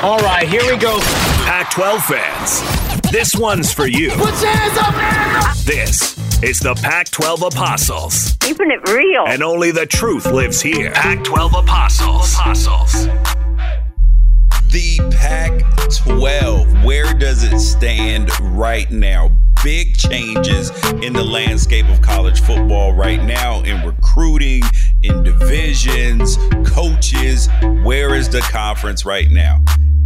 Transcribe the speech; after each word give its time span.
All 0.00 0.18
right, 0.18 0.46
here 0.46 0.62
we 0.70 0.76
go. 0.76 1.00
Pac 1.44 1.72
12 1.72 2.04
fans, 2.04 3.10
this 3.10 3.34
one's 3.34 3.72
for 3.72 3.86
you. 3.86 4.10
Put 4.10 4.40
your 4.40 4.52
hands 4.52 4.78
up, 4.78 4.94
man! 4.94 5.54
This 5.64 6.16
is 6.40 6.60
the 6.60 6.74
Pac 6.74 7.10
12 7.10 7.42
Apostles. 7.42 8.36
Keeping 8.38 8.70
it 8.70 8.88
real. 8.88 9.24
And 9.26 9.42
only 9.42 9.72
the 9.72 9.86
truth 9.86 10.26
lives 10.26 10.60
here. 10.60 10.92
Pac 10.92 11.24
12 11.24 11.54
Apostles. 11.54 12.32
Apostles. 12.34 13.06
The 14.70 14.98
Pac 15.10 15.64
12, 16.06 16.84
where 16.84 17.12
does 17.14 17.42
it 17.42 17.58
stand 17.58 18.30
right 18.40 18.88
now? 18.92 19.32
Big 19.64 19.96
changes 19.96 20.70
in 21.02 21.12
the 21.12 21.24
landscape 21.24 21.88
of 21.88 22.00
college 22.02 22.40
football 22.42 22.92
right 22.92 23.24
now 23.24 23.62
in 23.62 23.84
recruiting, 23.84 24.62
in 25.02 25.24
divisions, 25.24 26.38
coaches. 26.64 27.48
Where 27.82 28.14
is 28.14 28.28
the 28.28 28.40
conference 28.40 29.04
right 29.04 29.28
now? 29.28 29.58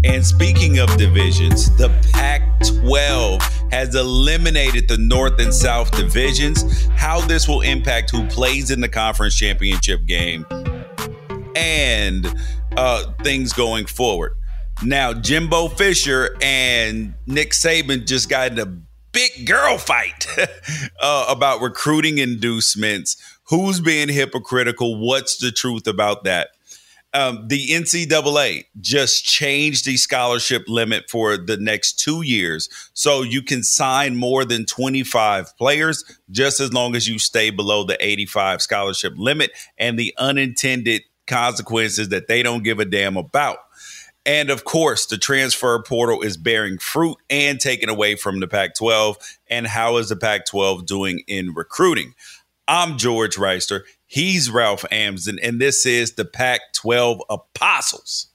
And 0.05 0.27
speaking 0.27 0.79
of 0.79 0.97
divisions, 0.97 1.75
the 1.77 1.89
Pac 2.13 2.43
12 2.81 3.41
has 3.71 3.95
eliminated 3.95 4.89
the 4.89 4.99
North 4.99 5.41
and 5.41 5.55
South 5.55 5.91
divisions. 5.93 6.87
How 6.97 7.21
this 7.21 7.47
will 7.47 7.61
impact 7.61 8.11
who 8.11 8.27
plays 8.27 8.71
in 8.71 8.81
the 8.81 8.89
conference 8.89 9.37
championship 9.37 10.05
game 10.05 10.45
and 11.55 12.27
uh, 12.77 13.13
things 13.23 13.53
going 13.53 13.87
forward. 13.87 14.35
Now, 14.83 15.13
Jimbo 15.13 15.69
Fisher 15.69 16.37
and 16.43 17.15
Nick 17.27 17.51
Saban 17.53 18.05
just 18.05 18.29
got 18.29 18.53
in 18.53 18.59
a 18.59 18.67
big 19.13 19.47
girl 19.47 19.79
fight 19.79 20.27
uh, 21.01 21.27
about 21.29 21.61
recruiting 21.61 22.19
inducements. 22.19 23.17
Who's 23.45 23.81
being 23.81 24.09
hypocritical? 24.09 24.99
What's 24.99 25.37
the 25.37 25.53
truth 25.53 25.87
about 25.87 26.25
that? 26.25 26.49
Um, 27.15 27.47
the 27.49 27.69
NCAA 27.69 28.65
just 28.81 29.25
changed 29.25 29.85
the 29.85 29.99
scholarship 29.99 30.65
limit 30.67 31.11
for 31.11 31.37
the 31.37 31.59
next 31.59 31.99
two 31.99 32.23
years. 32.23 32.69
So 32.95 33.23
you 33.23 33.43
can 33.43 33.63
sign 33.63 34.17
more 34.17 34.45
than 34.45 34.65
25 34.65 35.57
players 35.59 36.05
just 36.31 36.59
as 36.59 36.73
long 36.73 36.97
as 36.97 37.07
you 37.07 37.19
stay 37.19 37.51
below 37.51 37.85
the 37.85 38.03
85 38.05 38.63
scholarship 38.63 39.13
limit 39.17 39.51
and 39.77 39.99
the 39.99 40.15
unintended 40.19 41.03
consequences 41.27 42.09
that 42.09 42.29
they 42.29 42.43
don't 42.43 42.65
give 42.65 42.81
a 42.81 42.85
damn 42.85 43.17
about. 43.17 43.59
And 44.25 44.51
of 44.51 44.65
course, 44.65 45.07
the 45.07 45.19
transfer 45.19 45.83
portal 45.83 46.23
is 46.23 46.37
bearing 46.37 46.79
fruit 46.79 47.17
and 47.29 47.59
taken 47.59 47.89
away 47.89 48.15
from 48.15 48.41
the 48.41 48.47
Pac 48.47 48.75
12. 48.77 49.17
And 49.49 49.67
how 49.67 49.97
is 49.97 50.11
the 50.11 50.17
Pac 50.17 50.47
12 50.47 50.87
doing 50.87 51.23
in 51.27 51.55
recruiting? 51.55 52.15
I'm 52.69 52.97
George 52.97 53.37
Wrighster. 53.37 53.83
He's 54.13 54.51
Ralph 54.51 54.85
Amsden, 54.91 55.39
and 55.43 55.59
this 55.59 55.87
is 55.87 56.13
the 56.13 56.27
Pac 56.27 56.75
12 56.75 57.23
Apostles. 57.31 58.27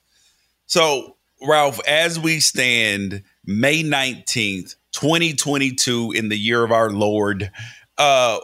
So, 0.66 1.18
Ralph, 1.40 1.80
as 1.88 2.20
we 2.20 2.40
stand 2.40 3.22
May 3.46 3.84
19th, 3.84 4.74
2022, 4.94 6.14
in 6.14 6.30
the 6.30 6.36
year 6.36 6.64
of 6.64 6.72
our 6.72 6.90
Lord, 6.90 7.52
uh, 8.00 8.40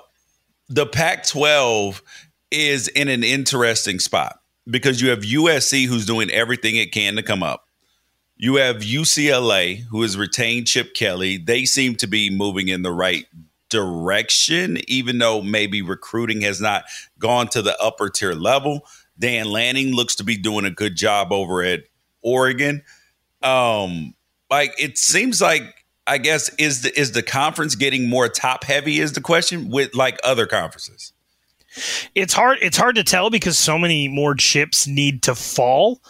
the 0.69 0.85
Pac 0.85 1.25
12 1.25 2.03
is 2.51 2.87
in 2.89 3.07
an 3.07 3.23
interesting 3.23 3.97
spot 3.97 4.37
because 4.69 5.01
you 5.01 5.09
have 5.09 5.21
USC 5.21 5.87
who's 5.87 6.05
doing 6.05 6.29
everything 6.29 6.75
it 6.75 6.91
can 6.91 7.15
to 7.15 7.23
come 7.23 7.41
up. 7.41 7.65
You 8.37 8.57
have 8.57 8.83
UCLA 8.83 9.85
who 9.85 10.03
has 10.03 10.17
retained 10.17 10.67
Chip 10.67 10.93
Kelly. 10.93 11.37
They 11.37 11.65
seem 11.65 11.95
to 11.95 12.05
be 12.05 12.29
moving 12.29 12.67
in 12.67 12.83
the 12.83 12.91
right 12.91 13.25
direction, 13.73 14.77
even 14.87 15.17
though 15.17 15.41
maybe 15.41 15.81
recruiting 15.81 16.41
has 16.41 16.61
not 16.61 16.85
gone 17.19 17.47
to 17.49 17.61
the 17.61 17.77
upper 17.81 18.09
tier 18.09 18.33
level. 18.33 18.85
Dan 19.19 19.47
Lanning 19.47 19.93
looks 19.93 20.15
to 20.15 20.23
be 20.23 20.37
doing 20.37 20.65
a 20.65 20.71
good 20.71 20.95
job 20.95 21.33
over 21.33 21.61
at 21.61 21.81
Oregon. 22.21 22.83
Um, 23.41 24.15
like 24.49 24.73
it 24.79 24.97
seems 24.97 25.41
like 25.41 25.85
I 26.07 26.17
guess 26.17 26.49
is 26.55 26.83
the 26.83 26.99
is 26.99 27.11
the 27.11 27.23
conference 27.23 27.75
getting 27.75 28.07
more 28.07 28.29
top 28.29 28.63
heavy 28.63 28.99
is 28.99 29.13
the 29.13 29.21
question 29.21 29.69
with 29.69 29.95
like 29.95 30.19
other 30.23 30.45
conferences. 30.45 31.13
It's 32.15 32.33
hard. 32.33 32.59
It's 32.61 32.77
hard 32.77 32.95
to 32.95 33.03
tell 33.03 33.29
because 33.29 33.57
so 33.57 33.77
many 33.77 34.07
more 34.07 34.35
chips 34.35 34.87
need 34.87 35.23
to 35.23 35.35
fall. 35.35 36.01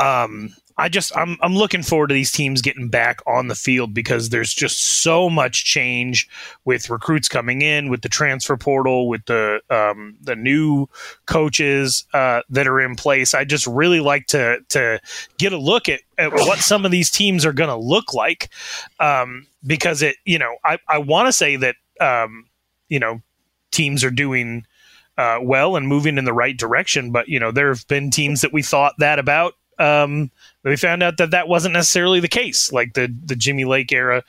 Um, 0.00 0.54
I 0.78 0.88
just 0.90 1.16
I'm 1.16 1.38
I'm 1.40 1.54
looking 1.54 1.82
forward 1.82 2.08
to 2.08 2.14
these 2.14 2.30
teams 2.30 2.60
getting 2.60 2.88
back 2.88 3.22
on 3.26 3.48
the 3.48 3.54
field 3.54 3.94
because 3.94 4.28
there's 4.28 4.52
just 4.52 5.02
so 5.02 5.30
much 5.30 5.64
change 5.64 6.28
with 6.66 6.90
recruits 6.90 7.28
coming 7.28 7.62
in, 7.62 7.88
with 7.88 8.02
the 8.02 8.10
transfer 8.10 8.58
portal, 8.58 9.08
with 9.08 9.24
the 9.24 9.60
um, 9.70 10.16
the 10.20 10.36
new 10.36 10.86
coaches 11.24 12.04
uh, 12.12 12.42
that 12.50 12.66
are 12.66 12.80
in 12.80 12.94
place. 12.94 13.32
I 13.32 13.44
just 13.44 13.66
really 13.66 14.00
like 14.00 14.26
to 14.28 14.58
to 14.70 15.00
get 15.38 15.54
a 15.54 15.58
look 15.58 15.88
at, 15.88 16.00
at 16.18 16.32
what 16.32 16.58
some 16.58 16.84
of 16.84 16.90
these 16.90 17.10
teams 17.10 17.46
are 17.46 17.54
going 17.54 17.70
to 17.70 17.76
look 17.76 18.12
like 18.12 18.50
um, 19.00 19.46
because 19.66 20.02
it 20.02 20.16
you 20.26 20.38
know 20.38 20.56
I 20.62 20.78
I 20.88 20.98
want 20.98 21.26
to 21.26 21.32
say 21.32 21.56
that 21.56 21.76
um, 22.00 22.46
you 22.88 22.98
know 22.98 23.22
teams 23.70 24.04
are 24.04 24.10
doing. 24.10 24.66
Uh, 25.18 25.38
well 25.40 25.76
and 25.76 25.88
moving 25.88 26.18
in 26.18 26.26
the 26.26 26.32
right 26.34 26.58
direction, 26.58 27.10
but 27.10 27.26
you 27.26 27.40
know 27.40 27.50
there 27.50 27.68
have 27.68 27.88
been 27.88 28.10
teams 28.10 28.42
that 28.42 28.52
we 28.52 28.60
thought 28.60 28.92
that 28.98 29.18
about 29.18 29.54
um, 29.78 30.30
we 30.64 30.76
found 30.76 31.02
out 31.02 31.16
that 31.18 31.30
that 31.30 31.48
wasn't 31.48 31.74
necessarily 31.74 32.20
the 32.20 32.28
case, 32.28 32.72
like 32.72 32.94
the 32.94 33.14
the 33.24 33.36
Jimmy 33.36 33.64
Lake 33.64 33.92
era 33.92 34.24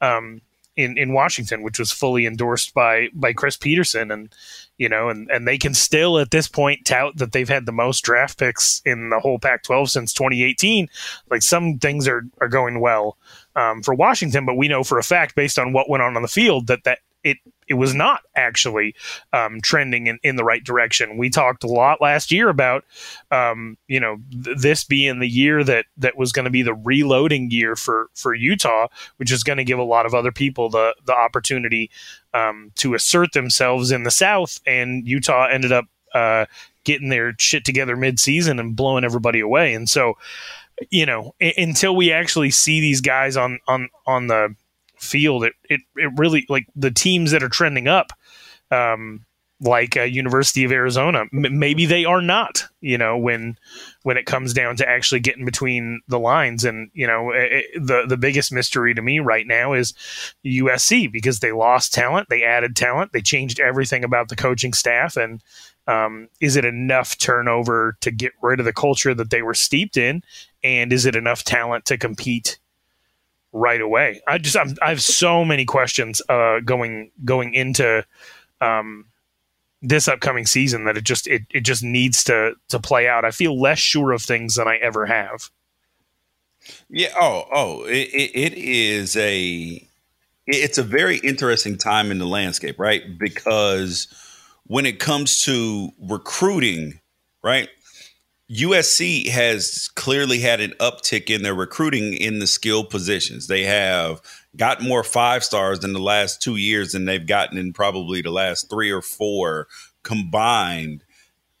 um, 0.00 0.40
in 0.76 0.96
in 0.96 1.12
Washington, 1.12 1.62
which 1.62 1.78
was 1.78 1.92
fully 1.92 2.26
endorsed 2.26 2.74
by 2.74 3.08
by 3.12 3.32
Chris 3.32 3.56
Petersen, 3.56 4.10
and 4.10 4.34
you 4.78 4.88
know, 4.88 5.08
and 5.08 5.30
and 5.30 5.46
they 5.46 5.58
can 5.58 5.74
still 5.74 6.18
at 6.18 6.30
this 6.30 6.48
point 6.48 6.84
tout 6.84 7.16
that 7.16 7.32
they've 7.32 7.48
had 7.48 7.66
the 7.66 7.72
most 7.72 8.00
draft 8.02 8.38
picks 8.38 8.80
in 8.84 9.10
the 9.10 9.20
whole 9.20 9.38
Pac-12 9.38 9.88
since 9.88 10.12
2018. 10.12 10.88
Like 11.30 11.42
some 11.42 11.78
things 11.78 12.08
are 12.08 12.24
are 12.40 12.48
going 12.48 12.80
well 12.80 13.16
um, 13.56 13.82
for 13.82 13.94
Washington, 13.94 14.46
but 14.46 14.56
we 14.56 14.68
know 14.68 14.84
for 14.84 14.98
a 14.98 15.04
fact, 15.04 15.34
based 15.34 15.58
on 15.58 15.72
what 15.72 15.90
went 15.90 16.02
on 16.02 16.16
on 16.16 16.22
the 16.22 16.28
field, 16.28 16.68
that 16.68 16.84
that 16.84 17.00
it 17.24 17.38
it 17.68 17.74
was 17.74 17.94
not 17.94 18.20
actually 18.36 18.94
um, 19.32 19.60
trending 19.62 20.06
in, 20.06 20.18
in 20.22 20.36
the 20.36 20.44
right 20.44 20.62
direction. 20.62 21.16
We 21.16 21.30
talked 21.30 21.64
a 21.64 21.68
lot 21.68 22.02
last 22.02 22.30
year 22.30 22.48
about, 22.48 22.84
um, 23.30 23.78
you 23.88 24.00
know, 24.00 24.18
th- 24.44 24.58
this 24.58 24.84
being 24.84 25.20
the 25.20 25.28
year 25.28 25.64
that 25.64 25.86
that 25.96 26.16
was 26.18 26.32
going 26.32 26.44
to 26.44 26.50
be 26.50 26.62
the 26.62 26.74
reloading 26.74 27.50
year 27.50 27.76
for 27.76 28.08
for 28.14 28.34
Utah, 28.34 28.88
which 29.16 29.32
is 29.32 29.42
going 29.42 29.58
to 29.58 29.64
give 29.64 29.78
a 29.78 29.84
lot 29.84 30.06
of 30.06 30.14
other 30.14 30.32
people 30.32 30.68
the 30.68 30.94
the 31.06 31.14
opportunity 31.14 31.90
um, 32.34 32.72
to 32.76 32.94
assert 32.94 33.32
themselves 33.32 33.90
in 33.90 34.02
the 34.02 34.10
South. 34.10 34.60
And 34.66 35.06
Utah 35.06 35.46
ended 35.46 35.72
up 35.72 35.86
uh, 36.14 36.46
getting 36.84 37.08
their 37.08 37.34
shit 37.38 37.64
together 37.64 37.96
mid-season 37.96 38.58
and 38.58 38.76
blowing 38.76 39.04
everybody 39.04 39.40
away. 39.40 39.72
And 39.72 39.88
so, 39.88 40.14
you 40.90 41.06
know, 41.06 41.34
I- 41.40 41.54
until 41.56 41.94
we 41.94 42.12
actually 42.12 42.50
see 42.50 42.80
these 42.80 43.00
guys 43.00 43.36
on 43.36 43.60
on 43.68 43.88
on 44.06 44.26
the 44.26 44.54
field, 45.02 45.44
it 45.44 45.54
it, 45.64 45.80
it 45.96 46.10
really 46.16 46.46
like 46.48 46.66
the 46.74 46.90
teams 46.90 47.30
that 47.32 47.42
are 47.42 47.48
trending 47.48 47.88
up. 47.88 48.12
Um, 48.70 49.26
like 49.64 49.96
uh, 49.96 50.02
University 50.02 50.64
of 50.64 50.72
Arizona, 50.72 51.20
M- 51.32 51.58
maybe 51.58 51.86
they 51.86 52.04
are 52.04 52.20
not. 52.20 52.64
You 52.80 52.98
know, 52.98 53.16
when 53.16 53.56
when 54.02 54.16
it 54.16 54.26
comes 54.26 54.52
down 54.52 54.76
to 54.76 54.88
actually 54.88 55.20
getting 55.20 55.44
between 55.44 56.00
the 56.08 56.18
lines, 56.18 56.64
and 56.64 56.90
you 56.94 57.06
know, 57.06 57.30
it, 57.30 57.66
the 57.74 58.04
the 58.06 58.16
biggest 58.16 58.52
mystery 58.52 58.92
to 58.92 59.02
me 59.02 59.20
right 59.20 59.46
now 59.46 59.72
is 59.72 59.94
USC 60.44 61.10
because 61.10 61.40
they 61.40 61.52
lost 61.52 61.94
talent, 61.94 62.28
they 62.28 62.42
added 62.42 62.74
talent, 62.74 63.12
they 63.12 63.22
changed 63.22 63.60
everything 63.60 64.02
about 64.02 64.28
the 64.28 64.36
coaching 64.36 64.72
staff, 64.72 65.16
and 65.16 65.40
um, 65.86 66.28
is 66.40 66.56
it 66.56 66.64
enough 66.64 67.16
turnover 67.18 67.96
to 68.00 68.10
get 68.10 68.32
rid 68.42 68.58
of 68.58 68.66
the 68.66 68.72
culture 68.72 69.14
that 69.14 69.30
they 69.30 69.42
were 69.42 69.54
steeped 69.54 69.96
in, 69.96 70.22
and 70.64 70.92
is 70.92 71.06
it 71.06 71.16
enough 71.16 71.44
talent 71.44 71.84
to 71.86 71.96
compete 71.96 72.58
right 73.52 73.80
away? 73.80 74.20
I 74.26 74.38
just 74.38 74.56
I'm, 74.56 74.74
I 74.82 74.88
have 74.88 75.02
so 75.02 75.44
many 75.44 75.64
questions 75.64 76.20
uh, 76.28 76.60
going 76.60 77.10
going 77.24 77.54
into. 77.54 78.04
Um, 78.60 79.06
this 79.84 80.06
upcoming 80.06 80.46
season 80.46 80.84
that 80.84 80.96
it 80.96 81.02
just 81.02 81.26
it, 81.26 81.42
it 81.50 81.62
just 81.64 81.82
needs 81.82 82.22
to 82.24 82.54
to 82.68 82.78
play 82.78 83.08
out. 83.08 83.24
I 83.24 83.32
feel 83.32 83.60
less 83.60 83.80
sure 83.80 84.12
of 84.12 84.22
things 84.22 84.54
than 84.54 84.68
I 84.68 84.76
ever 84.76 85.06
have. 85.06 85.50
Yeah. 86.88 87.08
Oh, 87.20 87.44
oh, 87.52 87.84
it, 87.84 88.08
it, 88.12 88.38
it 88.38 88.54
is 88.54 89.16
a 89.16 89.86
it's 90.46 90.78
a 90.78 90.82
very 90.82 91.18
interesting 91.18 91.76
time 91.76 92.10
in 92.10 92.18
the 92.18 92.26
landscape, 92.26 92.78
right? 92.78 93.02
Because 93.18 94.06
when 94.66 94.86
it 94.86 94.98
comes 94.98 95.40
to 95.42 95.90
recruiting, 96.00 97.00
right? 97.42 97.68
USC 98.52 99.28
has 99.28 99.88
clearly 99.94 100.38
had 100.40 100.60
an 100.60 100.74
uptick 100.78 101.30
in 101.30 101.42
their 101.42 101.54
recruiting 101.54 102.12
in 102.12 102.38
the 102.38 102.46
skill 102.46 102.84
positions. 102.84 103.46
They 103.46 103.64
have 103.64 104.20
got 104.56 104.82
more 104.82 105.02
five 105.02 105.42
stars 105.42 105.82
in 105.82 105.94
the 105.94 105.98
last 105.98 106.42
two 106.42 106.56
years 106.56 106.92
than 106.92 107.06
they've 107.06 107.26
gotten 107.26 107.56
in 107.56 107.72
probably 107.72 108.20
the 108.20 108.30
last 108.30 108.68
three 108.68 108.90
or 108.90 109.00
four 109.00 109.68
combined. 110.02 111.02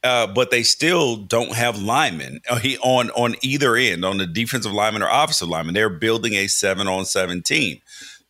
Uh, 0.04 0.26
but 0.26 0.50
they 0.50 0.64
still 0.64 1.16
don't 1.16 1.54
have 1.54 1.80
linemen 1.80 2.40
uh, 2.50 2.58
on 2.82 3.08
on 3.10 3.36
either 3.40 3.76
end, 3.76 4.04
on 4.04 4.18
the 4.18 4.26
defensive 4.26 4.72
lineman 4.72 5.02
or 5.02 5.08
offensive 5.08 5.48
lineman. 5.48 5.74
They're 5.74 5.88
building 5.88 6.34
a 6.34 6.48
seven 6.48 6.88
on 6.88 7.04
seven 7.04 7.40
team. 7.40 7.80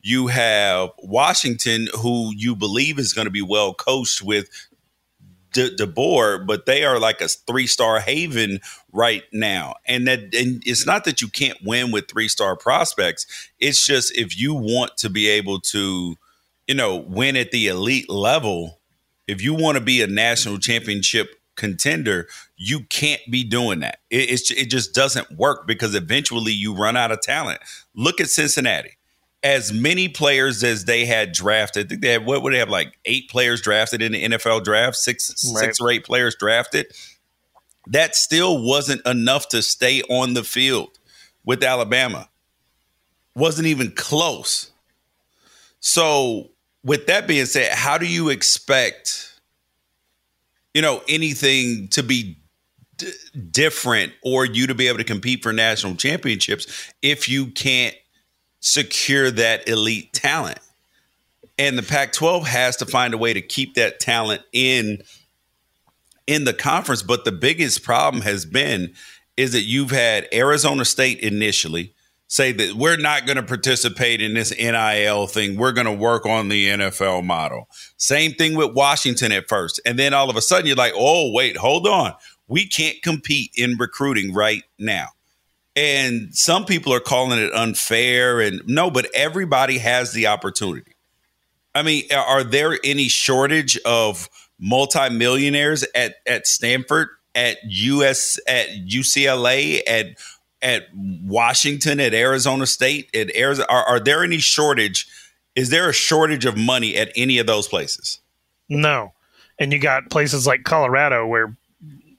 You 0.03 0.27
have 0.27 0.91
Washington, 0.99 1.89
who 2.01 2.33
you 2.37 2.55
believe 2.55 2.99
is 2.99 3.15
going 3.15 3.25
to 3.25 3.31
be 3.31 3.43
well 3.43 3.73
coached 3.73 4.21
with 4.21 4.49
De- 5.53 5.87
but 6.47 6.67
they 6.67 6.85
are 6.85 6.99
like 6.99 7.21
a 7.21 7.29
three 7.29 7.67
star 7.67 8.01
haven 8.01 8.61
right 8.93 9.25
now. 9.33 9.75
And 9.87 10.07
that 10.07 10.35
and 10.35 10.63
it's 10.67 10.87
not 10.87 11.05
that 11.05 11.21
you 11.21 11.29
can't 11.29 11.59
win 11.65 11.91
with 11.91 12.09
three 12.09 12.29
star 12.29 12.57
prospects. 12.57 13.27
It's 13.59 13.87
just 13.87 14.17
if 14.17 14.39
you 14.39 14.55
want 14.55 14.97
to 14.99 15.11
be 15.11 15.29
able 15.29 15.61
to, 15.61 16.17
you 16.67 16.75
know, 16.75 16.97
win 16.97 17.37
at 17.37 17.51
the 17.51 17.69
elite 17.69 18.09
level, 18.09 18.81
if 19.27 19.43
you 19.43 19.55
want 19.55 19.79
to 19.79 19.85
be 19.85 20.03
a 20.03 20.07
national 20.07 20.59
championship 20.59 21.37
contender, 21.55 22.29
you 22.57 22.81
can't 22.85 23.21
be 23.31 23.45
doing 23.45 23.81
that. 23.81 23.99
It, 24.11 24.51
it 24.51 24.71
just 24.71 24.95
doesn't 24.95 25.31
work 25.33 25.67
because 25.67 25.95
eventually 25.95 26.53
you 26.53 26.75
run 26.75 26.97
out 26.97 27.13
of 27.13 27.21
talent. 27.21 27.61
Look 27.95 28.21
at 28.21 28.29
Cincinnati 28.29 28.97
as 29.45 29.73
many 29.73 30.09
players 30.09 30.63
as 30.63 30.85
they 30.85 31.05
had 31.05 31.33
drafted. 31.33 31.89
Think 31.89 32.01
they 32.03 32.13
had 32.13 32.25
what 32.27 32.43
would 32.43 32.53
they 32.53 32.59
have 32.59 32.69
like 32.71 32.99
eight 33.05 33.29
players 33.31 33.61
drafted 33.61 34.01
in 34.03 34.13
the 34.13 34.23
NFL 34.25 34.63
draft, 34.65 34.97
six 34.97 35.29
Right. 35.53 35.65
six 35.65 35.81
or 35.81 35.91
eight 35.91 36.05
players 36.05 36.37
drafted. 36.39 36.87
That 37.89 38.15
still 38.15 38.63
wasn't 38.63 39.05
enough 39.07 39.49
to 39.49 39.61
stay 39.63 40.03
on 40.03 40.35
the 40.35 40.45
field 40.45 40.99
with 41.45 41.65
Alabama. 41.65 42.29
Wasn't 43.35 43.67
even 43.67 43.91
close. 43.93 44.71
So, 45.81 46.51
with 46.85 47.07
that 47.09 47.27
being 47.27 47.47
said, 47.47 47.73
how 47.73 47.99
do 47.99 48.07
you 48.07 48.29
expect 48.29 49.29
you 50.75 50.81
know 50.83 51.03
anything 51.09 51.89
to 51.89 52.03
be 52.03 52.39
d- 52.97 53.13
different 53.51 54.13
or 54.23 54.45
you 54.47 54.67
to 54.69 54.75
be 54.75 54.87
able 54.89 54.99
to 54.99 55.05
compete 55.05 55.43
for 55.43 55.53
national 55.53 55.97
championships 55.97 56.93
if 57.03 57.29
you 57.29 57.47
can't 57.49 57.95
secure 58.63 59.31
that 59.31 59.69
elite 59.69 60.13
talent. 60.13 60.59
And 61.59 61.77
the 61.77 61.83
Pac-12 61.83 62.47
has 62.47 62.77
to 62.77 62.87
find 62.87 63.13
a 63.13 63.19
way 63.19 63.35
to 63.35 63.43
keep 63.43 63.75
that 63.75 64.01
talent 64.01 64.43
in 64.53 65.03
in 66.29 66.45
the 66.45 66.55
conference, 66.55 67.03
but 67.03 67.25
the 67.25 67.33
biggest 67.33 67.83
problem 67.83 68.23
has 68.23 68.47
been 68.47 68.95
is 69.37 69.53
that 69.53 69.63
you've 69.63 69.91
had 69.91 70.29
Arizona 70.33 70.85
State 70.85 71.19
initially 71.19 71.95
say 72.29 72.53
that 72.53 72.75
we're 72.75 72.97
not 72.97 73.27
going 73.27 73.37
to 73.37 73.43
participate 73.43 74.23
in 74.23 74.33
this 74.33 74.57
NIL 74.57 75.27
thing. 75.27 75.57
We're 75.57 75.73
going 75.73 75.87
to 75.87 75.93
work 75.93 76.25
on 76.25 76.49
the 76.49 76.69
NFL 76.69 77.25
model. 77.25 77.69
Same 77.97 78.33
thing 78.33 78.57
with 78.57 78.73
Washington 78.73 79.33
at 79.33 79.49
first. 79.49 79.81
And 79.85 79.99
then 79.99 80.15
all 80.15 80.31
of 80.31 80.37
a 80.37 80.41
sudden 80.41 80.67
you're 80.67 80.77
like, 80.77 80.95
"Oh, 80.97 81.33
wait, 81.33 81.57
hold 81.57 81.89
on. 81.89 82.15
We 82.47 82.69
can't 82.69 83.03
compete 83.03 83.51
in 83.57 83.77
recruiting 83.79 84.33
right 84.33 84.63
now." 84.79 85.09
And 85.75 86.35
some 86.35 86.67
people 86.67 86.93
are 86.93 87.01
calling 87.01 87.39
it 87.39 87.53
unfair 87.55 88.41
and 88.41 88.63
no, 88.67 88.91
but 88.91 89.09
everybody 89.15 89.79
has 89.79 90.13
the 90.13 90.27
opportunity. 90.27 90.93
I 91.75 91.83
mean, 91.83 92.05
are 92.13 92.45
there 92.45 92.79
any 92.85 93.09
shortage 93.09 93.79
of 93.79 94.29
multimillionaires 94.59 95.85
at 95.95 96.17
at 96.27 96.47
Stanford, 96.47 97.09
at 97.35 97.59
US, 97.65 98.39
at 98.47 98.69
UCLA, 98.69 99.81
at 99.87 100.07
at 100.61 100.89
Washington, 100.95 102.01
at 102.01 102.13
Arizona 102.13 102.67
State, 102.67 103.09
at 103.15 103.35
Arizona? 103.35 103.67
Are, 103.71 103.85
are 103.85 104.01
there 104.01 104.23
any 104.23 104.39
shortage? 104.39 105.09
Is 105.55 105.71
there 105.71 105.89
a 105.89 105.95
shortage 105.95 106.45
of 106.45 106.57
money 106.57 106.97
at 106.97 107.11
any 107.17 107.39
of 107.39 107.47
those 107.47 107.67
places? 107.69 108.21
No, 108.69 109.13
and 109.59 109.73
you 109.73 109.79
got 109.79 110.11
places 110.11 110.47
like 110.47 110.65
Colorado 110.65 111.27
where 111.27 111.57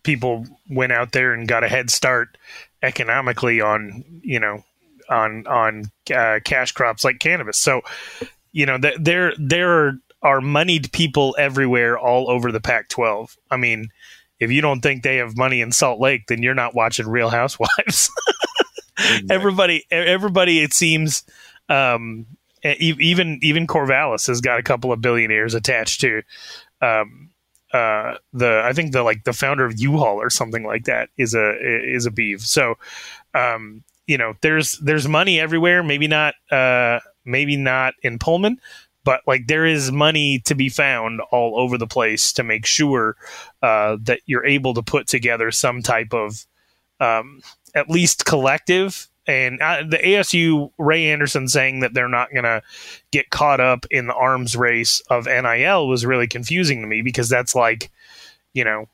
people 0.03 0.45
went 0.69 0.91
out 0.91 1.11
there 1.13 1.33
and 1.33 1.47
got 1.47 1.63
a 1.63 1.67
head 1.67 1.89
start 1.89 2.37
economically 2.83 3.61
on 3.61 4.03
you 4.21 4.39
know 4.39 4.63
on 5.09 5.47
on 5.47 5.85
uh, 6.13 6.39
cash 6.43 6.73
crops 6.73 7.03
like 7.03 7.19
cannabis. 7.19 7.57
So 7.57 7.81
you 8.51 8.65
know 8.65 8.77
th- 8.77 8.97
there 8.99 9.33
there 9.39 9.99
are 10.21 10.41
moneyed 10.41 10.91
people 10.91 11.35
everywhere 11.37 11.97
all 11.97 12.29
over 12.29 12.51
the 12.51 12.61
Pac-12. 12.61 13.35
I 13.51 13.57
mean, 13.57 13.89
if 14.39 14.51
you 14.51 14.61
don't 14.61 14.79
think 14.79 15.03
they 15.03 15.17
have 15.17 15.35
money 15.35 15.59
in 15.59 15.71
Salt 15.73 15.99
Lake, 15.99 16.27
then 16.27 16.41
you're 16.41 16.53
not 16.53 16.73
watching 16.73 17.07
Real 17.07 17.29
Housewives. 17.29 18.09
everybody, 19.29 19.85
everybody, 19.91 20.61
it 20.61 20.73
seems. 20.73 21.23
Um, 21.69 22.25
even 22.63 23.39
even 23.41 23.67
Corvallis 23.67 24.27
has 24.27 24.39
got 24.39 24.59
a 24.59 24.63
couple 24.63 24.91
of 24.93 25.01
billionaires 25.01 25.53
attached 25.53 25.99
to 26.01 26.21
um, 26.81 27.29
uh, 27.73 28.17
the 28.31 28.61
I 28.63 28.73
think 28.73 28.91
the 28.91 29.03
like 29.03 29.23
the 29.23 29.33
founder 29.33 29.65
of 29.65 29.79
U-Haul 29.79 30.21
or 30.21 30.29
something 30.29 30.63
like 30.63 30.85
that 30.85 31.09
is 31.17 31.33
a 31.33 31.55
is 31.59 32.05
a 32.05 32.11
beef. 32.11 32.41
So 32.41 32.75
um, 33.33 33.83
you 34.07 34.17
know 34.17 34.35
there's 34.41 34.73
there's 34.73 35.07
money 35.07 35.39
everywhere. 35.39 35.83
Maybe 35.83 36.07
not 36.07 36.35
uh, 36.51 36.99
maybe 37.25 37.57
not 37.57 37.95
in 38.03 38.19
Pullman, 38.19 38.59
but 39.03 39.21
like 39.25 39.47
there 39.47 39.65
is 39.65 39.91
money 39.91 40.39
to 40.45 40.55
be 40.55 40.69
found 40.69 41.21
all 41.31 41.59
over 41.59 41.77
the 41.77 41.87
place 41.87 42.31
to 42.33 42.43
make 42.43 42.65
sure 42.65 43.15
uh, 43.61 43.97
that 44.03 44.21
you're 44.25 44.45
able 44.45 44.73
to 44.75 44.83
put 44.83 45.07
together 45.07 45.51
some 45.51 45.81
type 45.81 46.13
of 46.13 46.45
um, 46.99 47.41
at 47.75 47.89
least 47.89 48.25
collective. 48.25 49.07
And 49.25 49.61
uh, 49.61 49.83
the 49.87 49.97
ASU 49.97 50.71
Ray 50.77 51.09
Anderson 51.09 51.47
saying 51.47 51.79
that 51.79 51.93
they're 51.93 52.09
not 52.09 52.31
going 52.31 52.43
to 52.43 52.61
get 53.11 53.29
caught 53.29 53.61
up 53.61 53.85
in 53.89 54.07
the 54.07 54.13
arms 54.13 54.55
race 54.55 55.01
of 55.09 55.27
NIL 55.27 55.87
was 55.87 56.05
really 56.05 56.27
confusing 56.27 56.81
to 56.81 56.87
me 56.87 57.01
because 57.01 57.29
that's 57.29 57.55
like, 57.55 57.89
you 58.53 58.65
know, 58.65 58.87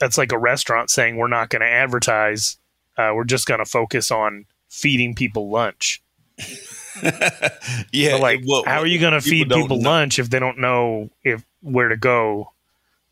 that's 0.00 0.18
like 0.18 0.32
a 0.32 0.38
restaurant 0.38 0.90
saying 0.90 1.16
we're 1.16 1.28
not 1.28 1.48
going 1.48 1.62
to 1.62 1.68
advertise. 1.68 2.56
Uh, 2.96 3.12
we're 3.14 3.24
just 3.24 3.46
going 3.46 3.58
to 3.58 3.64
focus 3.64 4.10
on 4.10 4.46
feeding 4.68 5.14
people 5.14 5.48
lunch. 5.48 6.02
yeah, 7.92 8.12
But, 8.12 8.20
like, 8.20 8.40
how 8.66 8.80
are 8.80 8.86
you 8.86 8.98
going 8.98 9.12
to 9.12 9.20
feed 9.20 9.48
people 9.48 9.78
know. 9.78 9.90
lunch 9.90 10.18
if 10.18 10.30
they 10.30 10.40
don't 10.40 10.58
know 10.58 11.10
if 11.22 11.44
where 11.62 11.88
to 11.88 11.96
go 11.96 12.52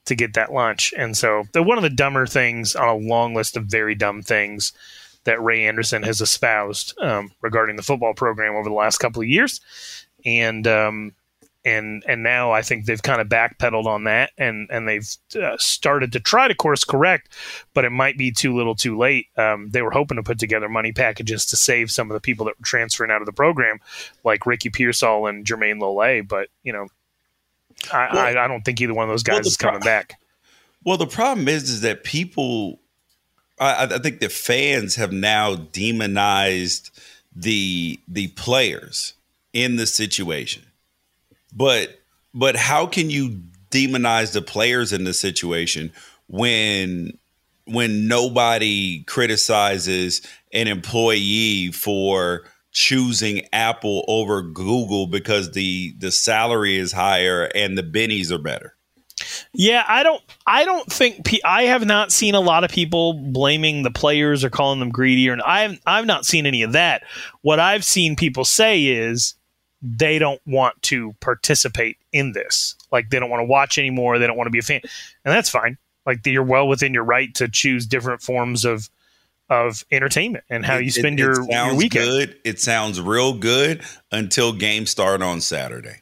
to 0.06 0.14
get 0.14 0.34
that 0.34 0.52
lunch? 0.52 0.92
And 0.96 1.16
so, 1.16 1.44
the 1.52 1.62
one 1.62 1.78
of 1.78 1.82
the 1.82 1.90
dumber 1.90 2.26
things 2.26 2.74
on 2.74 2.88
a 2.88 2.94
long 2.94 3.34
list 3.34 3.56
of 3.56 3.66
very 3.66 3.94
dumb 3.94 4.22
things 4.22 4.72
that 5.26 5.42
Ray 5.42 5.66
Anderson 5.66 6.02
has 6.02 6.20
espoused 6.20 6.98
um, 7.00 7.30
regarding 7.42 7.76
the 7.76 7.82
football 7.82 8.14
program 8.14 8.56
over 8.56 8.68
the 8.68 8.74
last 8.74 8.98
couple 8.98 9.20
of 9.20 9.28
years, 9.28 9.60
and 10.24 10.66
um, 10.66 11.12
and 11.66 12.04
and 12.06 12.22
now 12.22 12.52
I 12.52 12.62
think 12.62 12.86
they've 12.86 13.02
kind 13.02 13.20
of 13.20 13.28
backpedaled 13.28 13.86
on 13.86 14.04
that, 14.04 14.30
and 14.38 14.68
and 14.70 14.88
they've 14.88 15.08
uh, 15.34 15.56
started 15.58 16.12
to 16.12 16.20
try 16.20 16.46
to 16.46 16.54
course 16.54 16.84
correct, 16.84 17.32
but 17.74 17.84
it 17.84 17.90
might 17.90 18.16
be 18.16 18.30
too 18.30 18.54
little, 18.56 18.76
too 18.76 18.96
late. 18.96 19.26
Um, 19.36 19.68
they 19.70 19.82
were 19.82 19.90
hoping 19.90 20.16
to 20.16 20.22
put 20.22 20.38
together 20.38 20.68
money 20.68 20.92
packages 20.92 21.44
to 21.46 21.56
save 21.56 21.90
some 21.90 22.08
of 22.08 22.14
the 22.14 22.20
people 22.20 22.46
that 22.46 22.58
were 22.58 22.64
transferring 22.64 23.10
out 23.10 23.20
of 23.20 23.26
the 23.26 23.32
program, 23.32 23.80
like 24.24 24.46
Ricky 24.46 24.70
Pearsall 24.70 25.26
and 25.26 25.44
Jermayne 25.44 25.80
Lole, 25.80 26.22
but 26.22 26.48
you 26.62 26.72
know, 26.72 26.86
I, 27.92 28.14
well, 28.14 28.24
I, 28.24 28.44
I, 28.44 28.48
don't 28.48 28.64
think 28.64 28.80
either 28.80 28.94
one 28.94 29.04
of 29.04 29.12
those 29.12 29.24
guys 29.24 29.40
well, 29.40 29.46
is 29.46 29.56
coming 29.56 29.80
pro- 29.80 29.90
back. 29.90 30.14
Well, 30.84 30.98
the 30.98 31.06
problem 31.06 31.48
is, 31.48 31.64
is 31.68 31.80
that 31.80 32.04
people, 32.04 32.78
I, 33.58 33.84
I 33.84 33.98
think 33.98 34.20
the 34.20 34.28
fans 34.28 34.96
have 34.96 35.12
now 35.12 35.56
demonized 35.56 36.90
the 37.34 37.98
the 38.08 38.28
players 38.28 39.14
in 39.52 39.76
the 39.76 39.86
situation 39.86 40.62
but 41.54 42.00
but 42.34 42.56
how 42.56 42.86
can 42.86 43.10
you 43.10 43.42
demonize 43.70 44.32
the 44.32 44.42
players 44.42 44.92
in 44.92 45.04
the 45.04 45.14
situation 45.14 45.92
when 46.28 47.18
when 47.66 48.06
nobody 48.06 49.02
criticizes 49.04 50.22
an 50.52 50.68
employee 50.68 51.72
for 51.72 52.44
choosing 52.70 53.42
Apple 53.52 54.04
over 54.06 54.42
Google 54.42 55.06
because 55.06 55.52
the 55.52 55.94
the 55.98 56.12
salary 56.12 56.76
is 56.76 56.92
higher 56.92 57.50
and 57.54 57.76
the 57.76 57.82
bennies 57.82 58.30
are 58.30 58.38
better. 58.38 58.75
Yeah, 59.52 59.84
I 59.86 60.02
don't 60.02 60.22
I 60.46 60.64
don't 60.64 60.90
think 60.90 61.28
I 61.44 61.64
have 61.64 61.84
not 61.84 62.12
seen 62.12 62.34
a 62.34 62.40
lot 62.40 62.64
of 62.64 62.70
people 62.70 63.14
blaming 63.14 63.82
the 63.82 63.90
players 63.90 64.44
or 64.44 64.50
calling 64.50 64.80
them 64.80 64.90
greedy 64.90 65.28
or 65.28 65.38
I've 65.44 65.80
I've 65.86 66.06
not 66.06 66.26
seen 66.26 66.46
any 66.46 66.62
of 66.62 66.72
that. 66.72 67.02
What 67.42 67.60
I've 67.60 67.84
seen 67.84 68.16
people 68.16 68.44
say 68.44 68.84
is 68.84 69.34
they 69.82 70.18
don't 70.18 70.40
want 70.46 70.80
to 70.82 71.14
participate 71.20 71.98
in 72.12 72.32
this. 72.32 72.74
Like 72.90 73.10
they 73.10 73.18
don't 73.18 73.30
want 73.30 73.40
to 73.40 73.46
watch 73.46 73.78
anymore. 73.78 74.18
They 74.18 74.26
don't 74.26 74.36
want 74.36 74.46
to 74.46 74.52
be 74.52 74.58
a 74.58 74.62
fan, 74.62 74.80
and 74.82 75.34
that's 75.34 75.50
fine. 75.50 75.78
Like 76.04 76.24
you're 76.24 76.42
well 76.42 76.68
within 76.68 76.94
your 76.94 77.04
right 77.04 77.34
to 77.34 77.48
choose 77.48 77.86
different 77.86 78.22
forms 78.22 78.64
of 78.64 78.88
of 79.48 79.84
entertainment 79.92 80.44
and 80.50 80.66
how 80.66 80.76
it, 80.76 80.84
you 80.84 80.90
spend 80.90 81.20
it, 81.20 81.22
your, 81.22 81.42
it 81.42 81.50
your 81.50 81.74
weekend. 81.74 82.04
Good. 82.04 82.40
It 82.44 82.60
sounds 82.60 83.00
real 83.00 83.32
good 83.32 83.82
until 84.10 84.52
games 84.52 84.90
start 84.90 85.22
on 85.22 85.40
Saturday. 85.40 86.00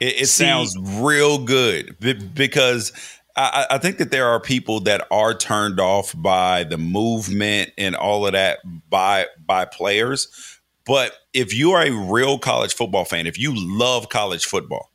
It, 0.00 0.22
it 0.22 0.26
See, 0.26 0.44
sounds 0.44 0.76
real 0.78 1.38
good 1.38 1.98
because 2.00 2.92
I, 3.36 3.66
I, 3.70 3.78
think 3.78 3.98
that 3.98 4.10
there 4.10 4.26
are 4.26 4.40
people 4.40 4.80
that 4.80 5.06
are 5.10 5.34
turned 5.34 5.78
off 5.78 6.14
by 6.16 6.64
the 6.64 6.78
movement 6.78 7.70
and 7.78 7.94
all 7.94 8.26
of 8.26 8.32
that 8.32 8.58
by 8.88 9.26
by 9.44 9.66
players. 9.66 10.58
But 10.86 11.12
if 11.32 11.54
you 11.54 11.72
are 11.72 11.82
a 11.82 11.90
real 11.90 12.38
college 12.38 12.74
football 12.74 13.04
fan, 13.04 13.26
if 13.26 13.38
you 13.38 13.52
love 13.54 14.08
college 14.08 14.46
football, 14.46 14.90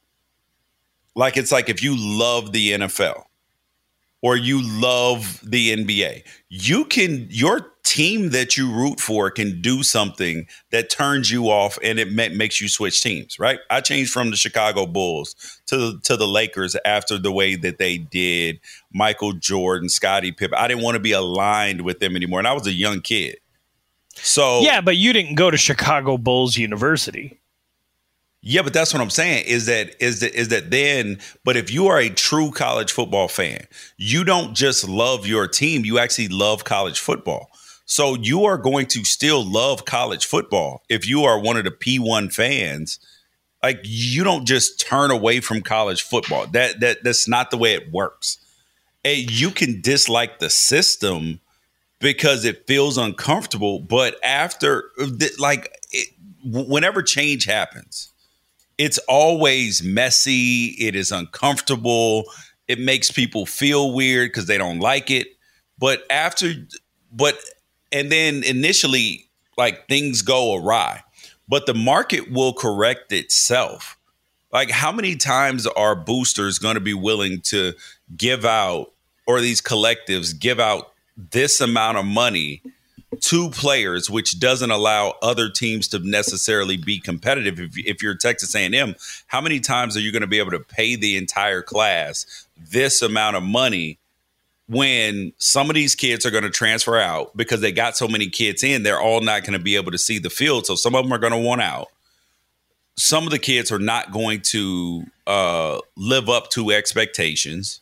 like 1.15 1.38
it's 1.38 1.51
like 1.51 1.69
if 1.69 1.83
you 1.83 1.95
love 1.97 2.51
the 2.51 2.71
NFL 2.71 3.25
or 4.25 4.36
you 4.36 4.60
love 4.82 5.39
the 5.44 5.77
NBA, 5.77 6.24
you 6.50 6.86
can 6.86 7.27
your 7.29 7.72
team 7.84 8.32
that 8.32 8.58
you 8.58 8.74
root 8.74 9.00
for 9.00 9.29
can 9.29 9.62
do 9.62 9.84
something 9.84 10.48
that 10.72 10.89
turns 10.89 11.29
you 11.29 11.51
off 11.51 11.77
and 11.84 12.00
it 12.00 12.12
makes 12.12 12.60
you 12.60 12.67
switch 12.67 13.03
teams, 13.03 13.38
right? 13.38 13.60
I 13.70 13.82
changed 13.82 14.12
from 14.12 14.32
the 14.32 14.36
Chicago 14.36 14.88
Bulls 14.88 15.36
to 15.67 16.00
to 16.05 16.17
the 16.17 16.25
Lakers 16.25 16.75
after 16.86 17.20
the 17.20 17.32
way 17.32 17.55
that 17.55 17.77
they 17.77 18.00
did 18.00 18.60
Michael 18.91 19.34
Jordan, 19.34 19.89
Scottie 19.89 20.32
Pippen. 20.32 20.58
I 20.58 20.67
didn't 20.67 20.82
want 20.82 20.96
to 20.96 21.01
be 21.01 21.12
aligned 21.12 21.82
with 21.82 22.00
them 22.00 22.15
anymore, 22.15 22.39
and 22.39 22.48
I 22.48 22.53
was 22.53 22.65
a 22.65 22.74
young 22.74 23.01
kid. 23.01 23.38
So 24.15 24.62
yeah, 24.62 24.82
but 24.82 24.98
you 24.98 25.13
didn't 25.13 25.36
go 25.36 25.51
to 25.51 25.58
Chicago 25.58 26.17
Bulls 26.17 26.58
University. 26.58 27.39
Yeah, 28.48 28.62
but 28.62 28.74
that's 28.74 28.94
what 28.94 29.02
I'm 29.02 29.10
saying 29.10 29.46
is 29.48 29.66
that 29.66 30.00
is 30.00 30.20
that 30.20 30.36
is 30.36 30.50
that 30.50 30.70
then 30.70 31.18
but 31.44 31.58
if 31.58 31.72
you 31.74 31.88
are 31.88 31.98
a 31.98 32.10
true 32.10 32.52
college 32.52 32.92
football 32.92 33.28
fan, 33.28 33.66
you 33.98 34.24
don't 34.24 34.56
just 34.56 34.88
love 34.88 35.25
your 35.25 35.48
team, 35.48 35.84
you 35.84 35.98
actually 35.98 36.28
love 36.28 36.64
college 36.64 37.00
football. 37.00 37.50
So 37.88 38.14
you 38.16 38.46
are 38.46 38.60
going 38.60 38.86
to 38.88 39.04
still 39.04 39.44
love 39.44 39.86
college 39.86 40.28
football 40.28 40.84
if 40.90 41.08
you 41.08 41.24
are 41.24 41.40
one 41.40 41.58
of 41.58 41.64
the 41.64 41.72
P1 41.72 42.32
fans. 42.32 43.00
Like 43.64 43.80
you 43.84 44.24
don't 44.24 44.46
just 44.46 44.80
turn 44.80 45.10
away 45.10 45.40
from 45.40 45.62
college 45.62 46.04
football. 46.04 46.46
That 46.46 46.82
that 46.82 47.04
that's 47.04 47.28
not 47.28 47.50
the 47.50 47.58
way 47.58 47.74
it 47.74 47.92
works. 47.92 48.38
Hey, 49.04 49.25
you 49.28 49.50
can 49.50 49.82
dislike 49.82 50.38
the 50.38 50.52
system 50.52 51.40
because 52.00 52.46
it 52.46 52.68
feels 52.68 53.00
uncomfortable. 53.00 53.80
But 53.80 54.24
after, 54.24 54.92
uh, 55.00 55.08
like, 55.40 55.75
it, 55.92 56.10
whenever 56.44 57.02
change 57.02 57.46
happens, 57.46 58.12
it's 58.77 58.98
always 59.08 59.84
messy. 59.84 60.75
It 60.79 60.96
is 60.96 61.12
uncomfortable. 61.12 62.25
It 62.67 62.79
makes 62.79 63.12
people 63.12 63.46
feel 63.46 63.94
weird 63.94 64.29
because 64.29 64.48
they 64.48 64.58
don't 64.58 64.79
like 64.79 65.12
it. 65.12 65.27
But 65.77 66.03
after, 66.10 66.53
but, 67.12 67.38
and 67.91 68.12
then 68.12 68.44
initially, 68.44 69.29
like, 69.58 69.88
things 69.88 70.22
go 70.22 70.55
awry, 70.55 71.03
but 71.48 71.65
the 71.65 71.74
market 71.74 72.32
will 72.32 72.53
correct 72.53 73.12
itself. 73.12 73.98
Like, 74.51 74.72
how 74.72 74.91
many 74.91 75.15
times 75.15 75.67
are 75.67 75.96
boosters 75.96 76.60
going 76.60 76.75
to 76.75 76.82
be 76.82 76.94
willing 76.94 77.41
to 77.41 77.74
give 78.15 78.46
out, 78.46 78.94
or 79.27 79.41
these 79.41 79.62
collectives 79.62 80.38
give 80.38 80.60
out 80.60 80.94
this 81.17 81.62
amount 81.62 81.98
of 81.98 82.05
money 82.05 82.62
to 83.22 83.50
players, 83.50 84.10
which 84.10 84.39
doesn't 84.39 84.72
allow 84.72 85.15
other 85.22 85.50
teams 85.50 85.88
to 85.89 86.00
necessarily 86.00 86.77
be 86.77 87.00
competitive. 87.00 87.60
If, 87.60 87.77
if 87.77 88.03
you're 88.03 88.15
Texas 88.15 88.55
A&M, 88.55 88.95
how 89.27 89.41
many 89.41 89.60
times 89.60 89.98
are 89.98 90.01
you 90.01 90.12
going 90.12 90.22
to 90.22 90.27
be 90.27 90.39
able 90.39 90.51
to 90.51 90.60
pay 90.60 90.95
the 90.95 91.17
entire 91.17 91.62
class 91.62 92.48
this 92.57 93.01
amount 93.01 93.36
of 93.36 93.43
money 93.43 93.98
when 94.67 95.31
some 95.38 95.69
of 95.69 95.75
these 95.75 95.93
kids 95.93 96.25
are 96.25 96.31
going 96.31 96.43
to 96.43 96.50
transfer 96.50 96.98
out 96.98 97.36
because 97.38 97.62
they 97.62 97.72
got 97.72 97.98
so 97.98 98.07
many 98.07 98.27
kids 98.27 98.63
in? 98.63 98.84
They're 98.84 99.01
all 99.01 99.22
not 99.22 99.41
going 99.41 99.57
to 99.57 99.63
be 99.63 99.75
able 99.75 99.91
to 99.91 99.98
see 99.98 100.19
the 100.19 100.29
field, 100.29 100.65
so 100.65 100.75
some 100.75 100.95
of 100.95 101.03
them 101.03 101.13
are 101.13 101.19
going 101.19 101.34
to 101.34 101.39
want 101.39 101.62
out. 101.62 101.88
Some 102.98 103.25
of 103.25 103.31
the 103.31 103.39
kids 103.39 103.72
are 103.72 103.79
not 103.79 104.12
going 104.12 104.41
to 104.51 105.05
uh, 105.27 105.79
live 105.98 106.29
up 106.29 106.50
to 106.51 106.72
expectations 106.72 107.81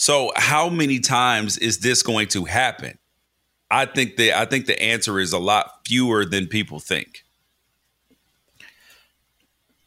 so 0.00 0.32
how 0.34 0.70
many 0.70 0.98
times 0.98 1.58
is 1.58 1.80
this 1.80 2.02
going 2.02 2.28
to 2.28 2.46
happen? 2.46 2.96
I 3.70 3.86
think 3.86 4.16
the 4.16 4.32
I 4.32 4.44
think 4.46 4.66
the 4.66 4.80
answer 4.82 5.18
is 5.18 5.32
a 5.32 5.38
lot 5.38 5.86
fewer 5.86 6.24
than 6.24 6.46
people 6.46 6.80
think. 6.80 7.24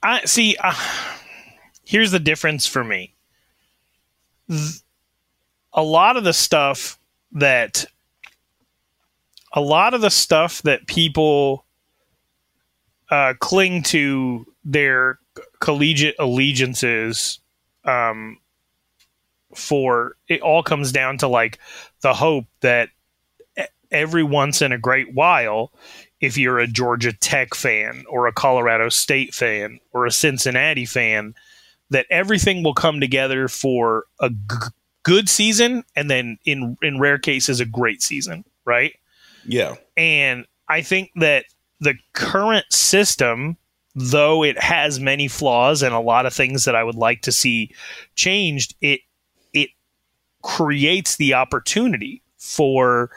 I 0.02 0.26
see. 0.26 0.56
Uh, 0.62 0.74
here's 1.86 2.12
the 2.12 2.20
difference 2.20 2.66
for 2.66 2.84
me. 2.84 3.14
A 5.74 5.84
lot 5.84 6.18
of 6.18 6.24
the 6.24 6.34
stuff 6.34 6.98
that 7.34 7.86
a 9.54 9.62
lot 9.62 9.94
of 9.94 10.02
the 10.02 10.10
stuff 10.10 10.62
that 10.64 10.88
people 10.88 11.66
uh, 13.10 13.34
cling 13.40 13.84
to 13.84 14.46
their 14.66 15.20
collegiate 15.60 16.16
allegiances 16.20 17.40
um, 17.86 18.38
for 19.54 20.16
it 20.28 20.42
all 20.42 20.64
comes 20.64 20.92
down 20.92 21.18
to 21.18 21.28
like 21.28 21.60
the 22.02 22.14
hope 22.14 22.46
that 22.62 22.90
every 23.94 24.24
once 24.24 24.62
in 24.62 24.72
a 24.72 24.78
great 24.78 25.14
while 25.14 25.72
if 26.20 26.38
you're 26.38 26.60
a 26.60 26.68
Georgia 26.68 27.14
Tech 27.14 27.54
fan 27.54 28.04
or 28.10 28.28
a 28.28 28.34
Colorado 28.34 28.90
State 28.90 29.34
fan 29.34 29.80
or 29.92 30.06
a 30.06 30.12
Cincinnati 30.12 30.86
fan 30.86 31.36
that 31.90 32.06
everything 32.10 32.64
will 32.64 32.74
come 32.74 33.00
together 33.00 33.48
for 33.48 34.06
a 34.20 34.30
g- 34.30 34.36
good 35.04 35.30
season 35.30 35.84
and 35.96 36.10
then 36.10 36.38
in 36.46 36.78
in 36.82 37.00
rare 37.00 37.20
cases 37.20 37.60
a 37.60 37.66
great 37.66 38.02
season, 38.02 38.44
right? 38.66 38.94
Yeah. 39.46 39.76
And 39.98 40.46
I 40.68 40.82
think 40.82 41.12
that 41.16 41.46
the 41.80 41.96
current 42.14 42.66
system 42.72 43.58
though 43.96 44.44
it 44.44 44.60
has 44.60 45.00
many 45.00 45.28
flaws 45.28 45.84
and 45.84 45.94
a 45.94 46.00
lot 46.00 46.26
of 46.26 46.34
things 46.34 46.66
that 46.66 46.76
I 46.76 46.84
would 46.84 46.96
like 46.96 47.22
to 47.24 47.32
see 47.32 47.70
changed, 48.16 48.74
it 48.82 49.02
creates 50.44 51.16
the 51.16 51.34
opportunity 51.34 52.22
for 52.38 53.10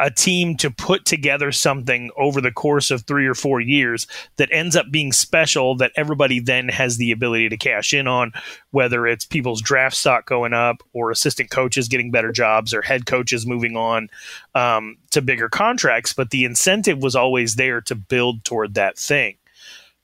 a 0.00 0.10
team 0.10 0.56
to 0.56 0.70
put 0.70 1.04
together 1.04 1.52
something 1.52 2.10
over 2.16 2.40
the 2.40 2.50
course 2.50 2.90
of 2.90 3.02
three 3.02 3.26
or 3.26 3.34
four 3.34 3.60
years 3.60 4.06
that 4.36 4.48
ends 4.50 4.74
up 4.74 4.90
being 4.90 5.12
special 5.12 5.76
that 5.76 5.92
everybody 5.94 6.40
then 6.40 6.68
has 6.70 6.96
the 6.96 7.12
ability 7.12 7.50
to 7.50 7.56
cash 7.58 7.92
in 7.92 8.08
on, 8.08 8.32
whether 8.70 9.06
it's 9.06 9.26
people's 9.26 9.60
draft 9.60 9.94
stock 9.94 10.26
going 10.26 10.54
up 10.54 10.82
or 10.94 11.10
assistant 11.10 11.50
coaches 11.50 11.86
getting 11.86 12.10
better 12.10 12.32
jobs 12.32 12.72
or 12.72 12.80
head 12.80 13.04
coaches 13.04 13.46
moving 13.46 13.76
on 13.76 14.08
um, 14.54 14.96
to 15.10 15.20
bigger 15.20 15.50
contracts. 15.50 16.14
But 16.14 16.30
the 16.30 16.46
incentive 16.46 17.02
was 17.02 17.14
always 17.14 17.56
there 17.56 17.82
to 17.82 17.94
build 17.94 18.42
toward 18.42 18.74
that 18.74 18.98
thing. 18.98 19.36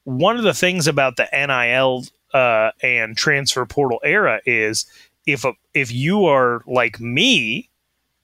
One 0.04 0.36
of 0.36 0.44
the 0.44 0.54
things 0.54 0.86
about 0.86 1.16
the 1.16 1.28
NIL 1.32 2.04
uh, 2.34 2.72
and 2.82 3.16
transfer 3.16 3.64
portal 3.64 4.00
era 4.04 4.40
is 4.44 4.84
if 5.24 5.44
a, 5.44 5.54
if 5.72 5.90
you 5.90 6.26
are 6.26 6.62
like 6.66 7.00
me, 7.00 7.70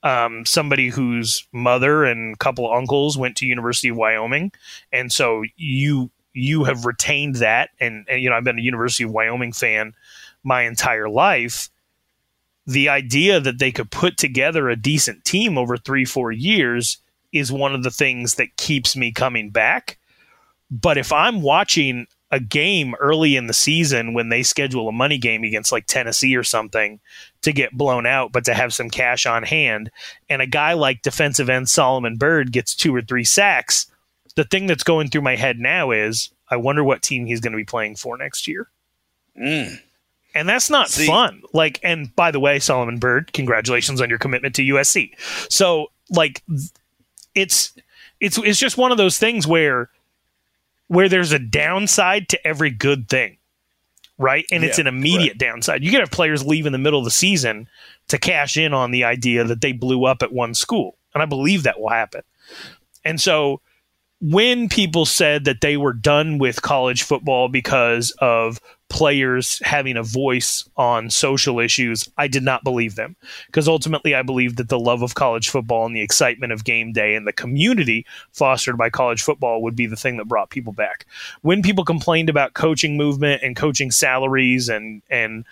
um, 0.03 0.45
somebody 0.45 0.89
whose 0.89 1.47
mother 1.51 2.03
and 2.03 2.37
couple 2.37 2.71
uncles 2.71 3.17
went 3.17 3.37
to 3.37 3.45
University 3.45 3.89
of 3.89 3.97
Wyoming, 3.97 4.51
and 4.91 5.11
so 5.11 5.43
you 5.55 6.11
you 6.33 6.63
have 6.63 6.85
retained 6.85 7.35
that, 7.35 7.69
and, 7.79 8.05
and 8.09 8.21
you 8.21 8.29
know 8.29 8.35
I've 8.35 8.43
been 8.43 8.59
a 8.59 8.63
University 8.63 9.03
of 9.05 9.11
Wyoming 9.11 9.53
fan 9.53 9.93
my 10.43 10.63
entire 10.63 11.09
life. 11.09 11.69
The 12.65 12.89
idea 12.89 13.39
that 13.39 13.59
they 13.59 13.71
could 13.71 13.91
put 13.91 14.17
together 14.17 14.69
a 14.69 14.75
decent 14.75 15.25
team 15.25 15.57
over 15.57 15.77
three 15.77 16.05
four 16.05 16.31
years 16.31 16.97
is 17.31 17.51
one 17.51 17.73
of 17.73 17.83
the 17.83 17.91
things 17.91 18.35
that 18.35 18.57
keeps 18.57 18.95
me 18.95 19.11
coming 19.11 19.49
back. 19.49 19.97
But 20.69 20.97
if 20.97 21.11
I'm 21.11 21.41
watching 21.41 22.07
a 22.33 22.39
game 22.39 22.95
early 22.99 23.35
in 23.35 23.45
the 23.45 23.53
season 23.53 24.13
when 24.13 24.29
they 24.29 24.41
schedule 24.41 24.87
a 24.87 24.91
money 24.91 25.19
game 25.19 25.43
against 25.43 25.71
like 25.71 25.85
Tennessee 25.85 26.35
or 26.35 26.43
something 26.43 26.99
to 27.43 27.53
get 27.53 27.77
blown 27.77 28.05
out, 28.05 28.31
but 28.31 28.45
to 28.45 28.53
have 28.53 28.73
some 28.73 28.89
cash 28.89 29.25
on 29.25 29.43
hand, 29.43 29.91
and 30.29 30.41
a 30.41 30.47
guy 30.47 30.73
like 30.73 31.01
defensive 31.01 31.49
end 31.49 31.69
Solomon 31.69 32.17
Byrd 32.17 32.51
gets 32.51 32.75
two 32.75 32.93
or 32.95 33.01
three 33.01 33.23
sacks, 33.23 33.87
the 34.35 34.43
thing 34.43 34.67
that's 34.67 34.83
going 34.83 35.09
through 35.09 35.21
my 35.21 35.35
head 35.35 35.59
now 35.59 35.91
is 35.91 36.31
I 36.49 36.57
wonder 36.57 36.83
what 36.83 37.01
team 37.01 37.25
he's 37.25 37.39
going 37.39 37.53
to 37.53 37.57
be 37.57 37.65
playing 37.65 37.95
for 37.95 38.17
next 38.17 38.47
year. 38.47 38.67
Mm. 39.39 39.79
And 40.35 40.49
that's 40.49 40.69
not 40.69 40.89
See- 40.89 41.07
fun. 41.07 41.41
Like, 41.53 41.79
and 41.83 42.15
by 42.15 42.31
the 42.31 42.39
way, 42.39 42.59
Solomon 42.59 42.97
Byrd, 42.97 43.33
congratulations 43.33 44.01
on 44.01 44.09
your 44.09 44.19
commitment 44.19 44.55
to 44.55 44.63
USC. 44.63 45.11
So, 45.51 45.87
like, 46.09 46.43
it's 47.35 47.73
it's 48.19 48.37
it's 48.37 48.59
just 48.59 48.77
one 48.77 48.91
of 48.91 48.97
those 48.97 49.17
things 49.17 49.45
where 49.45 49.89
where 50.87 51.09
there's 51.09 51.31
a 51.31 51.39
downside 51.39 52.29
to 52.29 52.47
every 52.47 52.69
good 52.69 53.09
thing, 53.09 53.37
right? 54.17 54.45
And 54.51 54.63
it's 54.63 54.79
an 54.79 54.87
immediate 54.87 55.37
downside. 55.37 55.83
You 55.83 55.91
could 55.91 55.99
have 55.99 56.11
players 56.11 56.45
leave 56.45 56.65
in 56.65 56.71
the 56.71 56.77
middle 56.77 56.99
of 56.99 57.05
the 57.05 57.11
season 57.11 57.67
to 58.07 58.17
cash 58.17 58.57
in 58.57 58.73
on 58.73 58.91
the 58.91 59.03
idea 59.03 59.43
that 59.43 59.61
they 59.61 59.71
blew 59.71 60.05
up 60.05 60.21
at 60.23 60.31
one 60.31 60.53
school, 60.53 60.97
and 61.13 61.23
I 61.23 61.25
believe 61.25 61.63
that 61.63 61.79
will 61.79 61.89
happen. 61.89 62.21
And 63.03 63.19
so 63.19 63.61
when 64.21 64.69
people 64.69 65.05
said 65.05 65.43
that 65.43 65.61
they 65.61 65.75
were 65.75 65.93
done 65.93 66.37
with 66.37 66.61
college 66.61 67.03
football 67.03 67.49
because 67.49 68.11
of 68.19 68.61
players 68.93 69.59
having 69.65 69.97
a 69.97 70.03
voice 70.03 70.69
on 70.77 71.09
social 71.09 71.59
issues, 71.59 72.07
I 72.15 72.27
did 72.27 72.43
not 72.43 72.63
believe 72.63 72.93
them. 72.93 73.15
Because 73.47 73.67
ultimately, 73.67 74.13
I 74.13 74.21
believe 74.21 74.55
that 74.57 74.69
the 74.69 74.79
love 74.79 75.01
of 75.01 75.15
college 75.15 75.49
football 75.49 75.87
and 75.87 75.95
the 75.95 76.01
excitement 76.01 76.53
of 76.53 76.63
game 76.63 76.93
day 76.93 77.15
and 77.15 77.25
the 77.25 77.33
community 77.33 78.05
fostered 78.31 78.77
by 78.77 78.91
college 78.91 79.23
football 79.23 79.63
would 79.63 79.75
be 79.75 79.87
the 79.87 79.95
thing 79.95 80.17
that 80.17 80.27
brought 80.27 80.51
people 80.51 80.73
back. 80.73 81.07
When 81.41 81.63
people 81.63 81.83
complained 81.83 82.29
about 82.29 82.53
coaching 82.53 82.95
movement 82.95 83.41
and 83.41 83.55
coaching 83.55 83.89
salaries 83.89 84.69
and 84.69 85.01
and 85.09 85.43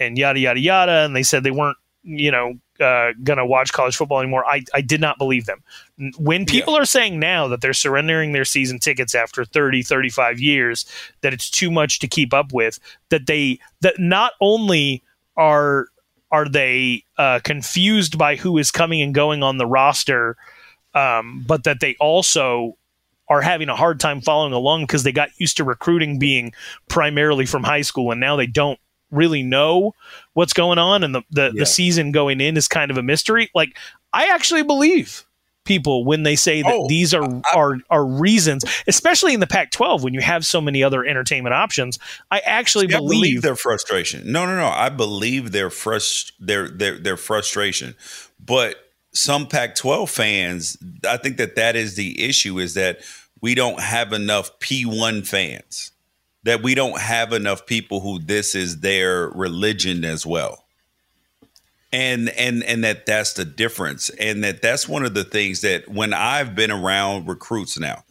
and 0.00 0.18
yada 0.18 0.40
yada 0.40 0.58
yada, 0.60 1.04
and 1.04 1.14
they 1.14 1.22
said 1.22 1.44
they 1.44 1.52
weren't, 1.52 1.78
you 2.02 2.32
know, 2.32 2.58
uh, 2.80 3.12
gonna 3.22 3.46
watch 3.46 3.72
college 3.72 3.96
football 3.96 4.20
anymore. 4.20 4.44
I, 4.46 4.64
I 4.74 4.80
did 4.80 5.00
not 5.00 5.18
believe 5.18 5.46
them. 5.46 5.62
When 6.18 6.46
people 6.46 6.76
are 6.76 6.84
saying 6.84 7.18
now 7.18 7.48
that 7.48 7.60
they're 7.60 7.72
surrendering 7.72 8.32
their 8.32 8.44
season 8.44 8.78
tickets 8.78 9.14
after 9.14 9.44
30, 9.44 9.82
35 9.82 10.40
years, 10.40 10.86
that 11.20 11.32
it's 11.32 11.50
too 11.50 11.70
much 11.70 11.98
to 12.00 12.08
keep 12.08 12.32
up 12.32 12.52
with, 12.52 12.78
that 13.10 13.26
they 13.26 13.58
that 13.80 13.98
not 13.98 14.32
only 14.40 15.02
are 15.36 15.88
are 16.32 16.48
they 16.48 17.04
uh, 17.18 17.40
confused 17.42 18.16
by 18.16 18.36
who 18.36 18.56
is 18.56 18.70
coming 18.70 19.02
and 19.02 19.14
going 19.14 19.42
on 19.42 19.58
the 19.58 19.66
roster, 19.66 20.36
um, 20.94 21.44
but 21.46 21.64
that 21.64 21.80
they 21.80 21.96
also 22.00 22.76
are 23.28 23.40
having 23.40 23.68
a 23.68 23.76
hard 23.76 24.00
time 24.00 24.20
following 24.20 24.52
along 24.52 24.82
because 24.82 25.04
they 25.04 25.12
got 25.12 25.30
used 25.38 25.56
to 25.56 25.64
recruiting 25.64 26.18
being 26.18 26.52
primarily 26.88 27.46
from 27.46 27.62
high 27.62 27.80
school 27.80 28.10
and 28.10 28.20
now 28.20 28.36
they 28.36 28.46
don't 28.46 28.78
really 29.10 29.42
know 29.42 29.94
what's 30.34 30.52
going 30.52 30.78
on 30.78 31.02
and 31.04 31.14
the, 31.14 31.22
the, 31.30 31.50
Yeah. 31.54 31.60
the 31.60 31.66
season 31.66 32.12
going 32.12 32.40
in 32.40 32.56
is 32.56 32.68
kind 32.68 32.90
of 32.90 32.96
a 32.98 33.02
mystery. 33.02 33.50
Like 33.54 33.76
I 34.12 34.26
actually 34.28 34.62
believe 34.62 35.24
people 35.64 36.04
when 36.04 36.22
they 36.22 36.36
say 36.36 36.62
that 36.62 36.72
Oh, 36.72 36.88
these 36.88 37.12
are 37.14 37.42
are 37.54 37.76
are 37.90 38.04
reasons, 38.04 38.64
especially 38.86 39.34
in 39.34 39.40
the 39.40 39.46
Pac-12 39.46 40.02
when 40.02 40.14
you 40.14 40.20
have 40.20 40.44
so 40.46 40.60
many 40.60 40.82
other 40.82 41.04
entertainment 41.04 41.54
options. 41.54 41.98
I 42.30 42.38
actually 42.40 42.88
See, 42.88 42.94
I 42.94 42.98
believe, 42.98 43.42
their 43.42 43.56
frustration. 43.56 44.30
No, 44.32 44.46
no, 44.46 44.56
no. 44.56 44.68
I 44.68 44.88
believe 44.88 45.52
their 45.52 45.68
frust 45.68 46.32
their 46.40 46.68
their 46.68 46.98
their 46.98 47.16
frustration. 47.16 47.94
But 48.44 48.76
some 49.12 49.46
Pac-12 49.48 50.08
fans, 50.08 50.76
I 51.06 51.16
think 51.18 51.36
that 51.36 51.56
that 51.56 51.76
is 51.76 51.94
the 51.96 52.22
issue 52.22 52.58
is 52.58 52.74
that 52.74 53.00
we 53.40 53.54
don't 53.54 53.80
have 53.80 54.12
enough 54.12 54.58
P1 54.60 55.26
fans. 55.26 55.90
That 56.44 56.62
we 56.62 56.74
don't 56.74 56.98
have 56.98 57.32
enough 57.32 57.66
people 57.66 58.00
who 58.00 58.18
this 58.18 58.54
is 58.54 58.80
their 58.80 59.28
religion 59.30 60.04
as 60.04 60.24
well. 60.24 60.64
And 61.92 62.28
and 62.30 62.62
and 62.62 62.84
that 62.84 63.04
that's 63.04 63.32
the 63.34 63.44
difference 63.44 64.10
and 64.10 64.44
that 64.44 64.62
that's 64.62 64.88
one 64.88 65.04
of 65.04 65.14
the 65.14 65.24
things 65.24 65.60
that 65.62 65.88
when 65.88 66.14
I've 66.14 66.54
been 66.54 66.70
around 66.70 67.26
recruits 67.28 67.78
now. 67.78 68.04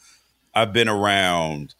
I've 0.53 0.73
been 0.73 0.89
around 0.89 1.75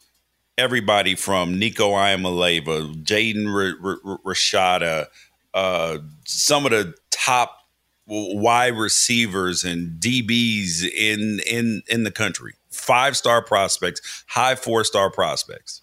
everybody 0.58 1.16
from 1.16 1.58
Nico 1.58 1.92
Iamaleava, 1.92 3.04
Jaden 3.04 3.48
R- 3.48 4.00
R- 4.06 4.20
Rashada, 4.26 5.08
uh, 5.54 5.98
some 6.26 6.66
of 6.66 6.72
the 6.72 6.94
top 7.12 7.58
wide 8.06 8.76
receivers 8.76 9.64
and 9.64 10.00
DBs 10.00 10.84
in 10.84 11.40
in 11.48 11.82
in 11.88 12.04
the 12.04 12.12
country, 12.12 12.54
five 12.72 13.16
star 13.16 13.42
prospects, 13.44 14.24
high 14.28 14.56
four 14.56 14.84
star 14.84 15.10
prospects. 15.10 15.82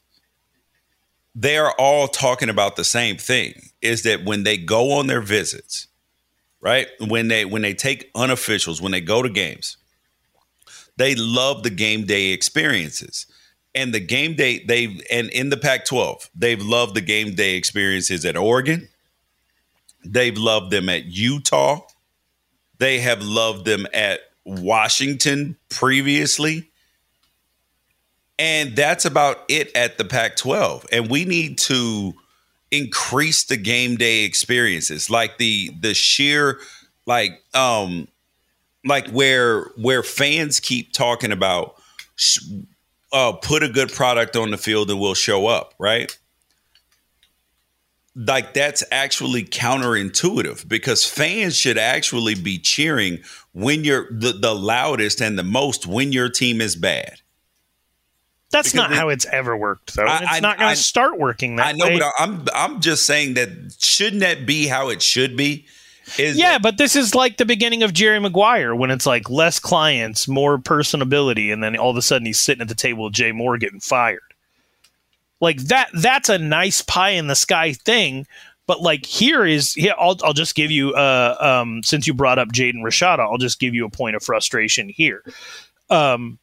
They 1.39 1.59
are 1.59 1.75
all 1.79 2.09
talking 2.09 2.49
about 2.49 2.77
the 2.77 2.85
same 2.85 3.17
thing: 3.19 3.71
is 3.83 4.03
that 4.03 4.25
when 4.25 4.45
they 4.45 4.57
go 4.57 4.93
on 4.93 5.07
their 5.07 5.21
visits, 5.21 5.87
right? 6.61 6.89
When 6.99 7.29
they 7.29 7.45
when 7.45 7.63
they 7.63 7.75
take 7.75 8.13
unofficials, 8.15 8.81
when 8.81 8.93
they 8.93 9.03
go 9.03 9.23
to 9.23 9.29
games, 9.29 9.77
they 10.97 11.15
love 11.15 11.63
the 11.63 11.71
game 11.71 12.07
day 12.07 12.33
experiences 12.33 13.27
and 13.77 13.93
the 13.93 14.01
game 14.01 14.35
day 14.35 14.65
they've 14.65 15.01
and 15.11 15.29
in 15.29 15.51
the 15.51 15.57
Pac 15.57 15.85
12, 15.85 16.31
they've 16.35 16.63
loved 16.63 16.95
the 16.95 17.03
game 17.03 17.35
day 17.35 17.57
experiences 17.57 18.25
at 18.25 18.37
Oregon. 18.37 18.89
They've 20.05 20.37
loved 20.37 20.71
them 20.71 20.89
at 20.89 21.05
Utah. 21.05 21.81
They 22.79 23.01
have 23.01 23.23
loved 23.23 23.67
them 23.67 23.87
at 23.93 24.21
Washington 24.45 25.57
previously. 25.69 26.71
And 28.39 28.77
that's 28.77 29.05
about 29.05 29.45
it 29.49 29.75
at 29.75 29.99
the 29.99 30.05
Pac 30.05 30.37
12. 30.37 30.87
And 30.93 31.11
we 31.11 31.25
need 31.25 31.59
to 31.59 32.15
increase 32.71 33.45
the 33.45 33.57
game 33.57 33.97
day 33.97 34.25
experiences 34.25 35.09
like 35.09 35.39
the 35.39 35.71
the 35.81 35.95
sheer 35.95 36.59
like 37.07 37.41
um 37.55 38.09
like 38.85 39.09
where 39.11 39.63
where 39.77 40.03
fans 40.03 40.59
keep 40.59 40.93
talking 40.93 41.31
about 41.31 41.77
uh, 43.13 43.33
put 43.33 43.63
a 43.63 43.69
good 43.69 43.93
product 43.93 44.37
on 44.37 44.51
the 44.51 44.59
field 44.59 44.91
and 44.91 45.01
we'll 45.01 45.15
show 45.15 45.47
up, 45.47 45.75
right? 45.79 46.17
Like 48.15 48.55
that's 48.55 48.83
actually 48.91 49.45
counterintuitive 49.45 50.67
because 50.69 51.05
fans 51.05 51.57
should 51.57 51.79
actually 51.79 52.35
be 52.35 52.59
cheering 52.59 53.19
when 53.53 53.85
you're 53.85 54.11
the, 54.11 54.33
the 54.33 54.55
loudest 54.55 55.21
and 55.21 55.39
the 55.39 55.43
most 55.43 55.87
when 55.87 56.13
your 56.13 56.29
team 56.29 56.61
is 56.61 56.77
bad. 56.77 57.21
That's 58.53 58.69
because 58.73 58.75
not 58.89 58.93
it- 58.93 58.97
how 58.99 59.09
it's 59.09 59.27
ever 59.27 59.57
worked, 59.57 59.95
though. 59.97 60.05
I- 60.07 60.19
it's 60.23 60.33
I- 60.33 60.41
not 60.41 60.59
going 60.59 60.75
to 60.75 60.81
start 60.81 61.19
working 61.19 61.57
that 61.57 61.67
way. 61.67 61.71
I 61.71 61.73
know, 61.73 61.87
way. 61.95 61.99
but 61.99 62.13
I'm 62.19 62.45
I'm 62.55 62.81
just 62.81 63.05
saying 63.07 63.35
that 63.35 63.49
shouldn't 63.79 64.21
that 64.21 64.47
be 64.47 64.67
how 64.67 64.89
it 64.89 65.03
should 65.03 65.37
be? 65.37 65.67
Is 66.19 66.37
Yeah, 66.37 66.53
that- 66.53 66.63
but 66.63 66.79
this 66.79 66.95
is 66.95 67.15
like 67.17 67.37
the 67.37 67.45
beginning 67.45 67.83
of 67.83 67.93
Jerry 67.93 68.21
Maguire 68.21 68.75
when 68.77 68.91
it's 68.93 69.07
like 69.07 69.29
less 69.29 69.59
clients, 69.59 70.29
more 70.29 70.59
personability, 70.59 71.53
and 71.53 71.63
then 71.65 71.77
all 71.77 71.91
of 71.91 71.97
a 71.97 72.03
sudden 72.03 72.25
he's 72.27 72.39
sitting 72.39 72.63
at 72.63 72.69
the 72.69 72.77
table 72.77 73.05
with 73.05 73.13
Jay 73.13 73.33
Mohr 73.33 73.59
getting 73.59 73.81
fired. 73.81 74.21
Like 75.41 75.59
that 75.65 75.91
that's 75.93 76.29
a 76.29 76.39
nice 76.39 76.81
pie 76.83 77.11
in 77.11 77.27
the 77.27 77.35
sky 77.35 77.73
thing. 77.73 78.27
But 78.69 78.81
like 78.81 79.05
here 79.05 79.45
is 79.45 79.75
here 79.75 79.95
I'll 79.99 80.17
I'll 80.25 80.33
just 80.33 80.55
give 80.55 80.71
you 80.71 80.93
uh 80.95 81.37
um 81.41 81.83
since 81.83 82.07
you 82.07 82.15
brought 82.15 82.39
up 82.39 82.49
Jaden 82.53 82.83
Rashada, 82.83 83.19
I'll 83.21 83.37
just 83.39 83.59
give 83.61 83.75
you 83.75 83.85
a 83.85 83.91
point 83.91 84.17
of 84.17 84.23
frustration 84.23 84.89
here. 84.89 85.23
Um 85.91 86.39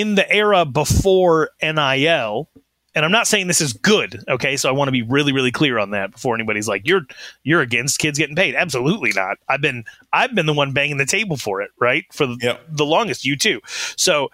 in 0.00 0.16
the 0.16 0.30
era 0.30 0.64
before 0.64 1.50
NIL, 1.62 2.48
and 2.96 3.04
I'm 3.04 3.12
not 3.12 3.26
saying 3.26 3.46
this 3.46 3.60
is 3.60 3.72
good, 3.72 4.22
okay? 4.28 4.56
So 4.56 4.68
I 4.68 4.72
want 4.72 4.88
to 4.88 4.92
be 4.92 5.02
really, 5.02 5.32
really 5.32 5.50
clear 5.52 5.78
on 5.78 5.90
that 5.90 6.12
before 6.12 6.34
anybody's 6.34 6.66
like, 6.68 6.86
"You're 6.86 7.02
you're 7.44 7.60
against 7.60 7.98
kids 7.98 8.18
getting 8.18 8.36
paid." 8.36 8.54
Absolutely 8.54 9.12
not. 9.14 9.38
I've 9.48 9.60
been 9.60 9.84
I've 10.12 10.34
been 10.34 10.46
the 10.46 10.52
one 10.52 10.72
banging 10.72 10.96
the 10.96 11.06
table 11.06 11.36
for 11.36 11.62
it, 11.62 11.70
right? 11.80 12.04
For 12.12 12.26
the, 12.26 12.36
Yep. 12.40 12.60
the 12.68 12.86
longest, 12.86 13.24
you 13.24 13.36
too. 13.36 13.60
So 13.96 14.30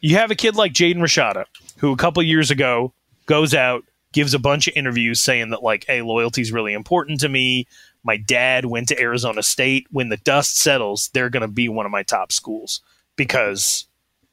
you 0.00 0.16
have 0.16 0.30
a 0.30 0.34
kid 0.34 0.56
like 0.56 0.72
Jaden 0.72 0.98
Rashada, 0.98 1.44
who 1.78 1.92
a 1.92 1.96
couple 1.96 2.22
years 2.22 2.50
ago 2.50 2.92
goes 3.26 3.52
out, 3.54 3.84
gives 4.12 4.32
a 4.34 4.38
bunch 4.38 4.68
of 4.68 4.76
interviews 4.76 5.20
saying 5.20 5.50
that 5.50 5.62
like, 5.62 5.84
"Hey, 5.86 6.02
loyalty 6.02 6.42
is 6.42 6.52
really 6.52 6.72
important 6.72 7.20
to 7.20 7.28
me." 7.28 7.66
My 8.04 8.16
dad 8.16 8.64
went 8.64 8.88
to 8.88 9.00
Arizona 9.00 9.42
State. 9.42 9.86
When 9.90 10.08
the 10.08 10.16
dust 10.18 10.56
settles, 10.56 11.10
they're 11.12 11.30
going 11.30 11.42
to 11.42 11.48
be 11.48 11.68
one 11.68 11.84
of 11.84 11.90
my 11.92 12.04
top 12.04 12.30
schools 12.30 12.80
because 13.16 13.86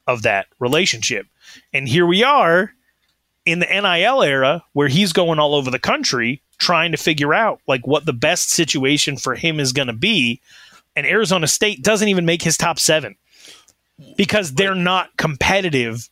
of 0.08 0.24
that 0.24 0.48
relationship. 0.60 1.28
And 1.74 1.88
here 1.88 2.06
we 2.06 2.24
are 2.24 2.74
in 3.46 3.60
the 3.60 3.66
NIL 3.68 4.24
era 4.24 4.64
where 4.74 4.88
he's 4.88 5.14
going 5.14 5.40
all 5.40 5.56
over 5.56 5.70
the 5.70 5.80
country 5.80 6.42
trying 6.58 6.92
to 6.92 6.98
figure 6.98 7.34
out 7.34 7.60
like 7.68 7.86
what 7.86 8.06
the 8.06 8.14
best 8.14 8.50
situation 8.50 9.18
for 9.18 9.36
him 9.36 9.60
is 9.60 9.74
going 9.74 9.88
to 9.88 9.94
be 9.94 10.42
and 10.96 11.06
Arizona 11.06 11.48
State 11.48 11.84
doesn't 11.84 12.08
even 12.08 12.26
make 12.26 12.42
his 12.42 12.58
top 12.58 12.80
7 12.80 13.16
because 14.18 14.54
they're 14.54 14.76
not 14.76 15.16
competitive 15.18 16.10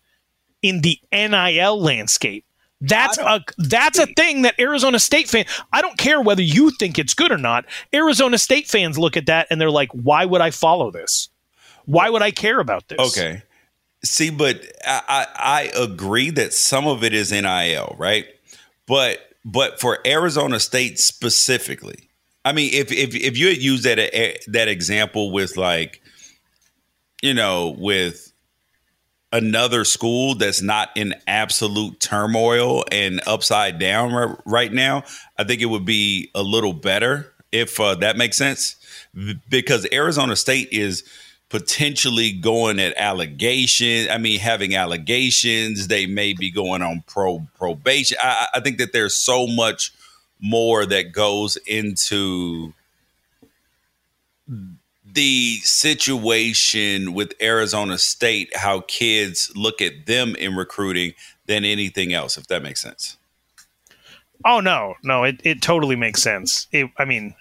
in 0.61 0.81
the 0.81 0.99
NIL 1.11 1.79
landscape. 1.81 2.45
That's 2.81 3.17
a 3.17 3.41
that's 3.57 3.97
a 3.97 4.07
thing 4.07 4.41
that 4.41 4.59
Arizona 4.59 4.99
State 4.99 5.29
fan. 5.29 5.45
I 5.71 5.81
don't 5.81 5.97
care 5.97 6.19
whether 6.19 6.41
you 6.41 6.69
think 6.71 6.99
it's 6.99 7.13
good 7.13 7.31
or 7.31 7.37
not. 7.37 7.63
Arizona 7.93 8.37
State 8.37 8.67
fans 8.67 8.99
look 8.99 9.15
at 9.15 9.27
that 9.27 9.47
and 9.49 9.61
they're 9.61 9.71
like, 9.71 9.89
"Why 9.91 10.25
would 10.25 10.41
I 10.41 10.51
follow 10.51 10.91
this? 10.91 11.29
Why 11.85 12.09
would 12.09 12.21
I 12.21 12.31
care 12.31 12.59
about 12.59 12.89
this?" 12.89 12.99
Okay. 12.99 13.41
See, 14.05 14.29
but 14.29 14.61
I, 14.85 15.27
I, 15.33 15.71
agree 15.75 16.29
that 16.31 16.51
some 16.53 16.87
of 16.87 17.05
it 17.05 17.13
is 17.13 17.31
NIL, 17.31 17.95
right? 17.97 18.25
But 18.85 19.19
but 19.45 19.79
for 19.79 19.99
Arizona 20.05 20.59
State 20.59 20.99
specifically, 20.99 22.09
I 22.43 22.51
mean, 22.51 22.71
if 22.73 22.91
if 22.91 23.15
if 23.15 23.37
you 23.37 23.47
had 23.47 23.57
used 23.61 23.85
that 23.85 23.97
that 24.47 24.67
example 24.67 25.31
with 25.31 25.55
like, 25.55 26.01
you 27.21 27.33
know, 27.33 27.75
with 27.77 28.33
another 29.31 29.85
school 29.85 30.35
that's 30.35 30.61
not 30.61 30.89
in 30.95 31.15
absolute 31.25 31.99
turmoil 31.99 32.83
and 32.91 33.21
upside 33.25 33.79
down 33.79 34.13
right, 34.13 34.37
right 34.45 34.73
now, 34.73 35.03
I 35.37 35.45
think 35.45 35.61
it 35.61 35.65
would 35.65 35.85
be 35.85 36.29
a 36.35 36.43
little 36.43 36.73
better 36.73 37.33
if 37.53 37.79
uh, 37.79 37.95
that 37.95 38.17
makes 38.17 38.37
sense. 38.37 38.75
Because 39.49 39.87
Arizona 39.91 40.35
State 40.35 40.69
is 40.71 41.03
potentially 41.53 42.31
going 42.31 42.79
at 42.79 42.97
allegations. 42.97 44.09
I 44.09 44.17
mean, 44.17 44.39
having 44.39 44.75
allegations. 44.75 45.87
They 45.87 46.07
may 46.07 46.33
be 46.33 46.49
going 46.49 46.81
on 46.81 47.03
pro 47.05 47.45
probation. 47.55 48.17
I, 48.19 48.47
I 48.55 48.59
think 48.59 48.79
that 48.79 48.91
there's 48.91 49.15
so 49.15 49.45
much 49.45 49.93
more 50.39 50.83
that 50.87 51.11
goes 51.11 51.57
into 51.67 52.73
the 55.05 55.59
situation 55.59 57.13
with 57.13 57.35
Arizona 57.39 57.99
State, 57.99 58.55
how 58.55 58.81
kids 58.87 59.51
look 59.55 59.79
at 59.79 60.07
them 60.07 60.35
in 60.37 60.55
recruiting 60.55 61.13
than 61.45 61.63
anything 61.65 62.13
else, 62.13 62.35
if 62.35 62.47
that 62.47 62.63
makes 62.63 62.81
sense. 62.81 63.17
Oh 64.43 64.59
no, 64.59 64.95
no, 65.03 65.23
it, 65.23 65.39
it 65.43 65.61
totally 65.61 65.95
makes 65.95 66.23
sense. 66.23 66.65
It, 66.71 66.89
I 66.97 67.05
mean, 67.05 67.35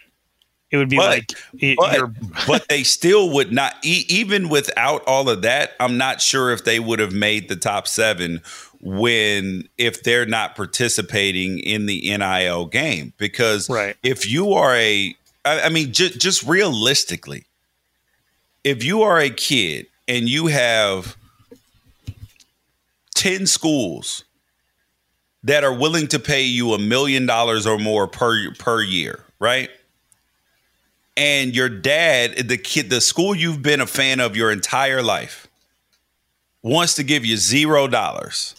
it 0.73 0.79
would 0.79 0.89
be 0.89 0.97
but, 0.97 1.11
like, 1.11 1.33
it, 1.61 1.77
but, 1.77 2.11
but 2.47 2.69
they 2.69 2.83
still 2.83 3.31
would 3.31 3.53
not, 3.53 3.75
e- 3.85 4.07
even 4.09 4.49
without 4.49 5.05
all 5.07 5.29
of 5.29 5.43
that. 5.43 5.73
I'm 5.79 5.99
not 5.99 6.23
sure 6.23 6.51
if 6.51 6.65
they 6.65 6.81
would 6.81 6.99
have 6.99 7.13
made 7.13 7.49
the 7.51 7.57
top 7.57 7.87
seven 7.87 8.41
when 8.81 9.69
if 9.79 10.03
they're 10.03 10.27
not 10.27 10.57
participating 10.57 11.59
in 11.59 11.85
the 11.85 12.17
NIL 12.17 12.67
game. 12.67 13.13
Because 13.19 13.69
right. 13.69 13.97
if 14.03 14.29
you 14.29 14.55
are 14.55 14.75
a, 14.75 15.15
I, 15.45 15.61
I 15.61 15.69
mean, 15.69 15.93
just 15.93 16.19
just 16.19 16.43
realistically, 16.43 17.45
if 18.65 18.83
you 18.83 19.03
are 19.03 19.19
a 19.19 19.31
kid 19.31 19.87
and 20.09 20.27
you 20.27 20.47
have 20.47 21.17
10 23.15 23.47
schools 23.47 24.25
that 25.45 25.65
are 25.65 25.75
willing 25.75 26.07
to 26.09 26.19
pay 26.19 26.43
you 26.43 26.73
a 26.73 26.79
million 26.79 27.27
dollars 27.27 27.67
or 27.67 27.79
more 27.79 28.07
per 28.07 28.53
per 28.55 28.81
year, 28.81 29.23
right? 29.39 29.69
And 31.17 31.55
your 31.55 31.69
dad, 31.69 32.49
the 32.49 32.57
kid, 32.57 32.89
the 32.89 33.01
school 33.01 33.35
you've 33.35 33.63
been 33.63 33.81
a 33.81 33.87
fan 33.87 34.19
of 34.21 34.37
your 34.37 34.51
entire 34.51 35.03
life, 35.03 35.47
wants 36.63 36.95
to 36.95 37.03
give 37.03 37.25
you 37.25 37.37
zero 37.37 37.87
dollars. 37.87 38.55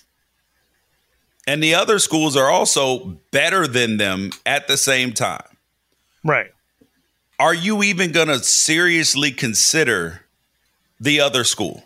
And 1.47 1.61
the 1.61 1.75
other 1.75 1.99
schools 1.99 2.37
are 2.37 2.49
also 2.49 3.17
better 3.31 3.67
than 3.67 3.97
them 3.97 4.31
at 4.45 4.67
the 4.67 4.77
same 4.77 5.13
time. 5.13 5.43
Right 6.23 6.51
are 7.39 7.53
you 7.53 7.83
even 7.83 8.11
going 8.13 8.29
to 8.29 8.39
seriously 8.39 9.29
consider 9.29 10.21
the 10.99 11.19
other 11.19 11.43
school? 11.43 11.83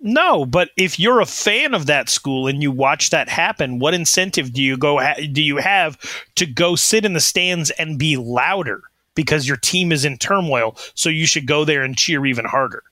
No, 0.00 0.44
but 0.44 0.68
if 0.76 1.00
you're 1.00 1.20
a 1.20 1.26
fan 1.26 1.74
of 1.74 1.86
that 1.86 2.10
school 2.10 2.46
and 2.46 2.62
you 2.62 2.70
watch 2.70 3.10
that 3.10 3.28
happen, 3.28 3.78
what 3.78 3.94
incentive 3.94 4.52
do 4.52 4.62
you 4.62 4.76
go 4.76 4.98
ha- 4.98 5.14
do 5.32 5.42
you 5.42 5.56
have 5.56 5.98
to 6.36 6.44
go 6.46 6.76
sit 6.76 7.04
in 7.04 7.14
the 7.14 7.20
stands 7.20 7.70
and 7.70 7.98
be 7.98 8.16
louder 8.16 8.82
because 9.18 9.48
your 9.48 9.56
team 9.56 9.90
is 9.90 10.04
in 10.04 10.16
turmoil, 10.16 10.76
so 10.94 11.08
you 11.08 11.26
should 11.26 11.44
go 11.44 11.64
there 11.64 11.82
and 11.82 11.98
cheer 11.98 12.24
even 12.24 12.44
harder. 12.44 12.84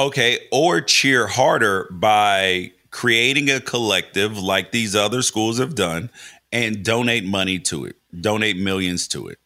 Okay, 0.00 0.40
or 0.50 0.80
cheer 0.80 1.28
harder 1.28 1.88
by 1.92 2.72
creating 2.90 3.48
a 3.48 3.60
collective 3.60 4.36
like 4.36 4.72
these 4.72 4.96
other 4.96 5.22
schools 5.22 5.60
have 5.60 5.76
done 5.76 6.10
and 6.50 6.84
donate 6.84 7.24
money 7.24 7.60
to 7.60 7.84
it. 7.84 7.94
Donate 8.20 8.56
millions 8.56 9.06
to 9.06 9.28
it. 9.28 9.38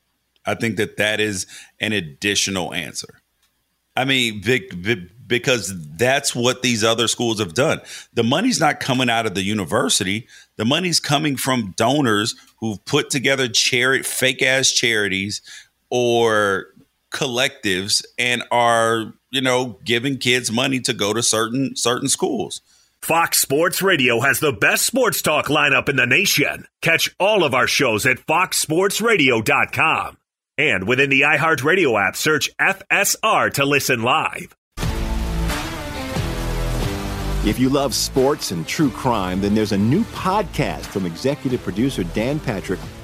I 0.47 0.55
think 0.55 0.79
that 0.79 0.97
that 0.97 1.21
is 1.21 1.47
an 1.81 1.93
additional 1.93 2.73
answer. 2.73 3.21
I 3.95 4.07
mean, 4.07 4.43
because 5.27 5.75
that's 5.97 6.35
what 6.35 6.63
these 6.63 6.83
other 6.83 7.09
schools 7.09 7.41
have 7.41 7.53
done. 7.53 7.83
The 8.15 8.25
money's 8.25 8.59
not 8.59 8.81
coming 8.81 9.11
out 9.11 9.27
of 9.27 9.35
the 9.35 9.43
university. 9.43 10.29
The 10.57 10.65
money's 10.65 10.99
coming 10.99 11.37
from 11.37 11.75
donors 11.77 12.35
who've 12.59 12.83
put 12.87 13.11
together 13.11 13.49
charity, 13.49 14.03
fake 14.03 14.43
ass 14.43 14.71
charities 14.71 15.43
or 15.90 16.66
collectives 17.12 18.05
and 18.18 18.42
are, 18.51 19.12
you 19.31 19.40
know, 19.40 19.79
giving 19.85 20.18
kids 20.18 20.51
money 20.51 20.81
to 20.81 20.92
go 20.92 21.12
to 21.12 21.22
certain 21.22 21.77
certain 21.77 22.09
schools. 22.09 22.61
Fox 23.01 23.38
Sports 23.38 23.83
Radio 23.83 24.20
has 24.20 24.40
the 24.40 24.53
best 24.53 24.85
sports 24.85 25.22
talk 25.22 25.46
lineup 25.46 25.88
in 25.88 25.96
the 25.96 26.07
nation. 26.07 26.66
Catch 26.83 27.14
all 27.20 27.44
of 27.44 27.55
our 27.55 27.68
shows 27.68 28.05
at 28.05 28.18
foxsportsradio.com. 28.18 30.16
And 30.59 30.88
within 30.88 31.11
the 31.11 31.20
iHeartRadio 31.20 32.09
app, 32.09 32.16
search 32.16 32.51
FSR 32.59 33.53
to 33.55 33.64
listen 33.64 34.03
live. 34.03 34.57
If 37.46 37.61
you 37.61 37.68
love 37.68 37.94
sports 37.94 38.51
and 38.51 38.66
true 38.66 38.90
crime, 38.90 39.40
then 39.40 39.55
there's 39.55 39.70
a 39.70 39.79
new 39.79 40.03
podcast 40.07 40.87
from 40.87 41.07
executive 41.07 41.62
producer 41.62 42.03
Dan 42.03 42.40
Patrick 42.40 42.81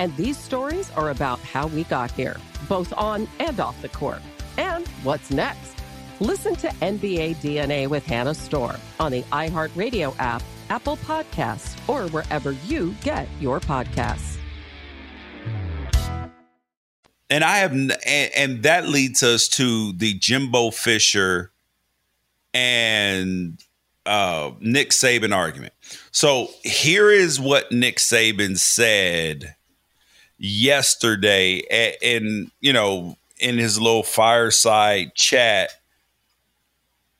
And 0.00 0.16
these 0.16 0.38
stories 0.38 0.90
are 0.92 1.10
about 1.10 1.40
how 1.40 1.66
we 1.66 1.84
got 1.84 2.10
here, 2.12 2.38
both 2.70 2.90
on 2.96 3.28
and 3.38 3.60
off 3.60 3.80
the 3.82 3.90
court. 3.90 4.22
And 4.56 4.88
what's 5.02 5.30
next? 5.30 5.74
Listen 6.20 6.56
to 6.56 6.68
NBA 6.68 7.36
DNA 7.36 7.86
with 7.86 8.06
Hannah 8.06 8.32
Storm 8.32 8.78
on 8.98 9.12
the 9.12 9.20
iHeartRadio 9.24 10.14
app, 10.18 10.42
Apple 10.70 10.96
Podcasts, 10.96 11.76
or 11.86 12.08
wherever 12.08 12.52
you 12.52 12.94
get 13.02 13.28
your 13.40 13.60
podcasts. 13.60 14.38
And 17.28 17.44
I 17.44 17.58
have, 17.58 17.72
and, 17.72 17.92
and 18.06 18.62
that 18.62 18.88
leads 18.88 19.22
us 19.22 19.48
to 19.48 19.92
the 19.92 20.14
Jimbo 20.14 20.70
Fisher 20.70 21.52
and 22.54 23.62
uh, 24.06 24.52
Nick 24.60 24.90
Saban 24.92 25.36
argument. 25.36 25.74
So 26.10 26.48
here 26.62 27.10
is 27.10 27.38
what 27.38 27.70
Nick 27.70 27.98
Saban 27.98 28.56
said 28.56 29.56
yesterday, 30.40 31.62
in 32.00 32.50
you 32.60 32.72
know, 32.72 33.16
in 33.38 33.58
his 33.58 33.78
little 33.80 34.02
fireside 34.02 35.14
chat, 35.14 35.70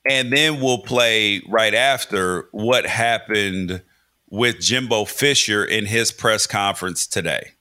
and 0.09 0.33
then 0.33 0.61
we'll 0.61 0.83
play 0.83 1.43
right 1.47 1.75
after 1.75 2.49
what 2.51 2.87
happened 2.87 3.83
with 4.31 4.61
Jimbo 4.61 5.05
Fisher 5.05 5.65
in 5.65 5.87
his 5.87 6.11
press 6.11 6.47
conference 6.47 7.07
today. 7.07 7.53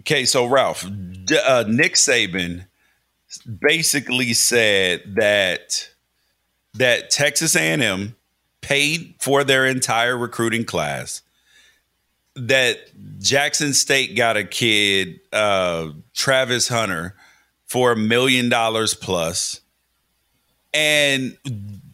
Okay, 0.00 0.24
so 0.24 0.46
Ralph, 0.46 0.84
uh, 0.84 1.64
Nick 1.66 1.94
Saban 1.94 2.66
basically 3.60 4.34
said 4.34 5.16
that 5.16 5.90
that 6.74 7.10
Texas 7.10 7.56
A&M 7.56 8.14
paid 8.60 9.14
for 9.18 9.44
their 9.44 9.66
entire 9.66 10.16
recruiting 10.16 10.64
class. 10.64 11.22
That 12.34 12.78
Jackson 13.18 13.72
State 13.72 14.14
got 14.14 14.36
a 14.36 14.44
kid, 14.44 15.20
uh, 15.32 15.88
Travis 16.14 16.68
Hunter, 16.68 17.14
for 17.66 17.92
a 17.92 17.96
million 17.96 18.48
dollars 18.48 18.92
plus. 18.92 19.60
And 20.74 21.38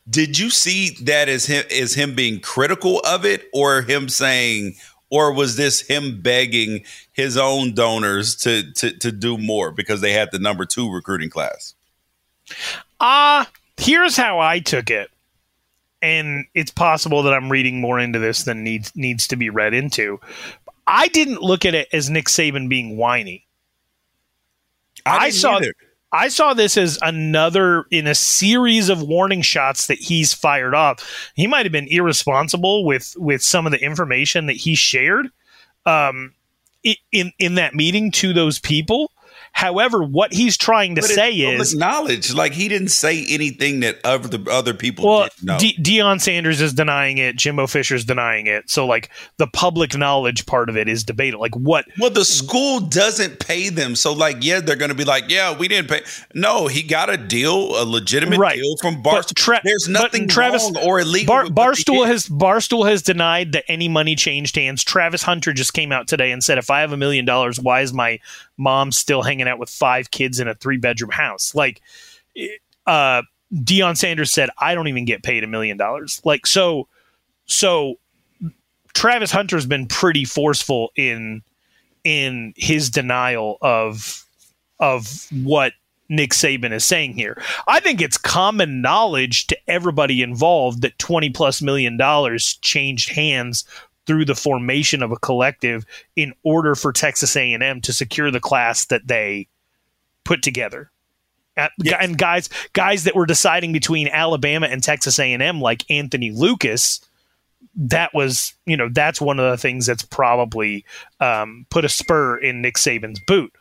did 0.08 0.38
you 0.38 0.50
see 0.50 0.90
that 1.02 1.28
as 1.28 1.46
him 1.46 1.64
as 1.70 1.94
him 1.94 2.14
being 2.14 2.40
critical 2.40 3.00
of 3.00 3.24
it, 3.24 3.48
or 3.52 3.82
him 3.82 4.08
saying, 4.08 4.74
or 5.10 5.32
was 5.32 5.56
this 5.56 5.80
him 5.82 6.20
begging 6.20 6.84
his 7.12 7.36
own 7.36 7.74
donors 7.74 8.34
to 8.36 8.72
to 8.72 8.96
to 8.98 9.12
do 9.12 9.38
more 9.38 9.70
because 9.70 10.00
they 10.00 10.12
had 10.12 10.30
the 10.32 10.38
number 10.38 10.64
two 10.64 10.92
recruiting 10.92 11.30
class? 11.30 11.74
Ah, 13.00 13.42
uh, 13.42 13.44
here's 13.76 14.16
how 14.16 14.40
I 14.40 14.58
took 14.58 14.90
it. 14.90 15.10
And 16.02 16.46
it's 16.54 16.72
possible 16.72 17.22
that 17.22 17.32
I'm 17.32 17.50
reading 17.50 17.80
more 17.80 17.98
into 17.98 18.18
this 18.18 18.42
than 18.42 18.64
needs 18.64 18.92
needs 18.96 19.28
to 19.28 19.36
be 19.36 19.50
read 19.50 19.72
into. 19.72 20.20
I 20.86 21.08
didn't 21.08 21.42
look 21.42 21.64
at 21.64 21.74
it 21.74 21.88
as 21.92 22.10
Nick 22.10 22.26
Saban 22.26 22.68
being 22.68 22.96
whiny. 22.96 23.46
I, 25.06 25.26
I 25.26 25.30
saw 25.30 25.56
either. 25.56 25.72
I 26.12 26.28
saw 26.28 26.52
this 26.52 26.76
as 26.76 26.98
another 27.00 27.86
in 27.90 28.06
a 28.06 28.14
series 28.14 28.90
of 28.90 29.00
warning 29.02 29.40
shots 29.40 29.86
that 29.86 29.98
he's 29.98 30.34
fired 30.34 30.74
off. 30.74 31.30
He 31.34 31.46
might 31.46 31.64
have 31.64 31.72
been 31.72 31.88
irresponsible 31.88 32.84
with 32.84 33.14
with 33.16 33.42
some 33.42 33.64
of 33.64 33.72
the 33.72 33.82
information 33.82 34.46
that 34.46 34.56
he 34.56 34.74
shared 34.74 35.28
um, 35.86 36.34
in 37.12 37.32
in 37.38 37.54
that 37.54 37.74
meeting 37.74 38.10
to 38.12 38.32
those 38.32 38.58
people. 38.58 39.10
However, 39.54 40.02
what 40.02 40.32
he's 40.32 40.56
trying 40.56 40.96
to 40.96 41.02
but 41.02 41.10
say 41.10 41.32
is 41.32 41.74
knowledge. 41.74 42.34
Like 42.34 42.52
he 42.52 42.68
didn't 42.68 42.88
say 42.88 43.24
anything 43.28 43.80
that 43.80 43.98
other 44.02 44.38
other 44.50 44.74
people 44.74 45.06
well, 45.06 45.22
didn't 45.24 45.42
know. 45.44 45.58
De- 45.58 45.76
Deion 45.76 46.20
Sanders 46.20 46.60
is 46.60 46.72
denying 46.72 47.18
it. 47.18 47.36
Jimbo 47.36 47.66
Fisher's 47.66 48.04
denying 48.04 48.46
it. 48.46 48.68
So 48.70 48.86
like 48.86 49.10
the 49.36 49.46
public 49.46 49.96
knowledge 49.96 50.46
part 50.46 50.68
of 50.68 50.76
it 50.76 50.88
is 50.88 51.04
debated. 51.04 51.38
Like 51.38 51.54
what? 51.54 51.84
Well, 52.00 52.10
the 52.10 52.24
school 52.24 52.80
doesn't 52.80 53.38
pay 53.40 53.68
them. 53.68 53.94
So 53.94 54.12
like, 54.12 54.38
yeah, 54.40 54.60
they're 54.60 54.74
going 54.74 54.88
to 54.88 54.96
be 54.96 55.04
like, 55.04 55.24
yeah, 55.28 55.56
we 55.56 55.68
didn't 55.68 55.88
pay. 55.88 56.00
No, 56.34 56.66
he 56.66 56.82
got 56.82 57.10
a 57.10 57.16
deal, 57.16 57.80
a 57.80 57.84
legitimate 57.84 58.38
right. 58.38 58.56
deal 58.56 58.76
from 58.80 59.02
Barstool. 59.02 59.34
Tra- 59.34 59.60
There's 59.62 59.88
nothing 59.88 60.28
Travis, 60.28 60.64
wrong 60.64 60.78
or 60.84 61.00
illegal. 61.00 61.34
Bar- 61.34 61.46
Barstool 61.46 62.06
has 62.06 62.26
Barstool 62.26 62.88
has 62.88 63.02
denied 63.02 63.52
that 63.52 63.64
any 63.68 63.88
money 63.88 64.16
changed 64.16 64.56
hands. 64.56 64.82
Travis 64.82 65.22
Hunter 65.22 65.52
just 65.52 65.74
came 65.74 65.92
out 65.92 66.08
today 66.08 66.32
and 66.32 66.42
said, 66.42 66.58
if 66.58 66.70
I 66.70 66.80
have 66.80 66.92
a 66.92 66.96
million 66.96 67.26
dollars, 67.26 67.60
why 67.60 67.82
is 67.82 67.92
my 67.92 68.18
mom's 68.56 68.96
still 68.96 69.22
hanging 69.22 69.48
out 69.48 69.58
with 69.58 69.70
five 69.70 70.10
kids 70.10 70.40
in 70.40 70.48
a 70.48 70.54
three 70.54 70.76
bedroom 70.76 71.10
house. 71.10 71.54
Like, 71.54 71.80
uh, 72.86 73.22
Deion 73.54 73.96
Sanders 73.96 74.30
said, 74.30 74.50
I 74.58 74.74
don't 74.74 74.88
even 74.88 75.04
get 75.04 75.22
paid 75.22 75.44
a 75.44 75.46
million 75.46 75.76
dollars. 75.76 76.20
Like, 76.24 76.46
so, 76.46 76.88
so 77.46 77.96
Travis 78.94 79.30
Hunter's 79.30 79.66
been 79.66 79.86
pretty 79.86 80.24
forceful 80.24 80.90
in, 80.96 81.42
in 82.04 82.54
his 82.56 82.90
denial 82.90 83.58
of, 83.60 84.24
of 84.80 85.26
what 85.42 85.74
Nick 86.08 86.32
Saban 86.32 86.72
is 86.72 86.84
saying 86.84 87.14
here. 87.14 87.40
I 87.66 87.80
think 87.80 88.00
it's 88.00 88.18
common 88.18 88.82
knowledge 88.82 89.46
to 89.48 89.58
everybody 89.66 90.22
involved 90.22 90.82
that 90.82 90.98
20 90.98 91.30
plus 91.30 91.62
million 91.62 91.96
dollars 91.96 92.58
changed 92.60 93.10
hands 93.10 93.64
through 94.06 94.24
the 94.24 94.34
formation 94.34 95.02
of 95.02 95.12
a 95.12 95.16
collective 95.16 95.84
in 96.16 96.32
order 96.42 96.74
for 96.74 96.92
Texas 96.92 97.36
A&M 97.36 97.80
to 97.80 97.92
secure 97.92 98.30
the 98.30 98.40
class 98.40 98.86
that 98.86 99.06
they 99.06 99.48
put 100.24 100.42
together. 100.42 100.90
Yes. 101.56 101.96
And 102.00 102.16
guys, 102.16 102.48
guys 102.72 103.04
that 103.04 103.14
were 103.14 103.26
deciding 103.26 103.72
between 103.72 104.08
Alabama 104.08 104.66
and 104.66 104.82
Texas 104.82 105.18
A&M, 105.18 105.60
like 105.60 105.84
Anthony 105.90 106.30
Lucas, 106.30 107.00
that 107.74 108.12
was, 108.14 108.54
you 108.66 108.76
know, 108.76 108.88
that's 108.90 109.20
one 109.20 109.38
of 109.38 109.50
the 109.50 109.58
things 109.58 109.86
that's 109.86 110.02
probably 110.02 110.84
um, 111.20 111.66
put 111.70 111.84
a 111.84 111.88
spur 111.88 112.38
in 112.38 112.62
Nick 112.62 112.76
Saban's 112.76 113.20
boot. 113.26 113.52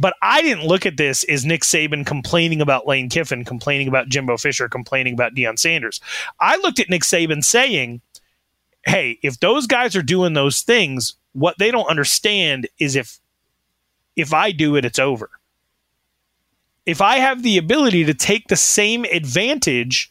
But 0.00 0.14
I 0.22 0.40
didn't 0.40 0.66
look 0.66 0.86
at 0.86 0.96
this 0.96 1.24
as 1.24 1.44
Nick 1.44 1.60
Saban 1.60 2.06
complaining 2.06 2.60
about 2.62 2.86
Lane 2.86 3.10
Kiffin, 3.10 3.44
complaining 3.44 3.86
about 3.86 4.08
Jimbo 4.08 4.38
Fisher, 4.38 4.68
complaining 4.68 5.12
about 5.12 5.34
Deion 5.34 5.58
Sanders. 5.58 6.00
I 6.40 6.56
looked 6.56 6.80
at 6.80 6.88
Nick 6.88 7.02
Saban 7.02 7.44
saying, 7.44 8.00
hey, 8.84 9.18
if 9.22 9.40
those 9.40 9.66
guys 9.66 9.96
are 9.96 10.02
doing 10.02 10.32
those 10.32 10.62
things, 10.62 11.14
what 11.32 11.58
they 11.58 11.70
don't 11.70 11.88
understand 11.88 12.68
is 12.78 12.96
if 12.96 13.20
if 14.16 14.34
I 14.34 14.52
do 14.52 14.76
it, 14.76 14.84
it's 14.84 14.98
over. 14.98 15.30
If 16.84 17.00
I 17.00 17.18
have 17.18 17.42
the 17.42 17.58
ability 17.58 18.04
to 18.04 18.14
take 18.14 18.48
the 18.48 18.56
same 18.56 19.04
advantage 19.04 20.10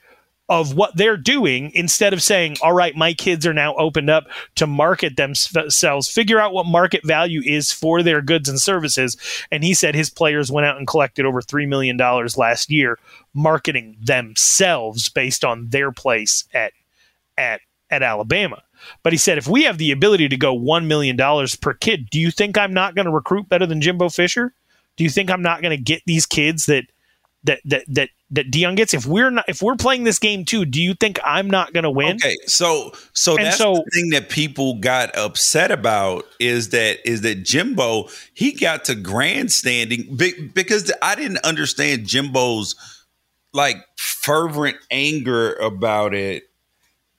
of 0.50 0.76
what 0.76 0.98
they're 0.98 1.18
doing 1.18 1.72
instead 1.76 2.12
of 2.12 2.24
saying, 2.24 2.58
all 2.64 2.74
right, 2.74 2.96
my 2.96 3.14
kids 3.14 3.46
are 3.46 3.54
now 3.54 3.76
opened 3.76 4.10
up 4.10 4.26
to 4.56 4.66
market 4.66 5.16
themselves, 5.16 6.10
figure 6.10 6.40
out 6.40 6.54
what 6.54 6.66
market 6.66 7.06
value 7.06 7.42
is 7.46 7.72
for 7.72 8.02
their 8.02 8.22
goods 8.22 8.50
and 8.50 8.60
services. 8.60 9.16
And 9.52 9.64
he 9.64 9.76
said 9.76 9.94
his 9.94 10.10
players 10.10 10.52
went 10.52 10.66
out 10.66 10.78
and 10.78 10.88
collected 10.88 11.26
over 11.26 11.42
$3 11.42 11.68
million 11.68 11.98
last 11.98 12.72
year 12.72 12.98
marketing 13.36 13.96
themselves 14.02 15.08
based 15.08 15.46
on 15.46 15.70
their 15.70 15.92
place 15.92 16.46
at, 16.52 16.74
at 17.38 17.62
at 17.90 18.04
Alabama. 18.04 18.62
But 19.04 19.14
he 19.14 19.18
said, 19.18 19.38
if 19.38 19.48
we 19.48 19.64
have 19.64 19.78
the 19.78 19.92
ability 19.92 20.30
to 20.30 20.38
go 20.38 20.58
$1 20.58 20.86
million 20.86 21.18
per 21.62 21.74
kid, 21.74 22.10
do 22.10 22.20
you 22.20 22.32
think 22.32 22.58
I'm 22.58 22.74
not 22.74 22.96
going 22.96 23.06
to 23.06 23.12
recruit 23.12 23.50
better 23.50 23.66
than 23.66 23.82
Jimbo 23.82 24.10
Fisher? 24.10 24.54
Do 24.96 25.04
you 25.04 25.10
think 25.10 25.30
I'm 25.30 25.42
not 25.42 25.62
going 25.62 25.76
to 25.76 25.82
get 25.82 26.02
these 26.06 26.26
kids 26.26 26.66
that, 26.68 26.86
that, 27.44 27.62
that, 27.66 27.86
that, 27.88 28.10
that 28.32 28.52
Deion 28.52 28.76
gets? 28.76 28.94
If 28.94 29.06
we're 29.06 29.32
not, 29.32 29.46
if 29.48 29.62
we're 29.62 29.76
playing 29.76 30.04
this 30.04 30.20
game 30.20 30.46
too, 30.46 30.66
do 30.66 30.82
you 30.82 30.94
think 30.94 31.20
I'm 31.24 31.50
not 31.50 31.74
going 31.74 31.84
to 31.84 31.92
win? 31.92 32.18
Okay. 32.18 32.36
So, 32.46 32.94
so 33.14 33.36
and 33.36 33.46
that's 33.46 33.58
so, 33.58 33.76
the 33.76 33.92
thing 33.94 34.10
that 34.12 34.30
people 34.30 34.76
got 34.76 35.16
upset 35.18 35.72
about 35.72 36.26
is 36.40 36.70
that, 36.70 37.00
is 37.10 37.22
that 37.22 37.44
Jimbo, 37.44 38.10
he 38.34 38.52
got 38.52 38.86
to 38.86 38.96
grandstanding 38.96 40.16
because 40.54 40.92
I 41.02 41.16
didn't 41.16 41.40
understand 41.40 42.08
Jimbo's 42.08 42.76
like 43.54 43.78
fervent 43.98 44.78
anger 44.92 45.54
about 45.56 46.14
it 46.14 46.49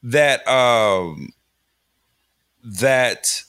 that 0.02 0.46
um 0.48 1.30
that 2.64 3.42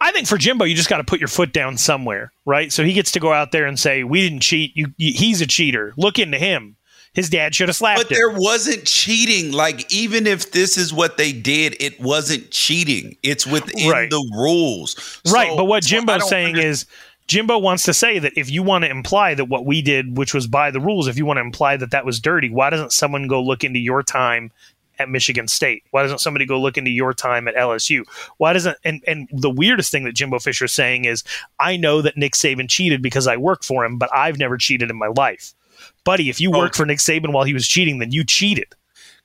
I 0.00 0.10
think 0.12 0.26
for 0.26 0.36
Jimbo, 0.38 0.64
you 0.64 0.74
just 0.74 0.88
got 0.88 0.96
to 0.98 1.04
put 1.04 1.20
your 1.20 1.28
foot 1.28 1.52
down 1.52 1.76
somewhere, 1.78 2.32
right? 2.44 2.72
So 2.72 2.82
he 2.84 2.92
gets 2.92 3.12
to 3.12 3.20
go 3.20 3.32
out 3.32 3.52
there 3.52 3.66
and 3.66 3.78
say, 3.78 4.02
"We 4.04 4.20
didn't 4.28 4.40
cheat. 4.42 4.76
You, 4.76 4.88
you, 4.96 5.12
he's 5.14 5.40
a 5.40 5.46
cheater. 5.46 5.94
Look 5.96 6.18
into 6.18 6.38
him. 6.38 6.76
His 7.14 7.30
dad 7.30 7.54
should 7.54 7.68
have 7.68 7.76
slapped 7.76 8.00
but 8.00 8.10
him. 8.10 8.16
there 8.16 8.30
wasn't 8.30 8.84
cheating. 8.86 9.52
Like 9.52 9.92
even 9.92 10.26
if 10.26 10.52
this 10.52 10.76
is 10.76 10.92
what 10.92 11.16
they 11.16 11.32
did, 11.32 11.76
it 11.80 12.00
wasn't 12.00 12.50
cheating. 12.50 13.16
It's 13.22 13.46
within 13.46 13.88
Right. 13.90 14.10
the 14.10 14.24
rules. 14.36 15.20
right, 15.30 15.48
So- 15.50 15.56
but 15.56 15.64
what 15.64 15.84
so 15.84 15.88
Jimbo's 15.88 16.20
don't 16.20 16.28
saying 16.28 16.56
under- 16.56 16.66
is 16.66 16.86
Jimbo 17.26 17.58
wants 17.58 17.82
to 17.84 17.94
say 17.94 18.18
that 18.18 18.32
if 18.36 18.50
you 18.50 18.62
want 18.62 18.84
to 18.84 18.90
imply 18.90 19.34
that 19.34 19.46
what 19.46 19.64
we 19.64 19.82
did, 19.82 20.16
which 20.16 20.32
was 20.32 20.46
by 20.46 20.70
the 20.70 20.80
rules, 20.80 21.08
if 21.08 21.16
you 21.18 21.26
want 21.26 21.36
to 21.38 21.42
imply 21.42 21.76
that 21.76 21.90
that 21.90 22.04
was 22.06 22.20
dirty, 22.20 22.50
why 22.50 22.70
doesn't 22.70 22.92
someone 22.92 23.26
go 23.26 23.42
look 23.42 23.64
into 23.64 23.78
your 23.78 24.02
time 24.02 24.50
at 24.98 25.08
Michigan 25.08 25.48
State? 25.48 25.84
Why 25.90 26.02
doesn't 26.02 26.20
somebody 26.20 26.46
go 26.46 26.60
look 26.60 26.76
into 26.76 26.90
your 26.90 27.12
time 27.12 27.48
at 27.48 27.54
LSU? 27.54 28.04
Why 28.38 28.52
doesn't 28.52 28.76
and 28.84 29.02
and 29.06 29.28
the 29.32 29.50
weirdest 29.50 29.90
thing 29.90 30.04
that 30.04 30.14
Jimbo 30.14 30.38
Fisher 30.38 30.66
is 30.66 30.72
saying 30.72 31.04
is, 31.04 31.24
I 31.58 31.76
know 31.76 32.02
that 32.02 32.16
Nick 32.16 32.32
Saban 32.34 32.68
cheated 32.68 33.02
because 33.02 33.26
I 33.26 33.36
work 33.36 33.64
for 33.64 33.84
him, 33.84 33.98
but 33.98 34.10
I've 34.14 34.38
never 34.38 34.56
cheated 34.56 34.90
in 34.90 34.96
my 34.96 35.08
life. 35.08 35.54
Buddy, 36.04 36.28
if 36.28 36.40
you 36.40 36.52
oh. 36.54 36.58
worked 36.58 36.76
for 36.76 36.86
Nick 36.86 36.98
Saban 36.98 37.32
while 37.32 37.44
he 37.44 37.54
was 37.54 37.68
cheating, 37.68 37.98
then 37.98 38.12
you 38.12 38.24
cheated. 38.24 38.74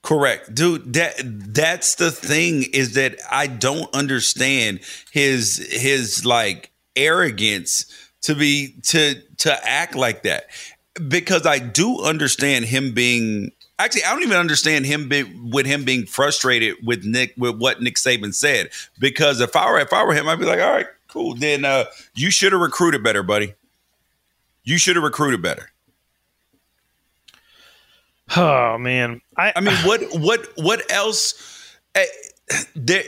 Correct, 0.03 0.53
dude. 0.53 0.93
That 0.93 1.13
that's 1.23 1.95
the 1.95 2.11
thing 2.11 2.65
is 2.73 2.93
that 2.95 3.19
I 3.31 3.47
don't 3.47 3.93
understand 3.95 4.81
his 5.11 5.65
his 5.71 6.25
like 6.25 6.71
arrogance 6.95 7.85
to 8.21 8.35
be 8.35 8.75
to 8.83 9.15
to 9.37 9.65
act 9.67 9.95
like 9.95 10.23
that 10.23 10.47
because 11.07 11.45
I 11.45 11.59
do 11.59 12.01
understand 12.01 12.65
him 12.65 12.93
being 12.93 13.51
actually 13.79 14.03
I 14.03 14.11
don't 14.11 14.23
even 14.23 14.37
understand 14.37 14.85
him 14.85 15.09
be, 15.09 15.23
with 15.23 15.65
him 15.65 15.83
being 15.83 16.05
frustrated 16.05 16.75
with 16.83 17.03
Nick 17.05 17.33
with 17.37 17.57
what 17.57 17.81
Nick 17.81 17.95
Saban 17.95 18.33
said. 18.33 18.69
Because 18.99 19.41
if 19.41 19.55
I 19.55 19.69
were 19.71 19.79
if 19.79 19.93
I 19.93 20.03
were 20.03 20.13
him 20.13 20.27
I'd 20.27 20.39
be 20.39 20.45
like 20.45 20.59
all 20.59 20.71
right 20.71 20.87
cool. 21.07 21.35
Then 21.35 21.65
uh 21.65 21.85
you 22.15 22.31
should 22.31 22.51
have 22.51 22.61
recruited 22.61 23.03
better 23.03 23.23
buddy. 23.23 23.53
You 24.63 24.77
should 24.77 24.95
have 24.95 25.03
recruited 25.03 25.41
better. 25.41 25.69
Oh 28.35 28.77
man, 28.77 29.21
I, 29.37 29.53
I 29.55 29.59
mean, 29.59 29.75
what 29.85 30.01
what 30.13 30.47
what 30.55 30.91
else? 30.91 31.33
eh, 31.95 32.05
there, 32.75 33.03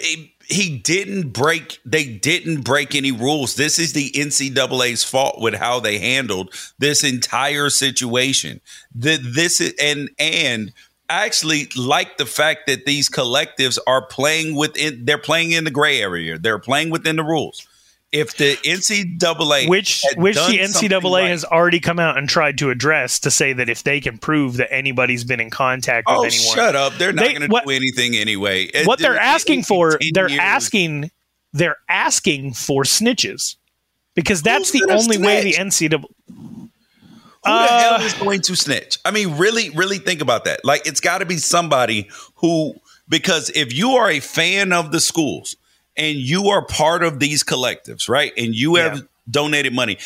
he 0.48 0.78
didn't 0.78 1.30
break. 1.30 1.80
They 1.86 2.06
didn't 2.06 2.62
break 2.62 2.96
any 2.96 3.12
rules. 3.12 3.56
This 3.56 3.80
is 3.80 3.94
the 3.94 4.12
NCAA's 4.12 5.04
fault 5.04 5.40
with 5.40 5.56
how 5.56 5.80
they 5.80 6.00
handled 6.00 6.54
this 6.78 7.04
entire 7.04 7.70
situation. 7.70 8.62
The, 8.94 9.18
this 9.18 9.62
is 9.62 9.74
and 9.82 10.10
and 10.20 10.74
I 11.10 11.26
actually 11.26 11.70
like 11.76 12.18
the 12.18 12.26
fact 12.26 12.68
that 12.68 12.86
these 12.86 13.10
collectives 13.10 13.78
are 13.88 14.06
playing 14.06 14.56
within. 14.56 15.06
They're 15.06 15.18
playing 15.18 15.52
in 15.52 15.64
the 15.64 15.72
gray 15.72 16.02
area. 16.02 16.38
They're 16.38 16.60
playing 16.60 16.90
within 16.90 17.16
the 17.16 17.24
rules. 17.24 17.68
If 18.12 18.38
the 18.38 18.56
NCAA, 18.64 19.68
which 19.68 20.04
which 20.16 20.36
the 20.36 20.60
NCAA 20.60 21.12
right- 21.12 21.28
has 21.30 21.44
already 21.44 21.80
come 21.82 22.00
out 22.00 22.18
and 22.18 22.30
tried 22.30 22.58
to 22.60 22.70
address 22.70 23.20
to 23.22 23.32
say 23.32 23.52
that 23.54 23.68
if 23.68 23.84
they 23.84 24.00
can 24.00 24.18
prove 24.18 24.58
that 24.58 24.74
anybody's 24.74 25.24
been 25.26 25.42
in 25.42 25.50
contact 25.50 26.06
Oh, 26.10 26.22
with 26.22 26.34
anyone, 26.34 26.56
shut 26.56 26.76
up! 26.78 26.94
They're 26.98 27.12
not 27.12 27.26
They- 27.26 27.34
going 27.34 27.42
to 27.50 27.62
do 27.66 27.72
anything 27.72 28.16
anyway. 28.16 28.70
what 28.86 29.00
they're 29.00 29.14
They're- 29.14 29.20
asking 29.20 29.64
for, 29.64 30.00
they're 30.14 30.30
years. 30.30 30.40
asking, 30.42 31.12
they're 31.52 31.78
asking 31.90 32.54
for 32.54 32.84
snitches 32.84 33.56
because 34.14 34.42
that's 34.42 34.70
Who's 34.72 34.82
the 34.86 34.94
only 34.94 35.18
way 35.18 35.44
the? 35.44 35.54
NCAA. 35.58 36.06
Who 36.28 36.70
the 37.44 37.50
Uh, 37.52 37.98
hell 37.98 38.02
is 38.06 38.14
going 38.14 38.42
to 38.42 38.56
snitch? 38.56 38.98
I 39.04 39.12
mean, 39.12 39.36
really, 39.38 39.72
really 39.72 39.98
think 39.98 40.22
about 40.22 40.46
that. 40.46 40.64
Like, 40.64 40.88
it's 40.88 41.00
got 41.02 41.18
to 41.20 41.26
be 41.26 41.38
somebody 41.38 42.08
who, 42.36 42.76
because 43.10 43.52
if 43.54 43.74
you 43.74 43.92
are 43.92 44.10
a 44.10 44.20
fan 44.22 44.72
of 44.74 44.92
the 44.92 45.00
schools 45.02 45.56
and 45.98 46.18
you 46.18 46.50
are 46.50 46.62
part 46.66 47.04
of 47.04 47.20
these 47.20 47.44
collectives, 47.44 48.08
right, 48.10 48.34
and 48.38 48.54
you 48.56 48.76
have 48.76 48.96
Yeah. 48.98 49.02
donated 49.30 49.74
money, 49.74 49.98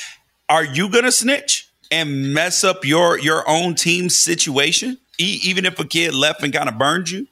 are 0.48 0.64
you 0.64 0.90
going 0.90 1.04
to 1.06 1.12
snitch 1.12 1.68
and 1.92 2.34
mess 2.34 2.64
up 2.64 2.86
your 2.86 3.18
your 3.20 3.48
own 3.50 3.76
team's 3.76 4.16
situation, 4.16 4.98
e- 5.18 5.40
even 5.44 5.66
if 5.66 5.80
a 5.80 5.86
kid 5.86 6.14
left 6.14 6.44
and 6.44 6.54
kind 6.54 6.70
of 6.70 6.78
burned 6.78 7.10
you? 7.10 7.28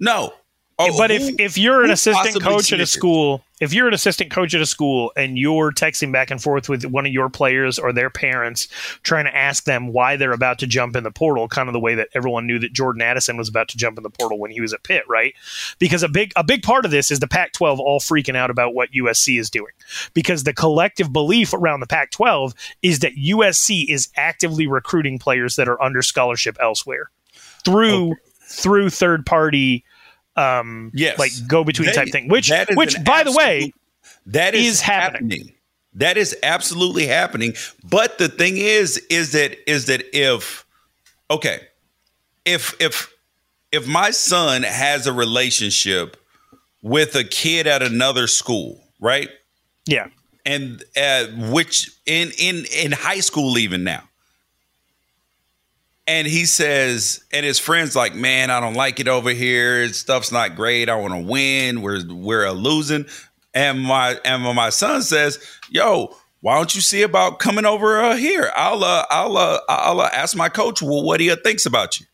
No. 0.00 0.34
Oh, 0.80 0.96
but 0.96 1.10
who- 1.10 1.16
if 1.16 1.34
if 1.40 1.58
you're 1.58 1.82
an 1.82 1.90
assistant 1.90 2.34
coach 2.40 2.72
at 2.72 2.78
a 2.80 2.86
school, 2.86 3.42
if 3.60 3.72
you're 3.72 3.88
an 3.88 3.94
assistant 3.94 4.30
coach 4.30 4.54
at 4.54 4.60
a 4.60 4.66
school 4.66 5.10
and 5.16 5.36
you're 5.36 5.72
texting 5.72 6.12
back 6.12 6.30
and 6.30 6.40
forth 6.40 6.68
with 6.68 6.84
one 6.84 7.04
of 7.04 7.12
your 7.12 7.28
players 7.28 7.80
or 7.80 7.92
their 7.92 8.10
parents, 8.10 8.68
trying 9.02 9.24
to 9.24 9.36
ask 9.36 9.64
them 9.64 9.92
why 9.92 10.14
they're 10.16 10.30
about 10.32 10.60
to 10.60 10.68
jump 10.68 10.94
in 10.94 11.02
the 11.02 11.10
portal, 11.10 11.48
kind 11.48 11.68
of 11.68 11.72
the 11.72 11.80
way 11.80 11.96
that 11.96 12.08
everyone 12.14 12.46
knew 12.46 12.60
that 12.60 12.72
Jordan 12.72 13.02
Addison 13.02 13.36
was 13.36 13.48
about 13.48 13.66
to 13.70 13.76
jump 13.76 13.96
in 13.96 14.04
the 14.04 14.10
portal 14.10 14.38
when 14.38 14.52
he 14.52 14.60
was 14.60 14.72
at 14.72 14.84
Pitt, 14.84 15.02
right? 15.08 15.34
Because 15.80 16.04
a 16.04 16.08
big 16.08 16.32
a 16.36 16.44
big 16.44 16.62
part 16.62 16.84
of 16.84 16.92
this 16.92 17.10
is 17.10 17.18
the 17.18 17.26
Pac-12 17.26 17.80
all 17.80 17.98
freaking 17.98 18.36
out 18.36 18.50
about 18.50 18.72
what 18.72 18.92
USC 18.92 19.38
is 19.40 19.50
doing, 19.50 19.72
because 20.14 20.44
the 20.44 20.52
collective 20.54 21.12
belief 21.12 21.52
around 21.52 21.80
the 21.80 21.88
Pac-12 21.88 22.54
is 22.82 23.00
that 23.00 23.16
USC 23.16 23.84
is 23.88 24.08
actively 24.16 24.68
recruiting 24.68 25.18
players 25.18 25.56
that 25.56 25.68
are 25.68 25.82
under 25.82 26.02
scholarship 26.02 26.56
elsewhere 26.60 27.10
through 27.64 28.14
through 28.50 28.88
third 28.90 29.26
party 29.26 29.84
um 30.38 30.90
Yes. 30.94 31.18
like 31.18 31.32
go 31.48 31.64
between 31.64 31.92
type 31.92 32.08
thing 32.10 32.28
which 32.28 32.50
which 32.74 32.94
by 33.04 33.22
the 33.22 33.32
way 33.32 33.72
that 34.26 34.54
is, 34.54 34.66
is 34.66 34.80
happening. 34.80 35.54
That 35.94 36.16
is 36.16 36.36
absolutely 36.42 37.06
happening. 37.06 37.54
But 37.82 38.18
the 38.18 38.28
thing 38.28 38.56
is, 38.56 38.98
is 39.10 39.32
that 39.32 39.56
is 39.68 39.86
that 39.86 40.02
if 40.16 40.64
okay, 41.30 41.60
if 42.44 42.74
if 42.80 43.12
if 43.72 43.86
my 43.86 44.10
son 44.10 44.62
has 44.62 45.06
a 45.06 45.12
relationship 45.12 46.16
with 46.82 47.14
a 47.16 47.24
kid 47.24 47.66
at 47.66 47.82
another 47.82 48.26
school, 48.26 48.80
right? 49.00 49.28
yeah 49.86 50.06
And 50.46 50.82
uh, 50.96 51.26
which 51.50 51.90
in 52.06 52.30
in 52.38 52.64
in 52.76 52.92
high 52.92 53.20
school 53.20 53.58
even 53.58 53.82
now. 53.84 54.07
And 56.08 56.26
he 56.26 56.46
says, 56.46 57.22
and 57.32 57.44
his 57.44 57.58
friends 57.58 57.94
like, 57.94 58.14
man, 58.14 58.50
I 58.50 58.60
don't 58.60 58.72
like 58.72 58.98
it 58.98 59.08
over 59.08 59.28
here. 59.28 59.86
Stuff's 59.92 60.32
not 60.32 60.56
great. 60.56 60.88
I 60.88 60.96
want 60.96 61.12
to 61.12 61.20
win. 61.20 61.82
We're 61.82 62.02
we're 62.08 62.50
losing. 62.50 63.04
And 63.52 63.80
my 63.80 64.18
and 64.24 64.42
my 64.42 64.70
son 64.70 65.02
says, 65.02 65.38
yo, 65.68 66.16
why 66.40 66.56
don't 66.56 66.74
you 66.74 66.80
see 66.80 67.02
about 67.02 67.40
coming 67.40 67.66
over 67.66 68.00
uh, 68.00 68.16
here? 68.16 68.50
I'll 68.56 68.82
uh, 68.84 69.04
I'll 69.10 69.36
uh, 69.36 69.60
I'll 69.68 70.00
uh, 70.00 70.08
ask 70.10 70.34
my 70.34 70.48
coach 70.48 70.80
well, 70.80 71.04
what 71.04 71.20
he 71.20 71.28
thinks 71.44 71.66
about 71.66 72.00
you. 72.00 72.06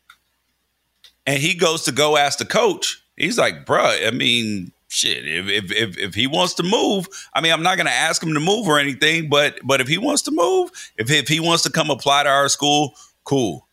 And 1.24 1.38
he 1.40 1.54
goes 1.54 1.84
to 1.84 1.92
go 1.92 2.16
ask 2.16 2.40
the 2.40 2.44
coach. 2.44 3.00
He's 3.16 3.38
like, 3.38 3.64
bruh, 3.64 4.08
I 4.08 4.10
mean, 4.10 4.72
shit. 4.88 5.24
If 5.24 5.48
if 5.48 5.70
if, 5.70 5.98
if 5.98 6.14
he 6.16 6.26
wants 6.26 6.54
to 6.54 6.64
move, 6.64 7.06
I 7.32 7.40
mean, 7.40 7.52
I'm 7.52 7.62
not 7.62 7.76
gonna 7.76 7.90
ask 7.90 8.20
him 8.20 8.34
to 8.34 8.40
move 8.40 8.66
or 8.66 8.80
anything, 8.80 9.28
but 9.28 9.60
but 9.62 9.80
if 9.80 9.86
he 9.86 9.98
wants 9.98 10.22
to 10.22 10.32
move, 10.32 10.70
if 10.96 11.12
if 11.12 11.28
he 11.28 11.38
wants 11.38 11.62
to 11.62 11.70
come 11.70 11.90
apply 11.90 12.24
to 12.24 12.28
our 12.28 12.48
school, 12.48 12.94
cool. 13.22 13.63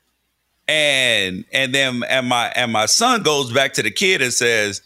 And 0.68 1.46
and 1.52 1.74
then 1.74 2.04
and 2.08 2.28
my 2.28 2.48
and 2.56 2.72
my 2.72 2.86
son 2.86 3.24
goes 3.24 3.52
back 3.52 3.74
to 3.74 3.84
the 3.84 3.92
kid 3.92 4.22
and 4.22 4.32
says, 4.32 4.82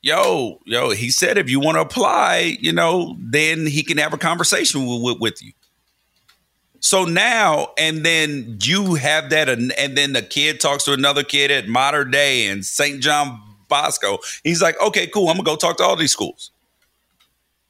"Yo, 0.00 0.60
yo," 0.64 0.90
he 0.90 1.10
said, 1.10 1.36
if 1.36 1.50
you 1.50 1.60
want 1.60 1.76
to 1.76 1.82
apply, 1.82 2.56
you 2.60 2.72
know, 2.72 3.16
then 3.18 3.66
he 3.66 3.82
can 3.82 3.98
have 3.98 4.14
a 4.14 4.18
conversation 4.18 4.86
with, 4.86 5.02
with, 5.02 5.20
with 5.20 5.42
you. 5.42 5.52
So 6.80 7.04
now, 7.04 7.72
and 7.76 8.04
then 8.04 8.58
you 8.62 8.94
have 8.94 9.30
that, 9.30 9.48
and, 9.48 9.72
and 9.72 9.98
then 9.98 10.12
the 10.12 10.22
kid 10.22 10.60
talks 10.60 10.84
to 10.84 10.92
another 10.92 11.24
kid 11.24 11.50
at 11.50 11.68
Mater 11.68 12.04
Dei 12.04 12.46
and 12.46 12.64
St. 12.64 13.02
John 13.02 13.40
Bosco. 13.68 14.18
He's 14.44 14.62
like, 14.62 14.80
okay, 14.80 15.06
cool. 15.06 15.28
I'm 15.28 15.34
gonna 15.34 15.44
go 15.44 15.56
talk 15.56 15.78
to 15.78 15.84
all 15.84 15.96
these 15.96 16.12
schools. 16.12 16.52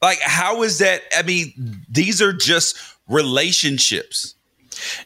Like, 0.03 0.21
how 0.21 0.63
is 0.63 0.79
that? 0.79 1.03
I 1.17 1.23
mean, 1.23 1.83
these 1.89 2.21
are 2.21 2.33
just 2.33 2.77
relationships. 3.09 4.36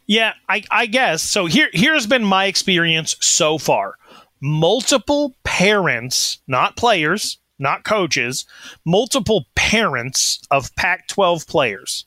Yeah 0.07 0.33
i 0.49 0.63
i 0.71 0.87
guess 0.87 1.23
so 1.23 1.47
here 1.47 1.69
here's 1.73 2.07
been 2.07 2.25
my 2.25 2.47
experience 2.47 3.17
so 3.21 3.59
far 3.59 3.97
multiple 4.41 5.35
parents 5.45 6.39
not 6.47 6.77
players 6.77 7.39
not 7.59 7.85
coaches 7.85 8.47
multiple 8.85 9.47
parents 9.55 10.41
of 10.51 10.75
pac 10.77 11.07
12 11.09 11.47
players 11.47 12.07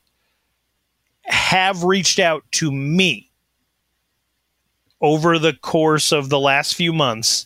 have 1.25 1.83
reached 1.83 2.19
out 2.19 2.43
to 2.51 2.71
me 2.71 3.29
over 5.01 5.37
the 5.37 5.53
course 5.53 6.11
of 6.11 6.29
the 6.29 6.39
last 6.39 6.75
few 6.75 6.93
months 6.93 7.45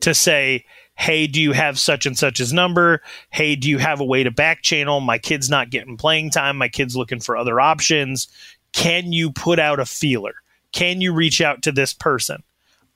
to 0.00 0.12
say, 0.12 0.64
hey, 0.96 1.28
do 1.28 1.40
you 1.40 1.52
have 1.52 1.78
such 1.78 2.06
and 2.06 2.18
such 2.18 2.40
as 2.40 2.52
number? 2.52 3.00
Hey, 3.30 3.54
do 3.54 3.70
you 3.70 3.78
have 3.78 4.00
a 4.00 4.04
way 4.04 4.24
to 4.24 4.32
back 4.32 4.62
channel? 4.62 5.00
My 5.00 5.16
kid's 5.16 5.48
not 5.48 5.70
getting 5.70 5.96
playing 5.96 6.30
time. 6.30 6.56
My 6.56 6.68
kid's 6.68 6.96
looking 6.96 7.20
for 7.20 7.36
other 7.36 7.60
options. 7.60 8.26
Can 8.72 9.12
you 9.12 9.30
put 9.32 9.58
out 9.58 9.80
a 9.80 9.86
feeler? 9.86 10.34
Can 10.72 11.00
you 11.00 11.12
reach 11.12 11.40
out 11.40 11.62
to 11.62 11.72
this 11.72 11.92
person? 11.94 12.42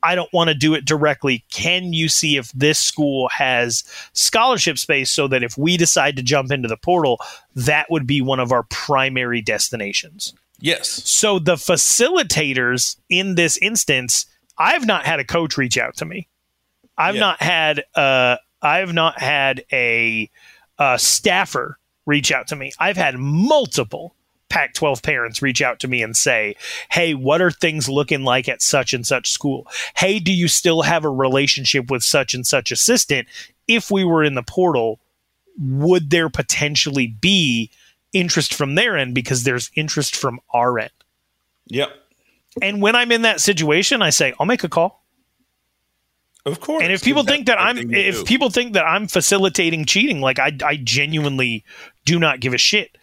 I 0.04 0.14
don't 0.16 0.32
want 0.32 0.48
to 0.48 0.54
do 0.54 0.74
it 0.74 0.84
directly. 0.84 1.44
Can 1.52 1.92
you 1.92 2.08
see 2.08 2.36
if 2.36 2.50
this 2.52 2.78
school 2.80 3.28
has 3.28 3.84
scholarship 4.14 4.76
space 4.78 5.10
so 5.12 5.28
that 5.28 5.44
if 5.44 5.56
we 5.56 5.76
decide 5.76 6.16
to 6.16 6.22
jump 6.24 6.50
into 6.50 6.66
the 6.68 6.76
portal, 6.76 7.20
that 7.54 7.88
would 7.88 8.04
be 8.06 8.20
one 8.20 8.40
of 8.40 8.50
our 8.50 8.64
primary 8.64 9.40
destinations? 9.40 10.34
Yes. 10.58 10.88
So 10.88 11.38
the 11.38 11.54
facilitators 11.54 12.96
in 13.08 13.36
this 13.36 13.56
instance, 13.58 14.26
I've 14.58 14.86
not 14.86 15.04
had 15.04 15.20
a 15.20 15.24
coach 15.24 15.56
reach 15.56 15.78
out 15.78 15.96
to 15.98 16.04
me. 16.04 16.28
I've 16.98 17.14
Yeah. 17.14 17.20
not 17.20 17.42
had 17.42 17.84
uh 17.94 18.36
I've 18.60 18.92
not 18.92 19.20
had 19.20 19.64
a, 19.72 20.30
uh 20.78 20.96
staffer 20.96 21.78
reach 22.06 22.30
out 22.30 22.48
to 22.48 22.56
me. 22.56 22.72
I've 22.78 22.96
had 22.96 23.16
multiple 23.18 24.14
Pac 24.52 24.74
12 24.74 25.02
parents 25.02 25.40
reach 25.40 25.62
out 25.62 25.80
to 25.80 25.88
me 25.88 26.02
and 26.02 26.14
say, 26.14 26.56
Hey, 26.90 27.14
what 27.14 27.40
are 27.40 27.50
things 27.50 27.88
looking 27.88 28.22
like 28.22 28.50
at 28.50 28.60
such 28.60 28.92
and 28.92 29.06
such 29.06 29.30
school? 29.30 29.66
Hey, 29.96 30.18
do 30.18 30.30
you 30.30 30.46
still 30.46 30.82
have 30.82 31.06
a 31.06 31.08
relationship 31.08 31.90
with 31.90 32.04
such 32.04 32.34
and 32.34 32.46
such 32.46 32.70
assistant? 32.70 33.28
If 33.66 33.90
we 33.90 34.04
were 34.04 34.22
in 34.22 34.34
the 34.34 34.42
portal, 34.42 35.00
would 35.58 36.10
there 36.10 36.28
potentially 36.28 37.06
be 37.06 37.70
interest 38.12 38.52
from 38.52 38.74
their 38.74 38.94
end 38.94 39.14
because 39.14 39.44
there's 39.44 39.70
interest 39.74 40.14
from 40.14 40.38
our 40.52 40.78
end? 40.78 40.90
Yep. 41.68 41.88
And 42.60 42.82
when 42.82 42.94
I'm 42.94 43.10
in 43.10 43.22
that 43.22 43.40
situation, 43.40 44.02
I 44.02 44.10
say, 44.10 44.34
I'll 44.38 44.44
make 44.44 44.64
a 44.64 44.68
call. 44.68 45.02
Of 46.44 46.60
course. 46.60 46.82
And 46.82 46.92
if 46.92 47.02
people 47.02 47.22
think 47.22 47.46
that 47.46 47.58
I'm 47.58 47.78
if 47.94 48.16
do. 48.16 48.24
people 48.24 48.50
think 48.50 48.74
that 48.74 48.84
I'm 48.84 49.06
facilitating 49.06 49.86
cheating, 49.86 50.20
like 50.20 50.38
I 50.38 50.52
I 50.62 50.76
genuinely 50.76 51.64
do 52.04 52.18
not 52.18 52.40
give 52.40 52.52
a 52.52 52.58
shit. 52.58 52.98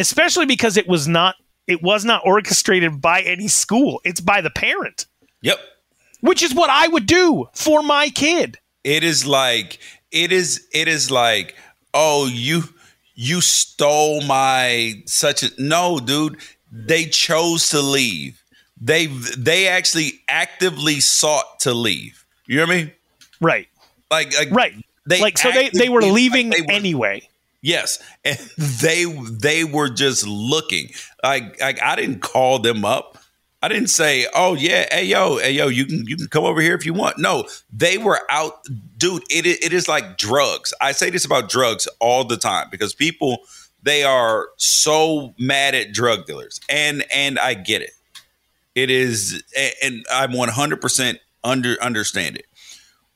Especially 0.00 0.46
because 0.46 0.76
it 0.76 0.88
was 0.88 1.06
not 1.06 1.36
it 1.66 1.82
was 1.82 2.04
not 2.04 2.22
orchestrated 2.24 3.00
by 3.00 3.20
any 3.22 3.48
school. 3.48 4.00
It's 4.04 4.20
by 4.20 4.40
the 4.40 4.50
parent. 4.50 5.06
Yep. 5.42 5.58
Which 6.20 6.42
is 6.42 6.54
what 6.54 6.68
I 6.70 6.88
would 6.88 7.06
do 7.06 7.48
for 7.54 7.82
my 7.82 8.08
kid. 8.08 8.58
It 8.82 9.04
is 9.04 9.26
like 9.26 9.78
it 10.10 10.32
is 10.32 10.66
it 10.72 10.88
is 10.88 11.10
like, 11.10 11.54
oh, 11.94 12.26
you 12.26 12.64
you 13.14 13.40
stole 13.40 14.22
my 14.22 15.02
such 15.06 15.42
a 15.42 15.50
no, 15.58 15.98
dude. 16.00 16.38
They 16.72 17.04
chose 17.04 17.68
to 17.70 17.80
leave. 17.80 18.42
They 18.80 19.06
they 19.06 19.68
actually 19.68 20.20
actively 20.28 21.00
sought 21.00 21.60
to 21.60 21.74
leave. 21.74 22.24
You 22.46 22.56
know 22.56 22.66
what 22.66 22.72
I 22.72 22.76
mean? 22.76 22.92
Right. 23.40 23.68
Like, 24.10 24.36
like 24.36 24.50
right. 24.50 24.74
They 25.06 25.20
like 25.20 25.38
so 25.38 25.50
they, 25.50 25.70
they 25.70 25.88
were 25.88 26.02
leaving 26.02 26.50
like 26.50 26.58
they 26.58 26.62
were- 26.62 26.72
anyway. 26.72 27.28
Yes, 27.62 27.98
and 28.24 28.38
they 28.56 29.04
they 29.04 29.64
were 29.64 29.90
just 29.90 30.26
looking. 30.26 30.90
Like 31.22 31.60
like 31.60 31.82
I 31.82 31.96
didn't 31.96 32.20
call 32.20 32.58
them 32.58 32.84
up. 32.84 33.18
I 33.62 33.68
didn't 33.68 33.88
say, 33.88 34.26
"Oh 34.34 34.54
yeah, 34.54 34.86
hey 34.90 35.04
yo, 35.04 35.36
hey 35.36 35.52
yo, 35.52 35.68
you 35.68 35.84
can 35.84 36.06
you 36.06 36.16
can 36.16 36.28
come 36.28 36.44
over 36.44 36.62
here 36.62 36.74
if 36.74 36.86
you 36.86 36.94
want." 36.94 37.18
No, 37.18 37.46
they 37.70 37.98
were 37.98 38.20
out, 38.30 38.64
dude. 38.96 39.24
It 39.30 39.46
it 39.46 39.72
is 39.74 39.88
like 39.88 40.16
drugs. 40.16 40.72
I 40.80 40.92
say 40.92 41.10
this 41.10 41.26
about 41.26 41.50
drugs 41.50 41.86
all 41.98 42.24
the 42.24 42.38
time 42.38 42.68
because 42.70 42.94
people 42.94 43.40
they 43.82 44.02
are 44.04 44.48
so 44.56 45.34
mad 45.38 45.74
at 45.74 45.92
drug 45.92 46.24
dealers, 46.24 46.60
and 46.70 47.04
and 47.12 47.38
I 47.38 47.52
get 47.54 47.82
it. 47.82 47.92
It 48.74 48.90
is, 48.90 49.42
and 49.82 50.06
I'm 50.10 50.32
100 50.32 50.80
percent 50.80 51.18
under 51.44 51.76
understand 51.82 52.36
it, 52.36 52.46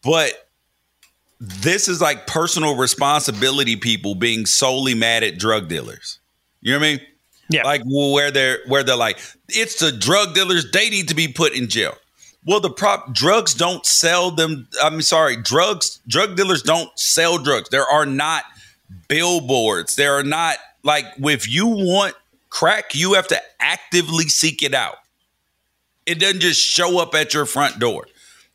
but 0.02 0.43
this 1.44 1.88
is 1.88 2.00
like 2.00 2.26
personal 2.26 2.76
responsibility 2.76 3.76
people 3.76 4.14
being 4.14 4.46
solely 4.46 4.94
mad 4.94 5.22
at 5.22 5.38
drug 5.38 5.68
dealers. 5.68 6.18
You 6.60 6.72
know 6.72 6.78
what 6.78 6.86
I 6.86 6.90
mean? 6.92 7.00
Yeah. 7.50 7.64
Like 7.64 7.82
where 7.84 8.30
they're 8.30 8.58
where 8.66 8.82
they're 8.82 8.96
like, 8.96 9.18
it's 9.48 9.78
the 9.78 9.92
drug 9.92 10.34
dealers, 10.34 10.70
they 10.70 10.88
need 10.88 11.08
to 11.08 11.14
be 11.14 11.28
put 11.28 11.52
in 11.52 11.68
jail. 11.68 11.94
Well, 12.46 12.60
the 12.60 12.70
prop 12.70 13.14
drugs 13.14 13.54
don't 13.54 13.84
sell 13.86 14.30
them. 14.30 14.68
I'm 14.82 15.00
sorry, 15.02 15.36
drugs, 15.36 16.00
drug 16.06 16.36
dealers 16.36 16.62
don't 16.62 16.90
sell 16.98 17.38
drugs. 17.38 17.70
There 17.70 17.86
are 17.86 18.06
not 18.06 18.44
billboards. 19.08 19.96
There 19.96 20.14
are 20.14 20.22
not 20.22 20.56
like 20.82 21.04
if 21.18 21.50
you 21.50 21.66
want 21.66 22.14
crack, 22.50 22.94
you 22.94 23.14
have 23.14 23.28
to 23.28 23.40
actively 23.60 24.24
seek 24.24 24.62
it 24.62 24.74
out. 24.74 24.96
It 26.06 26.20
doesn't 26.20 26.40
just 26.40 26.60
show 26.60 27.00
up 27.00 27.14
at 27.14 27.34
your 27.34 27.46
front 27.46 27.78
door. 27.78 28.06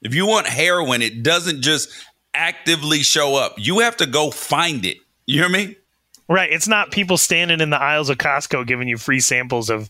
If 0.01 0.15
you 0.15 0.25
want 0.25 0.47
heroin, 0.47 1.01
it 1.01 1.23
doesn't 1.23 1.61
just 1.61 1.89
actively 2.39 3.03
show 3.03 3.35
up. 3.35 3.55
You 3.57 3.79
have 3.79 3.97
to 3.97 4.05
go 4.05 4.31
find 4.31 4.85
it. 4.85 4.97
You 5.25 5.39
hear 5.41 5.49
me? 5.49 5.75
Right. 6.27 6.51
It's 6.51 6.67
not 6.67 6.91
people 6.91 7.17
standing 7.17 7.59
in 7.59 7.69
the 7.69 7.79
aisles 7.79 8.09
of 8.09 8.17
Costco 8.17 8.65
giving 8.65 8.87
you 8.87 8.97
free 8.97 9.19
samples 9.19 9.69
of 9.69 9.89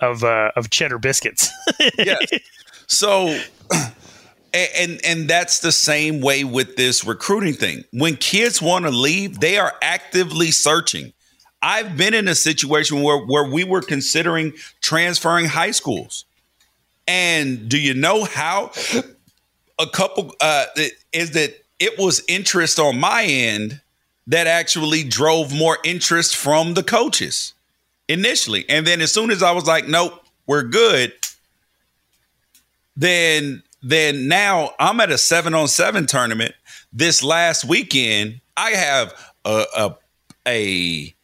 of 0.00 0.22
uh, 0.22 0.52
of 0.54 0.70
cheddar 0.70 0.98
biscuits. 0.98 1.50
yeah. 1.98 2.18
So 2.86 3.40
a- 4.54 4.80
and 4.80 5.00
and 5.04 5.28
that's 5.28 5.60
the 5.60 5.72
same 5.72 6.20
way 6.20 6.44
with 6.44 6.76
this 6.76 7.04
recruiting 7.04 7.54
thing. 7.54 7.84
When 7.92 8.16
kids 8.16 8.60
want 8.60 8.84
to 8.84 8.90
leave, 8.90 9.40
they 9.40 9.58
are 9.58 9.72
actively 9.82 10.50
searching. 10.50 11.12
I've 11.62 11.96
been 11.96 12.14
in 12.14 12.28
a 12.28 12.34
situation 12.34 13.02
where 13.02 13.18
where 13.24 13.50
we 13.50 13.64
were 13.64 13.82
considering 13.82 14.52
transferring 14.80 15.46
high 15.46 15.72
schools. 15.72 16.24
And 17.06 17.68
do 17.68 17.78
you 17.78 17.94
know 17.94 18.24
how 18.24 18.72
a 19.78 19.86
couple 19.86 20.34
uh 20.40 20.66
is 21.12 21.32
that 21.32 21.54
it 21.78 21.98
was 21.98 22.22
interest 22.28 22.78
on 22.78 22.98
my 22.98 23.24
end 23.24 23.80
that 24.26 24.46
actually 24.46 25.04
drove 25.04 25.54
more 25.54 25.78
interest 25.84 26.36
from 26.36 26.74
the 26.74 26.82
coaches 26.82 27.54
initially. 28.08 28.68
And 28.68 28.86
then 28.86 29.00
as 29.00 29.12
soon 29.12 29.30
as 29.30 29.42
I 29.42 29.52
was 29.52 29.66
like, 29.66 29.88
nope, 29.88 30.22
we're 30.46 30.64
good, 30.64 31.12
then 32.96 33.62
then 33.80 34.26
now 34.26 34.72
I'm 34.80 35.00
at 35.00 35.10
a 35.10 35.18
seven 35.18 35.54
on 35.54 35.68
seven 35.68 36.06
tournament. 36.06 36.54
This 36.92 37.22
last 37.22 37.64
weekend, 37.64 38.40
I 38.56 38.70
have 38.70 39.14
a 39.44 39.64
a 39.76 39.96
a, 40.46 41.14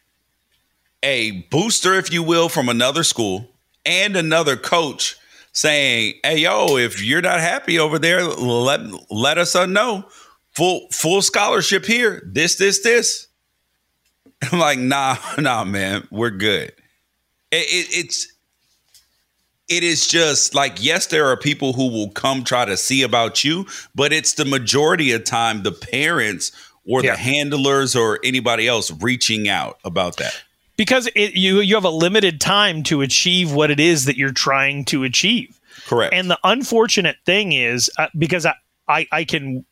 a 1.03 1.31
booster, 1.49 1.95
if 1.95 2.13
you 2.13 2.23
will, 2.23 2.47
from 2.47 2.69
another 2.69 3.03
school 3.03 3.49
and 3.85 4.15
another 4.15 4.55
coach 4.55 5.17
saying, 5.51 6.15
"Hey, 6.23 6.39
yo, 6.39 6.77
if 6.77 7.03
you're 7.03 7.21
not 7.21 7.39
happy 7.39 7.77
over 7.79 7.99
there, 7.99 8.23
let 8.23 8.81
let 9.11 9.37
us 9.37 9.55
know. 9.55 10.05
Full 10.55 10.87
full 10.91 11.21
scholarship 11.21 11.85
here. 11.85 12.21
This, 12.25 12.55
this, 12.55 12.81
this." 12.81 13.27
I'm 14.51 14.59
like, 14.59 14.79
nah, 14.79 15.17
nah, 15.37 15.63
man, 15.63 16.07
we're 16.11 16.29
good. 16.29 16.69
It, 17.51 17.65
it, 17.67 17.87
it's 18.05 18.31
it 19.67 19.83
is 19.83 20.07
just 20.07 20.53
like 20.53 20.83
yes 20.83 21.07
there 21.07 21.25
are 21.27 21.37
people 21.37 21.73
who 21.73 21.87
will 21.89 22.09
come 22.09 22.43
try 22.43 22.65
to 22.65 22.77
see 22.77 23.01
about 23.01 23.43
you 23.43 23.65
but 23.95 24.13
it's 24.13 24.33
the 24.33 24.45
majority 24.45 25.11
of 25.11 25.23
time 25.23 25.63
the 25.63 25.71
parents 25.71 26.51
or 26.85 27.03
Yeah. 27.03 27.11
the 27.11 27.17
handlers 27.17 27.95
or 27.95 28.19
anybody 28.23 28.67
else 28.67 28.91
reaching 29.01 29.47
out 29.49 29.79
about 29.83 30.17
that 30.17 30.39
because 30.77 31.07
it, 31.15 31.33
you 31.35 31.61
you 31.61 31.73
have 31.75 31.83
a 31.85 31.89
limited 31.89 32.39
time 32.41 32.83
to 32.83 33.01
achieve 33.01 33.53
what 33.53 33.71
it 33.71 33.79
is 33.79 34.05
that 34.05 34.17
you're 34.17 34.31
trying 34.31 34.85
to 34.85 35.03
achieve. 35.03 35.59
correct 35.87 36.13
And 36.13 36.29
the 36.29 36.39
unfortunate 36.43 37.17
thing 37.25 37.53
is 37.53 37.89
uh, 37.97 38.07
because 38.17 38.45
I, 38.45 38.53
I 38.87 39.07
I 39.11 39.23
can 39.23 39.65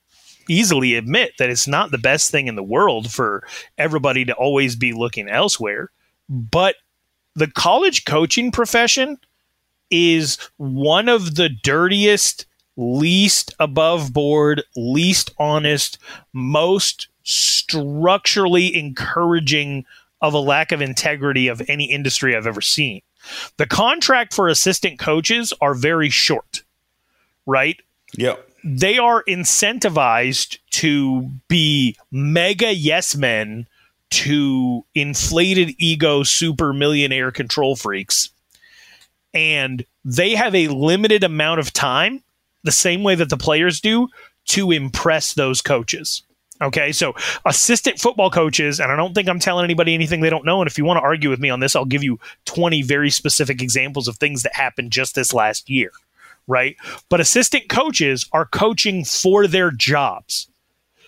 easily 0.49 0.95
admit 0.95 1.33
that 1.37 1.49
it's 1.49 1.67
not 1.67 1.91
the 1.91 1.97
best 1.97 2.31
thing 2.31 2.47
in 2.47 2.55
the 2.55 2.63
world 2.63 3.11
for 3.11 3.43
everybody 3.77 4.25
to 4.25 4.33
always 4.33 4.75
be 4.75 4.93
looking 4.93 5.29
elsewhere, 5.29 5.91
but 6.29 6.75
the 7.35 7.47
college 7.47 8.05
coaching 8.05 8.51
profession 8.51 9.17
is 9.89 10.37
one 10.57 11.09
of 11.09 11.35
the 11.35 11.49
dirtiest, 11.49 12.45
least 12.77 13.53
above 13.59 14.13
board, 14.13 14.63
least 14.75 15.31
honest, 15.37 15.97
most 16.33 17.07
structurally 17.23 18.75
encouraging 18.75 19.85
of 20.21 20.33
a 20.33 20.39
lack 20.39 20.71
of 20.71 20.81
integrity 20.81 21.47
of 21.47 21.61
any 21.67 21.85
industry 21.85 22.35
I've 22.35 22.47
ever 22.47 22.61
seen. 22.61 23.01
The 23.57 23.67
contract 23.67 24.33
for 24.33 24.47
assistant 24.47 24.99
coaches 24.99 25.53
are 25.61 25.73
very 25.73 26.09
short, 26.09 26.63
right? 27.45 27.79
yep 28.15 28.47
They 28.63 28.97
are 28.97 29.23
incentivized 29.27 30.59
to 30.71 31.29
be 31.47 31.97
mega 32.11 32.73
yes 32.73 33.15
men 33.15 33.67
to 34.11 34.85
inflated 34.93 35.75
ego 35.79 36.23
super 36.23 36.71
millionaire 36.71 37.31
control 37.31 37.75
freaks 37.75 38.29
and 39.33 39.85
they 40.05 40.35
have 40.35 40.53
a 40.53 40.67
limited 40.67 41.23
amount 41.23 41.59
of 41.59 41.73
time, 41.73 42.23
the 42.63 42.71
same 42.71 43.03
way 43.03 43.15
that 43.15 43.29
the 43.29 43.37
players 43.37 43.81
do, 43.81 44.09
to 44.45 44.71
impress 44.71 45.33
those 45.33 45.61
coaches. 45.61 46.23
Okay, 46.61 46.91
so 46.91 47.13
assistant 47.45 47.99
football 47.99 48.29
coaches, 48.29 48.79
and 48.79 48.91
I 48.91 48.95
don't 48.95 49.13
think 49.13 49.27
I'm 49.27 49.39
telling 49.39 49.63
anybody 49.63 49.93
anything 49.93 50.21
they 50.21 50.29
don't 50.29 50.45
know. 50.45 50.61
And 50.61 50.69
if 50.69 50.77
you 50.77 50.85
want 50.85 50.97
to 50.97 51.03
argue 51.03 51.29
with 51.29 51.39
me 51.39 51.49
on 51.49 51.59
this, 51.59 51.75
I'll 51.75 51.83
give 51.83 52.03
you 52.03 52.19
20 52.45 52.83
very 52.83 53.09
specific 53.09 53.61
examples 53.61 54.07
of 54.07 54.17
things 54.17 54.43
that 54.43 54.53
happened 54.53 54.91
just 54.91 55.15
this 55.15 55.33
last 55.33 55.69
year, 55.69 55.91
right? 56.47 56.75
But 57.09 57.19
assistant 57.19 57.69
coaches 57.69 58.27
are 58.31 58.45
coaching 58.45 59.05
for 59.05 59.47
their 59.47 59.71
jobs. 59.71 60.47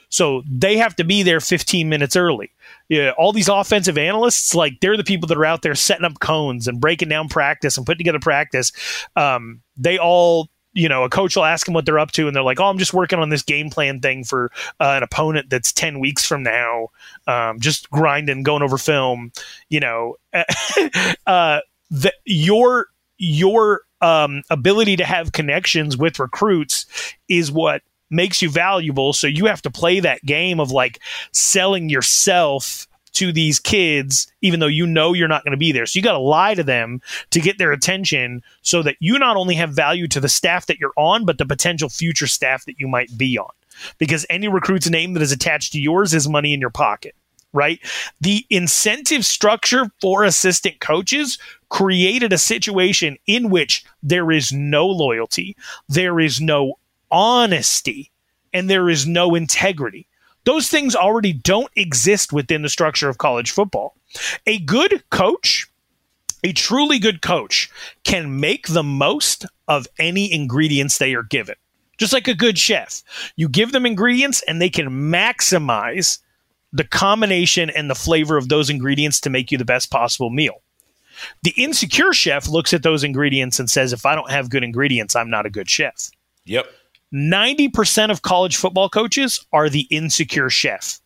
So 0.09 0.43
they 0.49 0.77
have 0.77 0.95
to 0.97 1.03
be 1.03 1.23
there 1.23 1.39
15 1.39 1.89
minutes 1.89 2.15
early. 2.15 2.51
Yeah, 2.87 3.11
all 3.17 3.33
these 3.33 3.49
offensive 3.49 3.97
analysts, 3.97 4.53
like 4.55 4.79
they're 4.79 4.97
the 4.97 5.03
people 5.03 5.27
that 5.27 5.37
are 5.37 5.45
out 5.45 5.61
there 5.61 5.75
setting 5.75 6.05
up 6.05 6.19
cones 6.19 6.67
and 6.67 6.79
breaking 6.79 7.09
down 7.09 7.27
practice 7.27 7.77
and 7.77 7.85
putting 7.85 7.99
together 7.99 8.19
practice. 8.19 8.71
Um, 9.15 9.61
they 9.75 9.97
all, 9.97 10.49
you 10.73 10.87
know, 10.87 11.03
a 11.03 11.09
coach 11.09 11.35
will 11.35 11.45
ask 11.45 11.65
them 11.65 11.73
what 11.73 11.85
they're 11.85 11.99
up 11.99 12.11
to, 12.11 12.27
and 12.27 12.35
they're 12.35 12.43
like, 12.43 12.59
"Oh, 12.59 12.65
I'm 12.65 12.77
just 12.77 12.93
working 12.93 13.19
on 13.19 13.29
this 13.29 13.43
game 13.43 13.69
plan 13.69 13.99
thing 13.99 14.23
for 14.23 14.51
uh, 14.79 14.93
an 14.97 15.03
opponent 15.03 15.49
that's 15.49 15.73
10 15.73 15.99
weeks 15.99 16.25
from 16.25 16.43
now, 16.43 16.89
um, 17.27 17.59
just 17.59 17.89
grinding, 17.89 18.43
going 18.43 18.61
over 18.61 18.77
film." 18.77 19.31
You 19.69 19.79
know, 19.79 20.15
uh, 21.27 21.61
the, 21.89 22.13
your 22.25 22.87
your 23.17 23.81
um, 24.01 24.43
ability 24.49 24.95
to 24.97 25.05
have 25.05 25.31
connections 25.31 25.97
with 25.97 26.19
recruits 26.19 26.85
is 27.27 27.51
what 27.51 27.81
makes 28.09 28.41
you 28.41 28.49
valuable. 28.49 29.13
So 29.13 29.27
you 29.27 29.45
have 29.45 29.61
to 29.63 29.71
play 29.71 29.99
that 29.99 30.23
game 30.25 30.59
of 30.59 30.71
like 30.71 30.99
selling 31.31 31.89
yourself 31.89 32.87
to 33.13 33.31
these 33.31 33.59
kids, 33.59 34.27
even 34.41 34.59
though 34.59 34.67
you 34.67 34.85
know 34.85 35.13
you're 35.13 35.29
not 35.29 35.43
going 35.43 35.51
to 35.51 35.57
be 35.57 35.71
there. 35.71 35.85
So 35.85 35.97
you 35.97 36.03
got 36.03 36.11
to 36.11 36.19
lie 36.19 36.53
to 36.53 36.63
them 36.63 37.01
to 37.31 37.39
get 37.39 37.57
their 37.57 37.71
attention 37.71 38.43
so 38.61 38.83
that 38.83 38.97
you 38.99 39.17
not 39.17 39.37
only 39.37 39.55
have 39.55 39.71
value 39.71 40.07
to 40.09 40.19
the 40.19 40.29
staff 40.29 40.65
that 40.65 40.79
you're 40.79 40.93
on, 40.97 41.25
but 41.25 41.37
the 41.37 41.45
potential 41.45 41.87
future 41.87 42.27
staff 42.27 42.65
that 42.65 42.77
you 42.77 42.87
might 42.87 43.17
be 43.17 43.37
on. 43.37 43.51
Because 43.97 44.25
any 44.29 44.47
recruit's 44.47 44.89
name 44.89 45.13
that 45.13 45.23
is 45.23 45.31
attached 45.31 45.73
to 45.73 45.81
yours 45.81 46.13
is 46.13 46.27
money 46.29 46.53
in 46.53 46.61
your 46.61 46.69
pocket 46.69 47.15
right? 47.55 47.79
The 48.21 48.45
incentive 48.49 49.25
structure 49.25 49.89
for 50.01 50.23
assistant 50.23 50.79
coaches 50.79 51.39
created 51.69 52.31
a 52.33 52.37
situation 52.37 53.17
in 53.25 53.49
which 53.49 53.83
there 54.03 54.31
is 54.31 54.51
no 54.51 54.85
loyalty, 54.85 55.55
there 55.89 56.19
is 56.19 56.39
no 56.39 56.77
honesty, 57.09 58.11
and 58.53 58.69
there 58.69 58.89
is 58.89 59.07
no 59.07 59.33
integrity. 59.35 60.07
Those 60.43 60.67
things 60.67 60.95
already 60.95 61.33
don't 61.33 61.71
exist 61.75 62.31
within 62.31 62.61
the 62.61 62.69
structure 62.69 63.09
of 63.09 63.17
college 63.17 63.51
football. 63.51 63.95
A 64.45 64.59
good 64.59 65.03
coach, 65.09 65.67
a 66.43 66.53
truly 66.53 66.99
good 66.99 67.21
coach, 67.21 67.69
can 68.03 68.39
make 68.39 68.67
the 68.67 68.83
most 68.83 69.45
of 69.67 69.87
any 69.97 70.31
ingredients 70.31 70.97
they 70.97 71.15
are 71.15 71.23
given. 71.23 71.55
Just 71.97 72.13
like 72.13 72.27
a 72.27 72.35
good 72.35 72.57
chef, 72.57 73.01
you 73.35 73.47
give 73.47 73.71
them 73.71 73.85
ingredients 73.85 74.43
and 74.47 74.61
they 74.61 74.69
can 74.69 74.89
maximize 74.89 76.19
the 76.75 76.83
combination 76.83 77.69
and 77.69 77.89
the 77.89 77.95
flavor 77.95 78.35
of 78.35 78.49
those 78.49 78.69
ingredients 78.69 79.21
to 79.21 79.29
make 79.29 79.49
you 79.49 79.57
the 79.57 79.63
best 79.63 79.89
possible 79.89 80.29
meal. 80.29 80.61
The 81.43 81.53
insecure 81.55 82.11
chef 82.11 82.49
looks 82.49 82.73
at 82.73 82.83
those 82.83 83.01
ingredients 83.01 83.59
and 83.59 83.69
says, 83.69 83.93
if 83.93 84.05
I 84.05 84.13
don't 84.13 84.29
have 84.29 84.49
good 84.49 84.61
ingredients, 84.61 85.15
I'm 85.15 85.29
not 85.29 85.45
a 85.45 85.49
good 85.49 85.69
chef. 85.69 86.11
Yep. 86.43 86.67
90% 87.13 88.11
of 88.11 88.23
college 88.23 88.57
football 88.57 88.89
coaches 88.89 89.45
are 89.53 89.69
the 89.69 89.87
insecure 89.89 90.49
chef. 90.49 90.99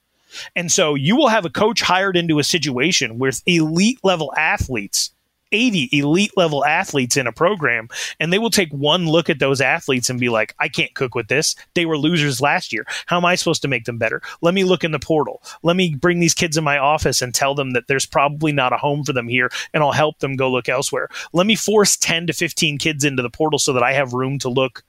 And 0.55 0.71
so 0.71 0.95
you 0.95 1.15
will 1.15 1.27
have 1.27 1.45
a 1.45 1.51
coach 1.51 1.81
hired 1.81 2.17
into 2.17 2.39
a 2.39 2.43
situation 2.43 3.19
with 3.19 3.43
elite 3.45 3.99
level 4.03 4.33
athletes 4.35 5.11
80 5.51 5.89
elite 5.91 6.31
level 6.35 6.65
athletes 6.65 7.17
in 7.17 7.27
a 7.27 7.31
program 7.31 7.89
and 8.19 8.31
they 8.31 8.39
will 8.39 8.49
take 8.49 8.71
one 8.71 9.07
look 9.07 9.29
at 9.29 9.39
those 9.39 9.61
athletes 9.61 10.09
and 10.09 10.19
be 10.19 10.29
like 10.29 10.55
i 10.59 10.67
can't 10.67 10.93
cook 10.93 11.15
with 11.15 11.27
this. 11.27 11.55
They 11.73 11.85
were 11.85 11.97
losers 11.97 12.41
last 12.41 12.71
year. 12.73 12.85
How 13.05 13.17
am 13.17 13.25
i 13.25 13.35
supposed 13.35 13.61
to 13.63 13.67
make 13.67 13.85
them 13.85 13.97
better? 13.97 14.21
Let 14.41 14.53
me 14.53 14.63
look 14.63 14.83
in 14.83 14.91
the 14.91 14.99
portal. 14.99 15.41
Let 15.63 15.75
me 15.75 15.95
bring 15.95 16.19
these 16.19 16.33
kids 16.33 16.57
in 16.57 16.63
my 16.63 16.77
office 16.77 17.21
and 17.21 17.33
tell 17.33 17.55
them 17.55 17.71
that 17.71 17.87
there's 17.87 18.05
probably 18.05 18.51
not 18.51 18.73
a 18.73 18.77
home 18.77 19.03
for 19.03 19.13
them 19.13 19.27
here 19.27 19.49
and 19.73 19.83
i'll 19.83 19.91
help 19.91 20.19
them 20.19 20.35
go 20.35 20.51
look 20.51 20.69
elsewhere. 20.69 21.09
Let 21.33 21.47
me 21.47 21.55
force 21.55 21.97
10 21.97 22.27
to 22.27 22.33
15 22.33 22.77
kids 22.77 23.03
into 23.03 23.23
the 23.23 23.29
portal 23.29 23.59
so 23.59 23.73
that 23.73 23.83
i 23.83 23.93
have 23.93 24.13
room 24.13 24.39
to 24.39 24.49
look 24.49 24.83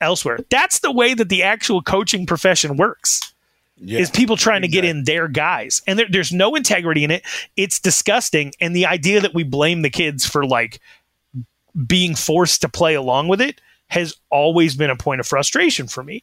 elsewhere. 0.00 0.38
That's 0.50 0.80
the 0.80 0.92
way 0.92 1.14
that 1.14 1.28
the 1.28 1.42
actual 1.42 1.82
coaching 1.82 2.26
profession 2.26 2.76
works. 2.76 3.34
Yeah, 3.82 4.00
is 4.00 4.10
people 4.10 4.36
trying 4.36 4.62
exactly. 4.62 4.80
to 4.80 4.86
get 4.86 4.96
in 4.96 5.04
their 5.04 5.28
guys, 5.28 5.80
and 5.86 5.98
there, 5.98 6.06
there's 6.08 6.32
no 6.32 6.54
integrity 6.54 7.02
in 7.02 7.10
it. 7.10 7.22
It's 7.56 7.80
disgusting, 7.80 8.52
and 8.60 8.76
the 8.76 8.86
idea 8.86 9.20
that 9.20 9.34
we 9.34 9.42
blame 9.42 9.82
the 9.82 9.90
kids 9.90 10.26
for 10.26 10.44
like 10.44 10.80
being 11.86 12.14
forced 12.14 12.60
to 12.62 12.68
play 12.68 12.94
along 12.94 13.28
with 13.28 13.40
it 13.40 13.60
has 13.88 14.14
always 14.30 14.76
been 14.76 14.90
a 14.90 14.96
point 14.96 15.20
of 15.20 15.26
frustration 15.26 15.88
for 15.88 16.02
me. 16.02 16.22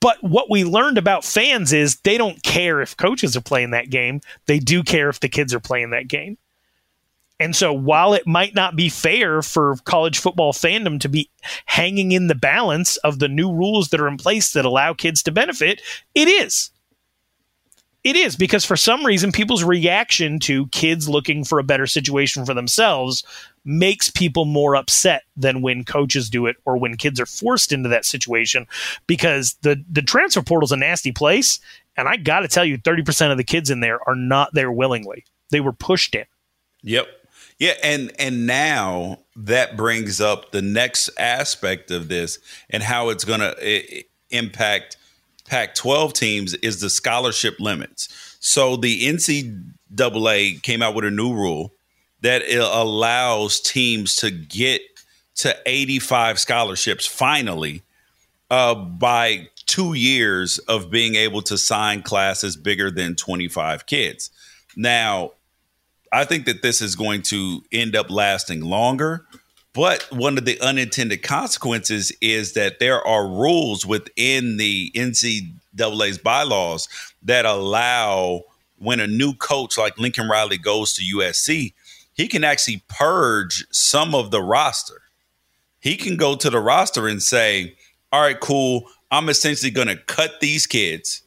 But 0.00 0.22
what 0.22 0.50
we 0.50 0.64
learned 0.64 0.98
about 0.98 1.24
fans 1.24 1.72
is 1.72 2.00
they 2.00 2.18
don't 2.18 2.42
care 2.42 2.80
if 2.80 2.96
coaches 2.96 3.36
are 3.36 3.40
playing 3.40 3.70
that 3.70 3.88
game. 3.88 4.20
They 4.46 4.58
do 4.58 4.82
care 4.82 5.08
if 5.08 5.20
the 5.20 5.28
kids 5.28 5.54
are 5.54 5.60
playing 5.60 5.90
that 5.90 6.08
game. 6.08 6.38
And 7.42 7.56
so 7.56 7.72
while 7.72 8.14
it 8.14 8.24
might 8.24 8.54
not 8.54 8.76
be 8.76 8.88
fair 8.88 9.42
for 9.42 9.74
college 9.82 10.20
football 10.20 10.52
fandom 10.52 11.00
to 11.00 11.08
be 11.08 11.28
hanging 11.66 12.12
in 12.12 12.28
the 12.28 12.36
balance 12.36 12.98
of 12.98 13.18
the 13.18 13.26
new 13.26 13.52
rules 13.52 13.88
that 13.88 14.00
are 14.00 14.06
in 14.06 14.16
place 14.16 14.52
that 14.52 14.64
allow 14.64 14.94
kids 14.94 15.24
to 15.24 15.32
benefit, 15.32 15.82
it 16.14 16.28
is. 16.28 16.70
It 18.04 18.14
is 18.14 18.36
because 18.36 18.64
for 18.64 18.76
some 18.76 19.04
reason 19.04 19.32
people's 19.32 19.64
reaction 19.64 20.38
to 20.40 20.68
kids 20.68 21.08
looking 21.08 21.42
for 21.42 21.58
a 21.58 21.64
better 21.64 21.88
situation 21.88 22.46
for 22.46 22.54
themselves 22.54 23.24
makes 23.64 24.08
people 24.08 24.44
more 24.44 24.76
upset 24.76 25.24
than 25.36 25.62
when 25.62 25.82
coaches 25.82 26.30
do 26.30 26.46
it 26.46 26.56
or 26.64 26.76
when 26.76 26.96
kids 26.96 27.18
are 27.18 27.26
forced 27.26 27.72
into 27.72 27.88
that 27.88 28.04
situation 28.04 28.68
because 29.08 29.56
the 29.62 29.84
the 29.90 30.02
transfer 30.02 30.42
portal 30.42 30.66
is 30.66 30.72
a 30.72 30.76
nasty 30.76 31.10
place 31.10 31.58
and 31.96 32.08
I 32.08 32.18
got 32.18 32.40
to 32.40 32.48
tell 32.48 32.64
you 32.64 32.78
30% 32.78 33.32
of 33.32 33.36
the 33.36 33.44
kids 33.44 33.68
in 33.68 33.80
there 33.80 33.98
are 34.08 34.14
not 34.14 34.54
there 34.54 34.70
willingly. 34.70 35.24
They 35.50 35.60
were 35.60 35.72
pushed 35.72 36.14
in. 36.14 36.24
Yep. 36.82 37.06
Yeah, 37.62 37.74
and 37.84 38.10
and 38.18 38.44
now 38.44 39.20
that 39.36 39.76
brings 39.76 40.20
up 40.20 40.50
the 40.50 40.60
next 40.60 41.10
aspect 41.16 41.92
of 41.92 42.08
this 42.08 42.40
and 42.68 42.82
how 42.82 43.10
it's 43.10 43.24
going 43.24 43.38
to 43.38 44.04
impact 44.30 44.96
Pac-12 45.46 46.12
teams 46.12 46.54
is 46.54 46.80
the 46.80 46.90
scholarship 46.90 47.60
limits. 47.60 48.36
So 48.40 48.74
the 48.74 49.02
NCAA 49.02 50.60
came 50.64 50.82
out 50.82 50.96
with 50.96 51.04
a 51.04 51.12
new 51.12 51.32
rule 51.32 51.72
that 52.22 52.42
allows 52.50 53.60
teams 53.60 54.16
to 54.16 54.32
get 54.32 54.82
to 55.36 55.56
85 55.64 56.40
scholarships 56.40 57.06
finally 57.06 57.82
uh, 58.50 58.74
by 58.74 59.46
two 59.66 59.94
years 59.94 60.58
of 60.58 60.90
being 60.90 61.14
able 61.14 61.42
to 61.42 61.56
sign 61.56 62.02
classes 62.02 62.56
bigger 62.56 62.90
than 62.90 63.14
25 63.14 63.86
kids. 63.86 64.30
Now, 64.74 65.34
I 66.12 66.24
think 66.24 66.44
that 66.44 66.62
this 66.62 66.82
is 66.82 66.94
going 66.94 67.22
to 67.22 67.62
end 67.72 67.96
up 67.96 68.10
lasting 68.10 68.60
longer. 68.60 69.24
But 69.72 70.06
one 70.12 70.36
of 70.36 70.44
the 70.44 70.60
unintended 70.60 71.22
consequences 71.22 72.12
is 72.20 72.52
that 72.52 72.78
there 72.78 73.06
are 73.06 73.26
rules 73.26 73.86
within 73.86 74.58
the 74.58 74.92
NCAA's 74.94 76.18
bylaws 76.18 76.88
that 77.22 77.46
allow 77.46 78.42
when 78.78 79.00
a 79.00 79.06
new 79.06 79.32
coach 79.32 79.78
like 79.78 79.98
Lincoln 79.98 80.28
Riley 80.28 80.58
goes 80.58 80.92
to 80.94 81.16
USC, 81.16 81.72
he 82.12 82.28
can 82.28 82.44
actually 82.44 82.82
purge 82.88 83.64
some 83.70 84.14
of 84.14 84.30
the 84.30 84.42
roster. 84.42 85.00
He 85.80 85.96
can 85.96 86.16
go 86.16 86.36
to 86.36 86.50
the 86.50 86.60
roster 86.60 87.08
and 87.08 87.22
say, 87.22 87.74
All 88.12 88.20
right, 88.20 88.38
cool. 88.38 88.84
I'm 89.10 89.28
essentially 89.28 89.70
going 89.70 89.88
to 89.88 89.96
cut 89.96 90.40
these 90.40 90.66
kids 90.66 91.22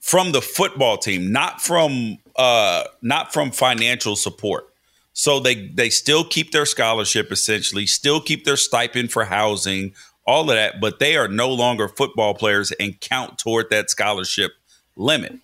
from 0.00 0.32
the 0.32 0.42
football 0.42 0.98
team, 0.98 1.32
not 1.32 1.60
from 1.60 2.18
uh, 2.36 2.84
not 3.02 3.32
from 3.32 3.50
financial 3.50 4.16
support. 4.16 4.68
So 5.12 5.40
they 5.40 5.68
they 5.68 5.88
still 5.88 6.24
keep 6.24 6.52
their 6.52 6.66
scholarship 6.66 7.32
essentially, 7.32 7.86
still 7.86 8.20
keep 8.20 8.44
their 8.44 8.56
stipend 8.56 9.12
for 9.12 9.24
housing, 9.24 9.94
all 10.26 10.42
of 10.42 10.56
that, 10.56 10.80
but 10.80 10.98
they 10.98 11.16
are 11.16 11.28
no 11.28 11.48
longer 11.48 11.88
football 11.88 12.34
players 12.34 12.70
and 12.72 13.00
count 13.00 13.38
toward 13.38 13.70
that 13.70 13.88
scholarship 13.88 14.52
limit. 14.96 15.38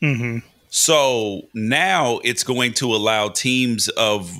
Mm-hmm. 0.00 0.38
So 0.70 1.42
now 1.54 2.20
it's 2.24 2.44
going 2.44 2.74
to 2.74 2.94
allow 2.94 3.28
teams 3.28 3.88
of 3.88 4.30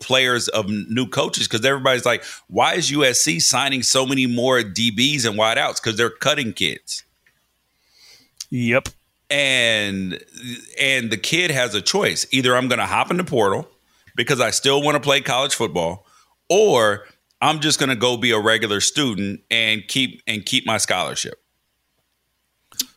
players 0.00 0.48
of 0.48 0.68
new 0.68 1.06
coaches 1.06 1.48
because 1.48 1.64
everybody's 1.64 2.06
like, 2.06 2.24
why 2.48 2.74
is 2.74 2.90
USC 2.90 3.40
signing 3.40 3.82
so 3.82 4.04
many 4.04 4.26
more 4.26 4.60
DBs 4.60 5.26
and 5.28 5.38
wideouts? 5.38 5.82
Because 5.82 5.96
they're 5.96 6.10
cutting 6.10 6.52
kids. 6.52 7.04
Yep 8.50 8.88
and 9.30 10.22
and 10.78 11.10
the 11.10 11.16
kid 11.16 11.50
has 11.50 11.74
a 11.74 11.80
choice. 11.80 12.26
Either 12.30 12.56
i'm 12.56 12.68
going 12.68 12.78
to 12.78 12.86
hop 12.86 13.10
in 13.10 13.16
the 13.16 13.24
portal 13.24 13.68
because 14.16 14.40
i 14.40 14.50
still 14.50 14.82
want 14.82 14.96
to 14.96 15.00
play 15.00 15.20
college 15.20 15.54
football 15.54 16.06
or 16.48 17.06
i'm 17.40 17.60
just 17.60 17.78
going 17.78 17.88
to 17.88 17.96
go 17.96 18.16
be 18.16 18.32
a 18.32 18.40
regular 18.40 18.80
student 18.80 19.40
and 19.50 19.86
keep 19.88 20.22
and 20.26 20.44
keep 20.44 20.66
my 20.66 20.78
scholarship. 20.78 21.34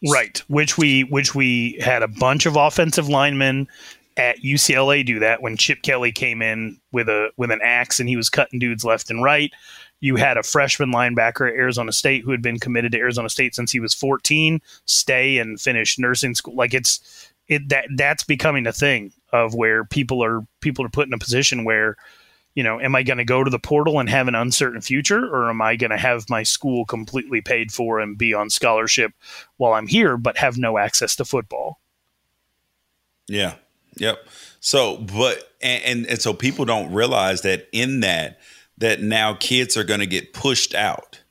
Right 0.09 0.41
which 0.47 0.77
we 0.77 1.03
which 1.03 1.35
we 1.35 1.77
had 1.81 2.03
a 2.03 2.07
bunch 2.07 2.45
of 2.45 2.55
offensive 2.55 3.09
linemen 3.09 3.67
at 4.17 4.39
UCLA 4.39 5.05
do 5.05 5.19
that 5.19 5.41
when 5.41 5.57
Chip 5.57 5.81
Kelly 5.81 6.11
came 6.11 6.41
in 6.41 6.79
with 6.91 7.09
a 7.09 7.29
with 7.37 7.51
an 7.51 7.59
axe 7.63 7.99
and 7.99 8.07
he 8.07 8.15
was 8.15 8.29
cutting 8.29 8.59
dudes 8.59 8.85
left 8.85 9.09
and 9.09 9.23
right 9.23 9.51
you 10.03 10.17
had 10.17 10.35
a 10.35 10.43
freshman 10.43 10.91
linebacker 10.91 11.49
at 11.49 11.55
Arizona 11.55 11.93
State 11.93 12.25
who 12.25 12.31
had 12.31 12.41
been 12.41 12.59
committed 12.59 12.91
to 12.91 12.97
Arizona 12.97 13.29
State 13.29 13.55
since 13.55 13.71
he 13.71 13.79
was 13.79 13.93
14, 13.93 14.61
stay 14.83 15.37
and 15.37 15.61
finish 15.61 15.97
nursing 15.97 16.35
school. 16.35 16.55
Like 16.55 16.73
it's 16.73 17.31
it 17.47 17.69
that 17.69 17.85
that's 17.95 18.25
becoming 18.25 18.67
a 18.67 18.73
thing 18.73 19.13
of 19.31 19.55
where 19.55 19.85
people 19.85 20.21
are 20.21 20.45
people 20.59 20.83
are 20.83 20.89
put 20.89 21.07
in 21.07 21.13
a 21.13 21.17
position 21.17 21.63
where 21.63 21.95
you 22.53 22.63
know, 22.63 22.81
am 22.81 22.95
I 22.95 23.03
going 23.03 23.17
to 23.17 23.23
go 23.23 23.45
to 23.45 23.49
the 23.49 23.57
portal 23.57 23.99
and 23.99 24.09
have 24.09 24.27
an 24.27 24.35
uncertain 24.35 24.81
future, 24.81 25.25
or 25.25 25.49
am 25.49 25.61
I 25.61 25.77
going 25.77 25.89
to 25.89 25.97
have 25.97 26.29
my 26.29 26.43
school 26.43 26.83
completely 26.83 27.39
paid 27.39 27.71
for 27.71 28.01
and 28.01 28.17
be 28.17 28.33
on 28.33 28.49
scholarship 28.49 29.13
while 29.55 29.73
I'm 29.73 29.87
here, 29.87 30.17
but 30.17 30.37
have 30.37 30.57
no 30.57 30.77
access 30.77 31.15
to 31.15 31.25
football? 31.25 31.79
Yeah. 33.27 33.55
Yep. 33.95 34.27
So, 34.59 34.97
but 34.97 35.55
and, 35.61 35.83
and, 35.83 36.05
and 36.07 36.21
so 36.21 36.33
people 36.33 36.65
don't 36.65 36.93
realize 36.93 37.41
that 37.41 37.69
in 37.71 38.01
that 38.01 38.39
that 38.83 39.01
now 39.01 39.33
kids 39.33 39.77
are 39.77 39.85
going 39.85 40.01
to 40.01 40.05
get 40.05 40.33
pushed 40.33 40.75
out. 40.75 41.21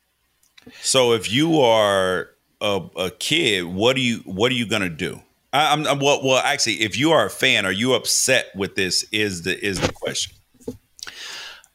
So 0.80 1.12
if 1.12 1.30
you 1.30 1.61
are 1.61 2.30
a, 2.62 2.80
a 2.96 3.11
kid, 3.11 3.66
what 3.66 3.94
are 3.96 4.00
you 4.00 4.18
what 4.24 4.50
are 4.50 4.55
you 4.55 4.66
going 4.66 4.82
to 4.82 4.88
do? 4.88 5.20
I, 5.53 5.74
am 5.74 5.82
well, 5.98 6.24
well, 6.24 6.38
actually, 6.38 6.80
if 6.80 6.98
you 6.98 7.12
are 7.12 7.26
a 7.26 7.30
fan, 7.30 7.66
are 7.66 7.72
you 7.72 7.92
upset 7.92 8.46
with 8.57 8.74
this? 8.74 9.05
Is 9.12 9.42
the 9.42 9.62
is 9.62 9.80
the 9.80 9.92
question? 9.92 10.34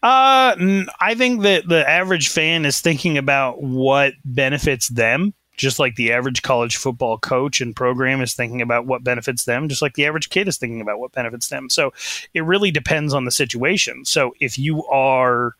Uh, 0.01 0.55
I 0.99 1.13
think 1.15 1.43
that 1.43 1.67
the 1.67 1.87
average 1.87 2.29
fan 2.29 2.65
is 2.65 2.81
thinking 2.81 3.19
about 3.19 3.61
what 3.61 4.13
benefits 4.25 4.87
them 4.87 5.35
just 5.57 5.79
like 5.79 5.95
the 5.95 6.13
average 6.13 6.43
college 6.43 6.77
football 6.77 7.17
coach 7.17 7.59
and 7.59 7.75
program 7.75 8.21
is 8.21 8.33
thinking 8.33 8.61
about 8.61 8.85
what 8.85 9.03
benefits 9.03 9.45
them, 9.45 9.67
just 9.67 9.81
like 9.81 9.95
the 9.95 10.05
average 10.05 10.29
kid 10.29 10.47
is 10.47 10.57
thinking 10.57 10.79
about 10.79 10.99
what 10.99 11.11
benefits 11.11 11.49
them. 11.49 11.69
So 11.69 11.91
it 12.33 12.41
really 12.41 12.71
depends 12.71 13.13
on 13.13 13.25
the 13.25 13.31
situation. 13.31 14.05
So 14.05 14.33
if 14.39 14.57
you 14.57 14.85
are, 14.85 15.55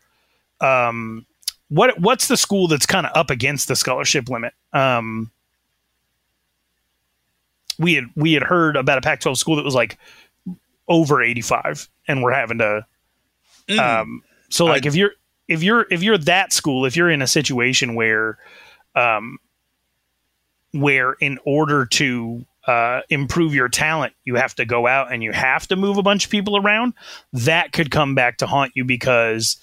um, 0.60 1.26
what 1.68 2.00
what's 2.00 2.28
the 2.28 2.36
school 2.36 2.68
that's 2.68 2.86
kind 2.86 3.06
of 3.06 3.12
up 3.14 3.30
against 3.30 3.68
the 3.68 3.76
scholarship 3.76 4.28
limit? 4.28 4.54
Um, 4.72 5.30
we 7.78 7.94
had 7.94 8.04
we 8.16 8.32
had 8.32 8.42
heard 8.42 8.76
about 8.76 8.98
a 8.98 9.00
Pac-12 9.00 9.36
school 9.36 9.56
that 9.56 9.64
was 9.64 9.74
like 9.74 9.98
over 10.88 11.22
85, 11.22 11.88
and 12.06 12.22
we're 12.22 12.32
having 12.32 12.58
to. 12.58 12.86
Mm. 13.68 13.78
Um, 13.78 14.22
so 14.48 14.64
like 14.64 14.86
I- 14.86 14.88
if 14.88 14.96
you're 14.96 15.12
if 15.46 15.62
you're 15.62 15.86
if 15.90 16.02
you're 16.02 16.18
that 16.18 16.52
school, 16.52 16.84
if 16.84 16.96
you're 16.96 17.10
in 17.10 17.22
a 17.22 17.26
situation 17.26 17.94
where, 17.94 18.38
um, 18.94 19.38
where 20.72 21.12
in 21.14 21.38
order 21.44 21.86
to 21.86 22.44
uh, 22.66 23.00
improve 23.08 23.54
your 23.54 23.68
talent, 23.68 24.12
you 24.24 24.34
have 24.34 24.54
to 24.56 24.64
go 24.66 24.86
out 24.86 25.12
and 25.12 25.22
you 25.22 25.32
have 25.32 25.66
to 25.68 25.76
move 25.76 25.96
a 25.96 26.02
bunch 26.02 26.26
of 26.26 26.30
people 26.30 26.56
around, 26.56 26.92
that 27.32 27.72
could 27.72 27.90
come 27.90 28.14
back 28.14 28.38
to 28.38 28.46
haunt 28.46 28.72
you 28.74 28.84
because 28.84 29.56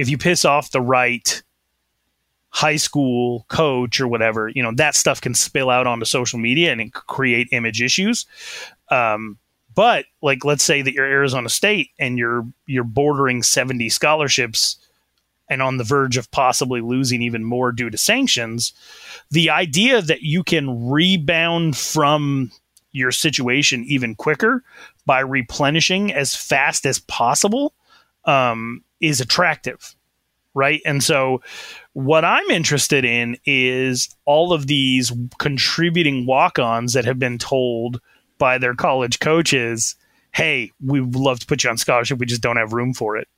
if 0.00 0.08
you 0.08 0.16
piss 0.16 0.46
off 0.46 0.70
the 0.70 0.80
right 0.80 1.42
high 2.48 2.76
school 2.76 3.44
coach 3.48 4.00
or 4.00 4.08
whatever, 4.08 4.48
you 4.48 4.62
know, 4.62 4.72
that 4.76 4.94
stuff 4.94 5.20
can 5.20 5.34
spill 5.34 5.68
out 5.68 5.86
onto 5.86 6.06
social 6.06 6.38
media 6.38 6.72
and 6.72 6.90
create 6.90 7.48
image 7.52 7.82
issues. 7.82 8.24
Um, 8.90 9.36
but 9.74 10.06
like, 10.22 10.42
let's 10.42 10.64
say 10.64 10.80
that 10.80 10.94
you're 10.94 11.04
Arizona 11.04 11.50
State 11.50 11.90
and 11.98 12.16
you're 12.16 12.46
you're 12.64 12.82
bordering 12.82 13.42
70 13.42 13.90
scholarships 13.90 14.78
and 15.50 15.60
on 15.60 15.76
the 15.76 15.84
verge 15.84 16.16
of 16.16 16.30
possibly 16.30 16.80
losing 16.80 17.20
even 17.20 17.44
more 17.44 17.70
due 17.70 17.90
to 17.90 17.98
sanctions, 17.98 18.72
the 19.30 19.50
idea 19.50 20.00
that 20.00 20.22
you 20.22 20.42
can 20.42 20.88
rebound 20.88 21.76
from 21.76 22.50
your 22.92 23.12
situation 23.12 23.84
even 23.84 24.14
quicker 24.14 24.64
by 25.04 25.20
replenishing 25.20 26.10
as 26.10 26.34
fast 26.34 26.86
as 26.86 27.00
possible 27.00 27.74
um, 28.24 28.82
is 29.00 29.20
attractive, 29.20 29.94
right? 30.54 30.80
And 30.84 31.02
so, 31.02 31.42
what 31.92 32.24
I'm 32.24 32.48
interested 32.50 33.04
in 33.04 33.36
is 33.44 34.08
all 34.24 34.52
of 34.52 34.66
these 34.66 35.12
contributing 35.38 36.26
walk 36.26 36.58
ons 36.58 36.92
that 36.92 37.04
have 37.04 37.18
been 37.18 37.38
told 37.38 38.00
by 38.38 38.58
their 38.58 38.74
college 38.74 39.20
coaches, 39.20 39.96
hey, 40.32 40.72
we 40.84 41.00
would 41.00 41.16
love 41.16 41.40
to 41.40 41.46
put 41.46 41.64
you 41.64 41.70
on 41.70 41.76
scholarship, 41.76 42.18
we 42.18 42.26
just 42.26 42.42
don't 42.42 42.56
have 42.56 42.72
room 42.72 42.94
for 42.94 43.16
it 43.16 43.28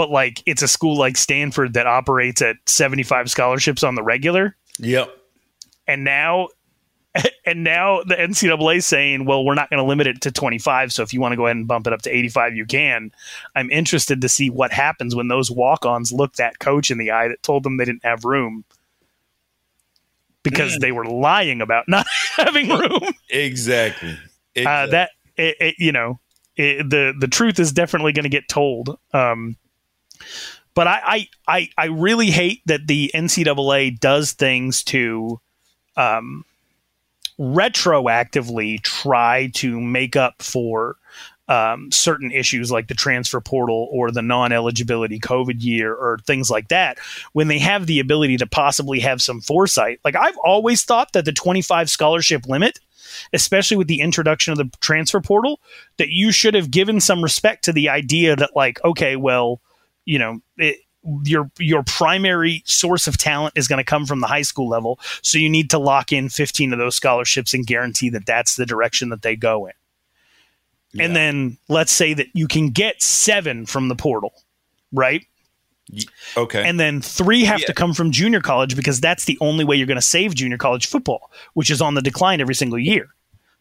but 0.00 0.10
like 0.10 0.42
it's 0.46 0.62
a 0.62 0.68
school 0.68 0.96
like 0.96 1.14
Stanford 1.14 1.74
that 1.74 1.86
operates 1.86 2.40
at 2.40 2.56
75 2.64 3.30
scholarships 3.30 3.82
on 3.84 3.96
the 3.96 4.02
regular. 4.02 4.56
Yep. 4.78 5.10
And 5.86 6.04
now 6.04 6.48
and 7.46 7.64
now 7.64 8.02
the 8.02 8.14
NCAA 8.14 8.82
saying, 8.82 9.24
well, 9.24 9.44
we're 9.44 9.54
not 9.54 9.70
going 9.70 9.82
to 9.82 9.88
limit 9.88 10.06
it 10.06 10.20
to 10.22 10.30
25. 10.30 10.92
So 10.92 11.02
if 11.02 11.12
you 11.12 11.20
want 11.20 11.32
to 11.32 11.36
go 11.36 11.46
ahead 11.46 11.56
and 11.56 11.66
bump 11.66 11.86
it 11.86 11.92
up 11.92 12.02
to 12.02 12.10
85, 12.10 12.54
you 12.54 12.66
can. 12.66 13.10
I'm 13.54 13.70
interested 13.70 14.20
to 14.20 14.28
see 14.28 14.50
what 14.50 14.72
happens 14.72 15.14
when 15.14 15.28
those 15.28 15.50
walk 15.50 15.84
ons 15.84 16.12
look 16.12 16.34
that 16.34 16.58
coach 16.58 16.90
in 16.90 16.98
the 16.98 17.10
eye 17.10 17.28
that 17.28 17.42
told 17.42 17.62
them 17.62 17.76
they 17.76 17.84
didn't 17.84 18.04
have 18.04 18.24
room 18.24 18.64
because 20.42 20.78
they 20.78 20.92
were 20.92 21.04
lying 21.04 21.60
about 21.60 21.88
not 21.88 22.06
having 22.36 22.68
room. 22.68 23.02
Exactly. 23.28 24.18
Uh, 24.56 24.86
that, 24.86 25.10
it, 25.36 25.56
it, 25.60 25.74
you 25.78 25.92
know, 25.92 26.18
it, 26.56 26.88
the, 26.88 27.14
the 27.18 27.28
truth 27.28 27.58
is 27.58 27.72
definitely 27.72 28.12
going 28.12 28.24
to 28.24 28.30
get 28.30 28.48
told. 28.48 28.98
Um, 29.12 29.56
but 30.74 30.86
I, 30.86 31.00
I, 31.04 31.28
I, 31.48 31.68
I 31.76 31.84
really 31.86 32.30
hate 32.30 32.62
that 32.66 32.86
the 32.86 33.10
NCAA 33.14 33.98
does 33.98 34.32
things 34.32 34.84
to 34.84 35.40
um, 35.96 36.44
retroactively 37.40 38.82
try 38.82 39.50
to 39.54 39.80
make 39.80 40.14
up 40.14 40.42
for 40.42 40.96
um, 41.48 41.90
certain 41.90 42.30
issues 42.30 42.70
like 42.70 42.86
the 42.86 42.94
transfer 42.94 43.40
portal 43.40 43.88
or 43.90 44.12
the 44.12 44.22
non 44.22 44.52
eligibility 44.52 45.18
COVID 45.18 45.64
year 45.64 45.92
or 45.92 46.18
things 46.24 46.48
like 46.48 46.68
that 46.68 46.98
when 47.32 47.48
they 47.48 47.58
have 47.58 47.86
the 47.86 47.98
ability 47.98 48.36
to 48.36 48.46
possibly 48.46 49.00
have 49.00 49.20
some 49.20 49.40
foresight. 49.40 49.98
Like 50.04 50.14
I've 50.14 50.38
always 50.44 50.84
thought 50.84 51.12
that 51.12 51.24
the 51.24 51.32
25 51.32 51.90
scholarship 51.90 52.46
limit, 52.46 52.78
especially 53.32 53.78
with 53.78 53.88
the 53.88 54.00
introduction 54.00 54.52
of 54.52 54.58
the 54.58 54.70
transfer 54.80 55.20
portal, 55.20 55.58
that 55.96 56.10
you 56.10 56.30
should 56.30 56.54
have 56.54 56.70
given 56.70 57.00
some 57.00 57.20
respect 57.20 57.64
to 57.64 57.72
the 57.72 57.88
idea 57.88 58.36
that, 58.36 58.54
like, 58.54 58.78
okay, 58.84 59.16
well, 59.16 59.60
you 60.04 60.20
know, 60.20 60.40
it, 60.56 60.76
your 61.24 61.50
your 61.58 61.82
primary 61.82 62.62
source 62.66 63.06
of 63.06 63.16
talent 63.16 63.54
is 63.56 63.68
going 63.68 63.78
to 63.78 63.84
come 63.84 64.06
from 64.06 64.20
the 64.20 64.26
high 64.26 64.42
school 64.42 64.68
level, 64.68 64.98
so 65.22 65.38
you 65.38 65.48
need 65.48 65.70
to 65.70 65.78
lock 65.78 66.12
in 66.12 66.28
15 66.28 66.72
of 66.72 66.78
those 66.78 66.94
scholarships 66.94 67.54
and 67.54 67.66
guarantee 67.66 68.10
that 68.10 68.26
that's 68.26 68.56
the 68.56 68.66
direction 68.66 69.08
that 69.08 69.22
they 69.22 69.36
go 69.36 69.66
in. 69.66 69.72
And 70.98 71.14
then 71.14 71.56
let's 71.68 71.92
say 71.92 72.14
that 72.14 72.26
you 72.32 72.48
can 72.48 72.70
get 72.70 73.00
7 73.00 73.66
from 73.66 73.88
the 73.88 73.94
portal, 73.94 74.32
right? 74.92 75.24
Okay. 76.36 76.68
And 76.68 76.80
then 76.80 77.00
3 77.00 77.44
have 77.44 77.64
to 77.64 77.72
come 77.72 77.94
from 77.94 78.10
junior 78.10 78.40
college 78.40 78.76
because 78.76 79.00
that's 79.00 79.24
the 79.24 79.38
only 79.40 79.64
way 79.64 79.76
you're 79.76 79.86
going 79.86 79.96
to 79.96 80.02
save 80.02 80.34
junior 80.34 80.58
college 80.58 80.86
football, 80.86 81.30
which 81.54 81.70
is 81.70 81.80
on 81.80 81.94
the 81.94 82.02
decline 82.02 82.40
every 82.40 82.54
single 82.54 82.78
year. 82.78 83.08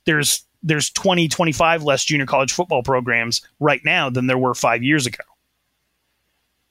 There's 0.06 0.44
there's 0.62 0.90
20 0.90 1.28
25 1.30 1.84
less 1.84 2.04
junior 2.04 2.26
college 2.26 2.52
football 2.52 2.84
programs 2.84 3.42
right 3.60 3.82
now 3.86 4.10
than 4.10 4.28
there 4.28 4.38
were 4.38 4.54
5 4.54 4.84
years 4.84 5.06
ago. 5.06 5.24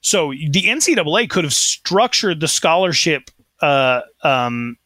So 0.09 0.31
the 0.31 0.63
NCAA 0.63 1.29
could 1.29 1.45
have 1.45 1.53
structured 1.53 2.41
the 2.41 2.49
scholarship 2.49 3.31
uh, 3.61 4.01
um, 4.23 4.79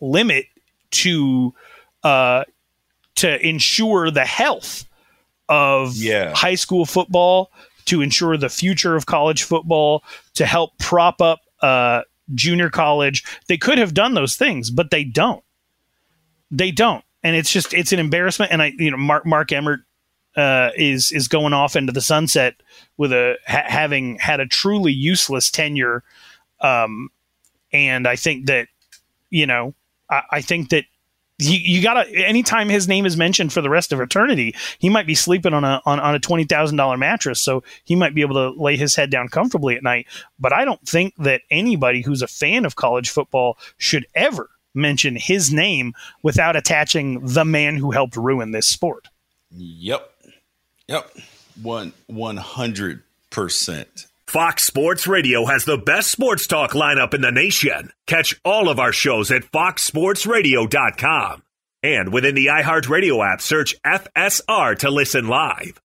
limit 0.00 0.46
to 0.90 1.54
uh, 2.02 2.42
to 3.14 3.46
ensure 3.46 4.10
the 4.10 4.24
health 4.24 4.84
of 5.48 5.94
Yeah. 5.96 6.34
high 6.34 6.56
school 6.56 6.86
football, 6.86 7.52
to 7.84 8.02
ensure 8.02 8.36
the 8.36 8.48
future 8.48 8.96
of 8.96 9.06
college 9.06 9.44
football, 9.44 10.02
to 10.34 10.44
help 10.44 10.76
prop 10.78 11.20
up 11.20 11.42
uh, 11.62 12.02
junior 12.34 12.68
college. 12.68 13.22
They 13.46 13.56
could 13.56 13.78
have 13.78 13.94
done 13.94 14.14
those 14.14 14.34
things, 14.34 14.70
but 14.70 14.90
they 14.90 15.04
don't. 15.04 15.44
They 16.50 16.72
don't, 16.72 17.04
and 17.22 17.36
it's 17.36 17.52
just 17.52 17.72
it's 17.72 17.92
an 17.92 18.00
embarrassment. 18.00 18.50
And 18.50 18.60
I, 18.60 18.72
you 18.76 18.90
know, 18.90 18.96
Mark 18.96 19.24
Mark 19.24 19.52
Emmert 19.52 19.82
uh, 20.36 20.70
is 20.76 21.12
is 21.12 21.28
going 21.28 21.52
off 21.52 21.76
into 21.76 21.92
the 21.92 22.00
sunset 22.00 22.54
with 22.96 23.12
a 23.12 23.36
ha- 23.46 23.64
having 23.66 24.18
had 24.18 24.40
a 24.40 24.46
truly 24.46 24.92
useless 24.92 25.50
tenure. 25.50 26.02
Um, 26.60 27.10
and 27.72 28.06
I 28.06 28.16
think 28.16 28.46
that 28.46 28.68
you 29.30 29.46
know, 29.46 29.74
I, 30.10 30.22
I 30.30 30.40
think 30.40 30.70
that 30.70 30.84
you, 31.38 31.58
you 31.58 31.82
gotta 31.82 32.08
anytime 32.10 32.68
his 32.68 32.86
name 32.86 33.06
is 33.06 33.16
mentioned 33.16 33.52
for 33.52 33.60
the 33.60 33.70
rest 33.70 33.92
of 33.92 34.00
eternity, 34.00 34.54
he 34.78 34.88
might 34.88 35.06
be 35.06 35.14
sleeping 35.14 35.52
on 35.52 35.64
a 35.64 35.82
on, 35.84 35.98
on 36.00 36.14
a 36.14 36.20
twenty 36.20 36.44
thousand 36.44 36.76
dollar 36.76 36.96
mattress, 36.96 37.40
so 37.40 37.62
he 37.84 37.96
might 37.96 38.14
be 38.14 38.22
able 38.22 38.34
to 38.34 38.62
lay 38.62 38.76
his 38.76 38.94
head 38.94 39.10
down 39.10 39.28
comfortably 39.28 39.76
at 39.76 39.82
night. 39.82 40.06
But 40.38 40.52
I 40.52 40.64
don't 40.64 40.86
think 40.86 41.14
that 41.18 41.42
anybody 41.50 42.02
who's 42.02 42.22
a 42.22 42.28
fan 42.28 42.64
of 42.64 42.76
college 42.76 43.10
football 43.10 43.58
should 43.76 44.06
ever 44.14 44.48
mention 44.74 45.16
his 45.16 45.52
name 45.52 45.94
without 46.22 46.56
attaching 46.56 47.24
the 47.24 47.44
man 47.44 47.76
who 47.76 47.90
helped 47.90 48.16
ruin 48.16 48.50
this 48.50 48.66
sport. 48.66 49.08
Yep. 49.50 50.13
Yep. 50.88 51.10
One 51.62 51.92
one 52.06 52.36
hundred 52.36 53.02
percent. 53.30 54.06
Fox 54.26 54.64
Sports 54.64 55.06
Radio 55.06 55.44
has 55.46 55.64
the 55.64 55.78
best 55.78 56.10
sports 56.10 56.46
talk 56.46 56.72
lineup 56.72 57.14
in 57.14 57.20
the 57.20 57.30
nation. 57.30 57.92
Catch 58.06 58.40
all 58.44 58.68
of 58.68 58.80
our 58.80 58.92
shows 58.92 59.30
at 59.30 59.42
foxsportsradio.com. 59.44 61.42
And 61.82 62.12
within 62.12 62.34
the 62.34 62.46
iHeartRadio 62.46 63.24
app, 63.32 63.40
search 63.42 63.80
FSR 63.82 64.78
to 64.78 64.90
listen 64.90 65.28
live. 65.28 65.80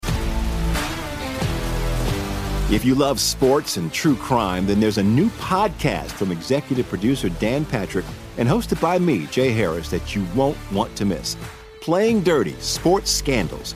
If 2.71 2.85
you 2.85 2.95
love 2.95 3.19
sports 3.19 3.77
and 3.77 3.91
true 3.91 4.15
crime, 4.15 4.65
then 4.65 4.79
there's 4.79 4.97
a 4.97 5.03
new 5.03 5.29
podcast 5.31 6.11
from 6.11 6.31
executive 6.31 6.87
producer 6.87 7.27
Dan 7.29 7.65
Patrick 7.65 8.05
and 8.37 8.47
hosted 8.47 8.79
by 8.81 8.97
me, 8.99 9.25
Jay 9.27 9.51
Harris, 9.51 9.89
that 9.89 10.15
you 10.15 10.25
won't 10.35 10.57
want 10.71 10.95
to 10.95 11.05
miss. 11.05 11.35
Playing 11.81 12.21
Dirty 12.21 12.53
Sports 12.59 13.11
Scandals. 13.11 13.75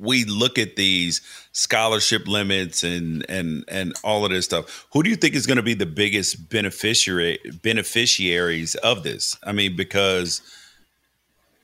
we 0.00 0.24
look 0.24 0.58
at 0.58 0.76
these 0.76 1.20
scholarship 1.52 2.26
limits 2.26 2.82
and 2.82 3.24
and 3.28 3.64
and 3.68 3.94
all 4.02 4.24
of 4.24 4.30
this 4.30 4.46
stuff, 4.46 4.86
who 4.92 5.02
do 5.02 5.10
you 5.10 5.16
think 5.16 5.34
is 5.34 5.46
going 5.46 5.56
to 5.58 5.62
be 5.62 5.74
the 5.74 5.86
biggest 5.86 6.48
beneficiary 6.48 7.38
beneficiaries 7.62 8.74
of 8.76 9.02
this? 9.02 9.36
I 9.44 9.52
mean, 9.52 9.76
because 9.76 10.40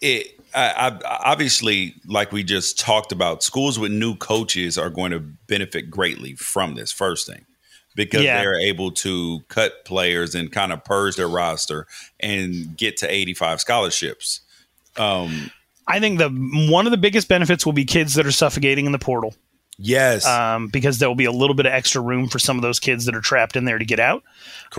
it 0.01 0.39
I, 0.55 0.91
I, 1.05 1.31
obviously, 1.31 1.95
like 2.07 2.33
we 2.33 2.43
just 2.43 2.79
talked 2.79 3.13
about, 3.13 3.43
schools 3.43 3.79
with 3.79 3.93
new 3.93 4.17
coaches 4.17 4.79
are 4.79 4.91
going 4.91 5.13
to 5.13 5.21
benefit 5.21 5.91
greatly 5.91 6.35
from 6.35 6.75
this. 6.75 6.93
First 6.93 7.27
thing, 7.27 7.45
because 7.95 8.23
Yeah. 8.23 8.41
they're 8.41 8.61
able 8.61 8.91
to 8.93 9.41
cut 9.49 9.85
players 9.85 10.35
and 10.35 10.51
kind 10.51 10.73
of 10.73 10.85
purge 10.85 11.17
their 11.17 11.29
roster 11.29 11.87
and 12.21 12.77
get 12.77 12.97
to 12.99 13.11
85 13.11 13.61
scholarships. 13.61 14.41
Um, 14.97 15.51
I 15.89 16.01
think 16.01 16.19
the 16.19 16.29
one 16.71 16.87
of 16.87 16.91
the 16.91 16.97
biggest 16.97 17.29
benefits 17.29 17.65
will 17.65 17.73
be 17.73 17.85
kids 17.85 18.15
that 18.15 18.27
are 18.27 18.33
suffocating 18.33 18.87
in 18.87 18.93
the 18.93 18.99
portal. 18.99 19.35
Yes. 19.79 20.27
Um, 20.27 20.69
because 20.69 20.99
there 20.99 21.09
will 21.09 21.17
be 21.17 21.27
a 21.27 21.33
little 21.33 21.55
bit 21.55 21.67
of 21.67 21.73
extra 21.73 22.01
room 22.01 22.29
for 22.29 22.39
some 22.39 22.57
of 22.57 22.63
those 22.63 22.81
kids 22.81 23.05
that 23.05 23.15
are 23.15 23.21
trapped 23.21 23.57
in 23.57 23.67
there 23.67 23.79
to 23.79 23.85
get 23.85 24.01
out. 24.01 24.23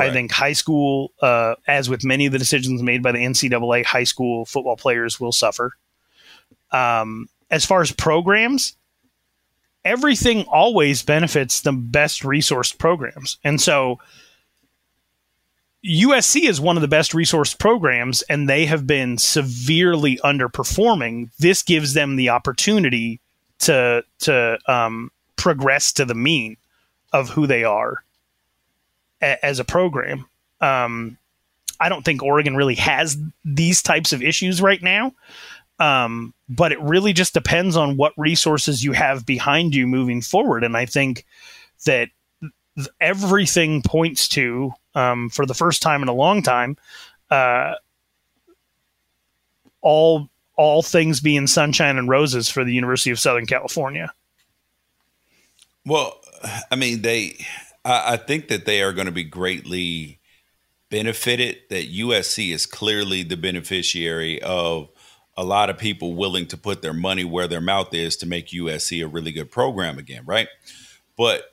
I 0.10 0.12
think 0.12 0.32
high 0.32 0.54
school, 0.54 1.12
uh, 1.22 1.56
as 1.68 1.90
with 1.90 2.04
many 2.04 2.26
of 2.26 2.32
the 2.32 2.40
decisions 2.40 2.82
made 2.82 3.04
by 3.04 3.12
the 3.12 3.20
NCAA, 3.20 3.86
high 3.86 4.04
school 4.06 4.46
football 4.46 4.76
players 4.76 5.20
will 5.20 5.32
suffer. 5.32 5.74
Um, 6.72 7.30
as 7.52 7.64
far 7.64 7.82
as 7.82 7.92
programs, 7.92 8.76
everything 9.86 10.44
always 10.46 11.04
benefits 11.04 11.62
the 11.62 11.72
best 11.72 12.24
resourced 12.24 12.78
programs. 12.78 13.38
And 13.44 13.62
so 13.62 14.00
USC 15.86 16.50
is 16.50 16.60
one 16.60 16.76
of 16.78 16.82
the 16.82 16.88
best 16.88 17.14
resource 17.14 17.54
programs, 17.54 18.22
and 18.24 18.50
they 18.50 18.66
have 18.66 18.88
been 18.88 19.18
severely 19.18 20.18
underperforming. 20.24 21.30
This 21.40 21.64
gives 21.64 21.94
them 21.94 22.16
the 22.16 22.30
opportunity 22.30 23.20
to 23.60 24.04
to 24.20 24.58
um, 24.68 25.12
progress 25.36 25.94
to 25.94 26.06
the 26.06 26.16
mean 26.16 26.58
of 27.14 27.30
who 27.30 27.48
they 27.48 27.64
are 27.64 28.04
a- 29.22 29.44
as 29.46 29.60
a 29.60 29.64
program. 29.66 30.26
Um, 30.62 31.18
I 31.80 31.90
don't 31.90 32.04
think 32.04 32.24
Oregon 32.24 32.56
really 32.56 32.76
has 32.76 33.18
these 33.46 33.82
types 33.82 34.12
of 34.14 34.24
issues 34.24 34.62
right 34.62 34.82
now, 34.82 35.14
um, 35.80 36.34
but 36.50 36.72
it 36.72 36.82
really 36.82 37.14
just 37.14 37.34
depends 37.34 37.78
on 37.78 37.98
what 37.98 38.14
resources 38.18 38.84
you 38.84 38.94
have 38.94 39.26
behind 39.26 39.76
you 39.76 39.86
moving 39.86 40.22
forward. 40.22 40.64
And 40.64 40.76
I 40.76 40.86
think 40.88 41.26
that 41.86 42.10
th- 42.76 42.90
everything 43.00 43.84
points 43.84 44.28
to, 44.30 44.74
um, 44.98 45.30
for 45.30 45.46
the 45.46 45.54
first 45.54 45.82
time 45.84 46.02
in 46.02 46.08
a 46.08 46.14
long 46.14 46.42
time, 46.42 46.76
uh, 47.30 47.76
all 49.82 50.30
all 50.56 50.82
things 50.82 51.20
being 51.20 51.46
sunshine 51.46 51.98
and 51.98 52.10
roses 52.10 52.50
for 52.50 52.64
the 52.64 52.74
University 52.74 53.12
of 53.12 53.20
Southern 53.20 53.46
California. 53.46 54.12
Well, 55.86 56.20
I 56.72 56.76
mean, 56.76 57.04
they. 57.04 57.38
I, 57.86 58.14
I 58.14 58.18
think 58.18 58.48
that 58.48 58.66
they 58.66 58.82
are 58.82 58.92
going 58.92 59.06
to 59.06 59.12
be 59.12 59.24
greatly 59.24 60.20
benefited. 60.90 61.58
That 61.70 61.94
USC 61.94 62.52
is 62.52 62.66
clearly 62.66 63.22
the 63.22 63.38
beneficiary 63.38 64.42
of 64.42 64.90
a 65.38 65.44
lot 65.44 65.70
of 65.70 65.78
people 65.78 66.16
willing 66.16 66.48
to 66.48 66.58
put 66.58 66.82
their 66.82 66.94
money 66.94 67.24
where 67.24 67.48
their 67.48 67.62
mouth 67.62 67.94
is 67.94 68.18
to 68.18 68.26
make 68.26 68.48
USC 68.48 69.06
a 69.06 69.08
really 69.08 69.32
good 69.32 69.52
program 69.52 70.00
again, 70.00 70.24
right? 70.26 70.48
But 71.16 71.44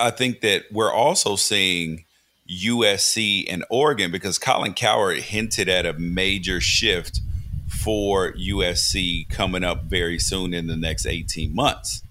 I 0.00 0.10
think 0.10 0.40
that 0.40 0.64
we're 0.72 0.92
also 0.92 1.36
seeing 1.36 2.05
USC 2.48 3.44
and 3.48 3.64
Oregon 3.70 4.10
because 4.10 4.38
Colin 4.38 4.74
Cowherd 4.74 5.18
hinted 5.18 5.68
at 5.68 5.86
a 5.86 5.92
major 5.94 6.60
shift 6.60 7.20
for 7.68 8.32
USC 8.32 9.28
coming 9.28 9.64
up 9.64 9.84
very 9.84 10.18
soon 10.18 10.54
in 10.54 10.66
the 10.66 10.76
next 10.76 11.06
18 11.06 11.54
months. 11.54 12.02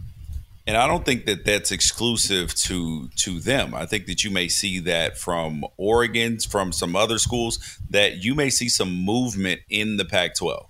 And 0.68 0.76
I 0.76 0.88
don't 0.88 1.06
think 1.06 1.26
that 1.28 1.46
that's 1.46 1.72
exclusive 1.72 2.56
to 2.56 3.10
to 3.18 3.40
them. 3.40 3.76
I 3.76 3.86
think 3.86 4.08
that 4.08 4.24
you 4.24 4.32
may 4.32 4.48
see 4.48 4.80
that 4.80 5.16
from 5.18 5.64
Oregon, 5.78 6.40
from 6.40 6.72
some 6.72 6.96
other 6.96 7.20
schools, 7.20 7.80
that 7.92 8.24
you 8.24 8.34
may 8.34 8.50
see 8.50 8.68
some 8.68 8.92
movement 8.92 9.62
in 9.70 9.98
the 9.98 10.06
Pac-12 10.06 10.66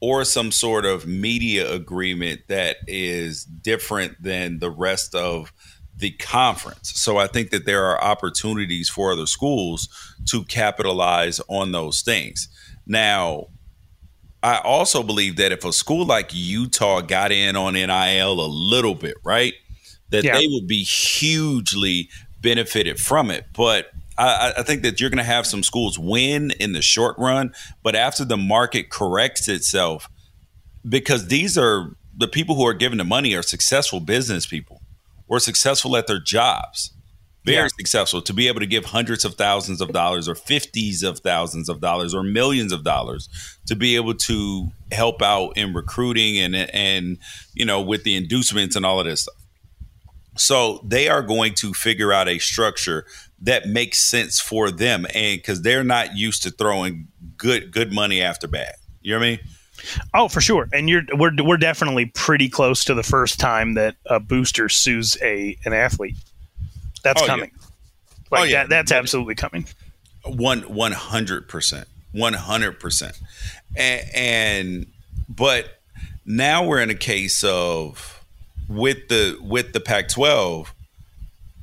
or 0.00 0.24
some 0.24 0.50
sort 0.50 0.84
of 0.84 1.06
media 1.06 1.72
agreement 1.72 2.42
that 2.48 2.76
is 2.86 3.44
different 3.44 4.20
than 4.22 4.58
the 4.58 4.70
rest 4.70 5.14
of 5.14 5.52
the 5.98 6.10
conference. 6.12 6.92
So 6.94 7.18
I 7.18 7.26
think 7.26 7.50
that 7.50 7.66
there 7.66 7.84
are 7.84 8.02
opportunities 8.02 8.88
for 8.88 9.12
other 9.12 9.26
schools 9.26 9.88
to 10.26 10.44
capitalize 10.44 11.40
on 11.48 11.72
those 11.72 12.02
things. 12.02 12.48
Now, 12.86 13.48
I 14.42 14.58
also 14.58 15.02
believe 15.02 15.36
that 15.36 15.50
if 15.52 15.64
a 15.64 15.72
school 15.72 16.06
like 16.06 16.30
Utah 16.32 17.00
got 17.00 17.32
in 17.32 17.56
on 17.56 17.74
NIL 17.74 18.40
a 18.40 18.46
little 18.46 18.94
bit, 18.94 19.16
right, 19.24 19.54
that 20.10 20.24
Yeah. 20.24 20.38
they 20.38 20.46
would 20.46 20.66
be 20.68 20.84
hugely 20.84 22.08
benefited 22.40 23.00
from 23.00 23.30
it. 23.30 23.46
But 23.52 23.90
I, 24.16 24.54
I 24.58 24.62
think 24.62 24.82
that 24.82 25.00
you're 25.00 25.10
going 25.10 25.18
to 25.18 25.24
have 25.24 25.46
some 25.46 25.62
schools 25.62 25.98
win 25.98 26.52
in 26.60 26.72
the 26.72 26.82
short 26.82 27.18
run, 27.18 27.52
but 27.82 27.96
after 27.96 28.24
the 28.24 28.36
market 28.36 28.90
corrects 28.90 29.48
itself, 29.48 30.08
because 30.88 31.26
these 31.28 31.58
are 31.58 31.90
the 32.16 32.28
people 32.28 32.54
who 32.54 32.66
are 32.66 32.74
given 32.74 32.98
the 32.98 33.04
money 33.04 33.34
are 33.34 33.42
successful 33.42 34.00
business 34.00 34.46
people 34.46 34.77
or 35.28 35.38
successful 35.40 35.96
at 35.96 36.06
their 36.06 36.20
jobs 36.20 36.92
very 37.44 37.62
Yeah. 37.62 37.68
successful 37.78 38.20
to 38.20 38.34
be 38.34 38.46
able 38.48 38.60
to 38.60 38.66
give 38.66 38.86
hundreds 38.86 39.24
of 39.24 39.34
thousands 39.36 39.80
of 39.80 39.92
dollars 39.92 40.28
or 40.28 40.34
fifties 40.34 41.02
of 41.02 41.20
thousands 41.20 41.68
of 41.70 41.80
dollars 41.80 42.12
or 42.12 42.22
millions 42.22 42.72
of 42.72 42.84
dollars 42.84 43.28
to 43.66 43.74
be 43.76 43.96
able 43.96 44.12
to 44.14 44.68
help 44.92 45.22
out 45.22 45.56
in 45.56 45.72
recruiting 45.72 46.36
and 46.38 46.54
and 46.54 47.18
you 47.54 47.64
know 47.64 47.80
with 47.80 48.02
the 48.04 48.16
inducements 48.16 48.76
and 48.76 48.84
all 48.84 49.00
of 49.00 49.06
this 49.06 49.22
stuff 49.22 49.34
so 50.36 50.80
they 50.84 51.08
are 51.08 51.22
going 51.22 51.54
to 51.54 51.72
figure 51.72 52.12
out 52.12 52.28
a 52.28 52.38
structure 52.38 53.06
that 53.40 53.66
makes 53.66 53.98
sense 53.98 54.40
for 54.40 54.70
them, 54.70 55.06
and 55.14 55.38
because 55.38 55.62
they're 55.62 55.84
not 55.84 56.16
used 56.16 56.42
to 56.44 56.50
throwing 56.50 57.08
good 57.36 57.70
good 57.72 57.92
money 57.92 58.20
after 58.20 58.46
bad. 58.48 58.74
You 59.00 59.12
know 59.14 59.18
what 59.20 59.26
I 59.26 59.30
mean? 59.30 59.40
Oh, 60.14 60.28
for 60.28 60.40
sure. 60.40 60.68
And 60.72 60.88
you're 60.88 61.02
we're 61.14 61.32
we're 61.42 61.56
definitely 61.56 62.06
pretty 62.06 62.48
close 62.48 62.84
to 62.84 62.94
the 62.94 63.02
first 63.02 63.38
time 63.40 63.74
that 63.74 63.96
a 64.06 64.18
booster 64.20 64.68
sues 64.68 65.16
a 65.22 65.56
an 65.64 65.72
athlete. 65.72 66.16
That's 67.04 67.22
Oh, 67.22 67.24
yeah. 67.24 67.30
coming. 67.30 67.50
Oh, 67.60 67.66
like 68.30 68.40
Oh, 68.40 68.44
yeah. 68.44 68.62
that, 68.64 68.68
that's 68.70 68.92
absolutely 68.92 69.34
coming. 69.34 69.66
One 70.24 70.60
one 70.62 70.92
hundred 70.92 71.48
percent, 71.48 71.88
one 72.12 72.34
hundred 72.34 72.80
percent, 72.80 73.18
and 73.76 74.86
but 75.28 75.80
now 76.26 76.64
we're 76.66 76.80
in 76.80 76.90
a 76.90 76.94
case 76.94 77.42
of 77.44 78.22
with 78.68 79.08
the 79.08 79.38
with 79.40 79.72
the 79.72 79.80
Pac-12. 79.80 80.68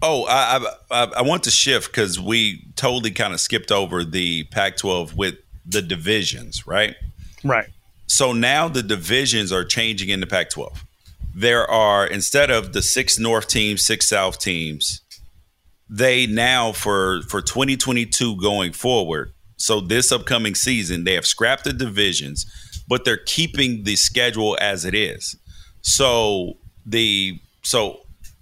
Oh, 0.02 0.26
I 0.26 0.66
I, 0.92 1.04
I- 1.18 1.22
want 1.22 1.44
to 1.44 1.52
shift 1.52 1.88
because 1.92 2.20
we 2.20 2.64
totally 2.76 3.12
kind 3.12 3.34
of 3.34 3.40
skipped 3.40 3.72
over 3.72 4.04
the 4.04 4.44
Pac-12 4.46 5.14
with 5.16 5.36
the 5.66 5.82
divisions, 5.82 6.66
right? 6.68 6.96
Right. 7.44 7.68
So 8.08 8.34
now 8.34 8.68
the 8.68 8.84
divisions 8.84 9.52
are 9.52 9.64
changing 9.64 10.10
in 10.10 10.20
the 10.20 10.28
Pac 10.28 10.50
12. 10.50 10.84
There 11.34 11.70
are, 11.70 12.06
instead 12.06 12.50
of 12.50 12.74
the 12.74 12.82
six 12.82 13.20
North 13.20 13.48
teams, 13.48 13.86
six 13.86 14.08
South 14.08 14.40
teams, 14.40 15.02
they 15.90 16.26
now, 16.26 16.72
for, 16.72 17.22
for 17.24 17.42
2022 17.42 18.40
going 18.40 18.72
forward, 18.72 19.34
so 19.58 19.80
this 19.80 20.12
upcoming 20.12 20.56
season, 20.56 21.04
they 21.04 21.14
have 21.14 21.26
scrapped 21.26 21.64
the 21.64 21.74
divisions, 21.74 22.46
but 22.88 23.06
they're 23.06 23.18
keeping 23.18 23.84
the 23.84 23.96
schedule 23.96 24.58
as 24.60 24.86
it 24.86 24.94
is. 24.94 25.36
So 25.82 26.58
the, 26.86 27.40
so, 27.64 28.02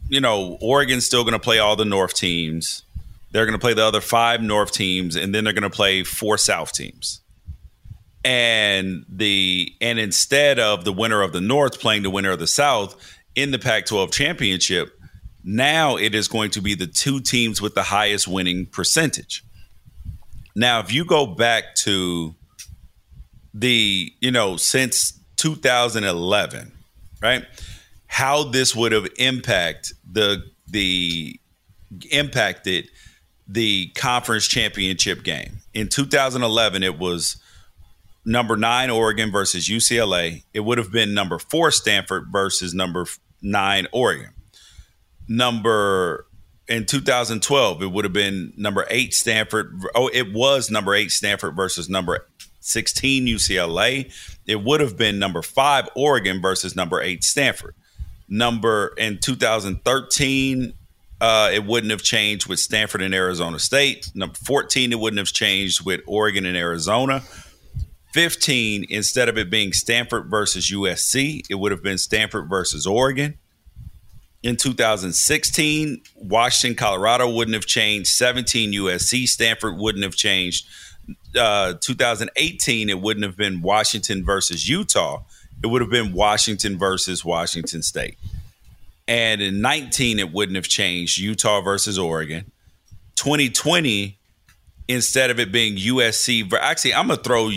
you 0.09 0.21
know, 0.21 0.57
Oregon's 0.61 1.05
still 1.05 1.23
going 1.23 1.33
to 1.33 1.39
play 1.39 1.59
all 1.59 1.75
the 1.75 1.85
North 1.85 2.13
teams. 2.13 2.83
They're 3.31 3.45
going 3.45 3.57
to 3.57 3.61
play 3.61 3.73
the 3.73 3.83
other 3.83 4.01
five 4.01 4.41
North 4.41 4.71
teams, 4.71 5.15
and 5.15 5.33
then 5.33 5.43
they're 5.43 5.53
going 5.53 5.63
to 5.63 5.69
play 5.69 6.03
four 6.03 6.37
South 6.37 6.73
teams 6.73 7.22
and 8.25 9.05
the 9.09 9.73
and 9.81 9.99
instead 9.99 10.59
of 10.59 10.85
the 10.85 10.93
winner 10.93 11.21
of 11.21 11.33
the 11.33 11.41
north 11.41 11.79
playing 11.79 12.03
the 12.03 12.09
winner 12.09 12.31
of 12.31 12.39
the 12.39 12.47
south 12.47 12.95
in 13.35 13.51
the 13.51 13.59
Pac-12 13.59 14.11
championship 14.11 14.97
now 15.43 15.97
it 15.97 16.15
is 16.15 16.27
going 16.27 16.51
to 16.51 16.61
be 16.61 16.73
the 16.73 16.87
two 16.87 17.19
teams 17.19 17.61
with 17.61 17.75
the 17.75 17.83
highest 17.83 18.27
winning 18.27 18.65
percentage. 18.65 19.43
Now 20.55 20.79
if 20.79 20.93
you 20.93 21.03
go 21.03 21.25
back 21.25 21.75
to 21.75 22.35
the 23.53 24.11
you 24.19 24.31
know 24.31 24.57
since 24.57 25.19
2011 25.35 26.71
right 27.21 27.45
how 28.07 28.43
this 28.43 28.75
would 28.75 28.91
have 28.91 29.07
impact 29.17 29.93
the 30.09 30.43
the 30.67 31.39
impacted 32.11 32.87
the 33.47 33.87
conference 33.95 34.47
championship 34.47 35.23
game. 35.23 35.59
In 35.73 35.89
2011 35.89 36.83
it 36.83 36.97
was 36.97 37.37
number 38.25 38.55
nine 38.55 38.89
Oregon 38.89 39.31
versus 39.31 39.67
UCLA. 39.67 40.43
It 40.53 40.61
would 40.61 40.77
have 40.77 40.91
been 40.91 41.13
number 41.13 41.39
four 41.39 41.71
Stanford 41.71 42.27
versus 42.31 42.73
number 42.73 43.05
nine 43.41 43.87
Oregon. 43.91 44.31
Number 45.27 46.27
in 46.67 46.85
2012, 46.85 47.81
it 47.81 47.91
would 47.91 48.05
have 48.05 48.13
been 48.13 48.53
number 48.55 48.85
eight 48.89 49.13
Stanford. 49.13 49.81
Oh, 49.95 50.09
it 50.13 50.33
was 50.33 50.69
number 50.71 50.93
eight 50.93 51.11
Stanford 51.11 51.55
versus 51.55 51.89
number 51.89 52.27
16 52.61 53.25
UCLA. 53.25 54.11
It 54.45 54.63
would 54.63 54.79
have 54.79 54.97
been 54.97 55.19
number 55.19 55.41
five 55.41 55.89
Oregon 55.95 56.41
versus 56.41 56.75
number 56.75 57.01
eight 57.01 57.23
Stanford. 57.23 57.75
Number 58.29 58.93
in 58.97 59.19
2013, 59.19 60.73
uh, 61.19 61.51
it 61.53 61.65
wouldn't 61.65 61.91
have 61.91 62.01
changed 62.01 62.47
with 62.47 62.59
Stanford 62.59 63.01
and 63.01 63.13
Arizona 63.13 63.59
State. 63.59 64.09
Number 64.15 64.35
14, 64.35 64.91
it 64.91 64.99
wouldn't 64.99 65.19
have 65.19 65.27
changed 65.27 65.85
with 65.85 66.01
Oregon 66.07 66.45
and 66.45 66.57
Arizona. 66.57 67.21
15, 68.13 68.85
instead 68.89 69.27
of 69.27 69.37
it 69.39 69.49
being 69.49 69.73
Stanford 69.73 70.29
versus 70.29 70.71
USC, 70.71 71.43
it 71.49 71.55
would 71.55 71.71
have 71.71 71.81
been 71.81 71.97
Stanford 71.97 72.47
versus 72.47 72.85
Oregon. 72.85 73.39
In 74.43 74.55
2016, 74.55 76.01
Washington, 76.15 76.77
Colorado 76.77 77.29
wouldn't 77.29 77.55
have 77.55 77.65
changed. 77.65 78.09
17, 78.09 78.71
USC, 78.73 79.27
Stanford 79.27 79.77
wouldn't 79.77 80.03
have 80.03 80.15
changed. 80.15 80.67
Uh, 81.35 81.73
2018, 81.81 82.89
it 82.89 83.01
wouldn't 83.01 83.25
have 83.25 83.35
been 83.35 83.61
Washington 83.61 84.23
versus 84.23 84.69
Utah. 84.69 85.23
It 85.63 85.67
would 85.67 85.81
have 85.81 85.89
been 85.89 86.13
Washington 86.13 86.77
versus 86.77 87.25
Washington 87.25 87.81
State. 87.81 88.17
And 89.07 89.41
in 89.41 89.59
19, 89.59 90.19
it 90.19 90.31
wouldn't 90.31 90.55
have 90.55 90.67
changed 90.67 91.17
Utah 91.17 91.61
versus 91.61 91.97
Oregon. 91.97 92.51
2020, 93.15 94.19
instead 94.87 95.31
of 95.31 95.39
it 95.39 95.51
being 95.51 95.77
USC, 95.77 96.51
actually, 96.53 96.93
I'm 96.93 97.07
gonna 97.07 97.21
throw 97.21 97.49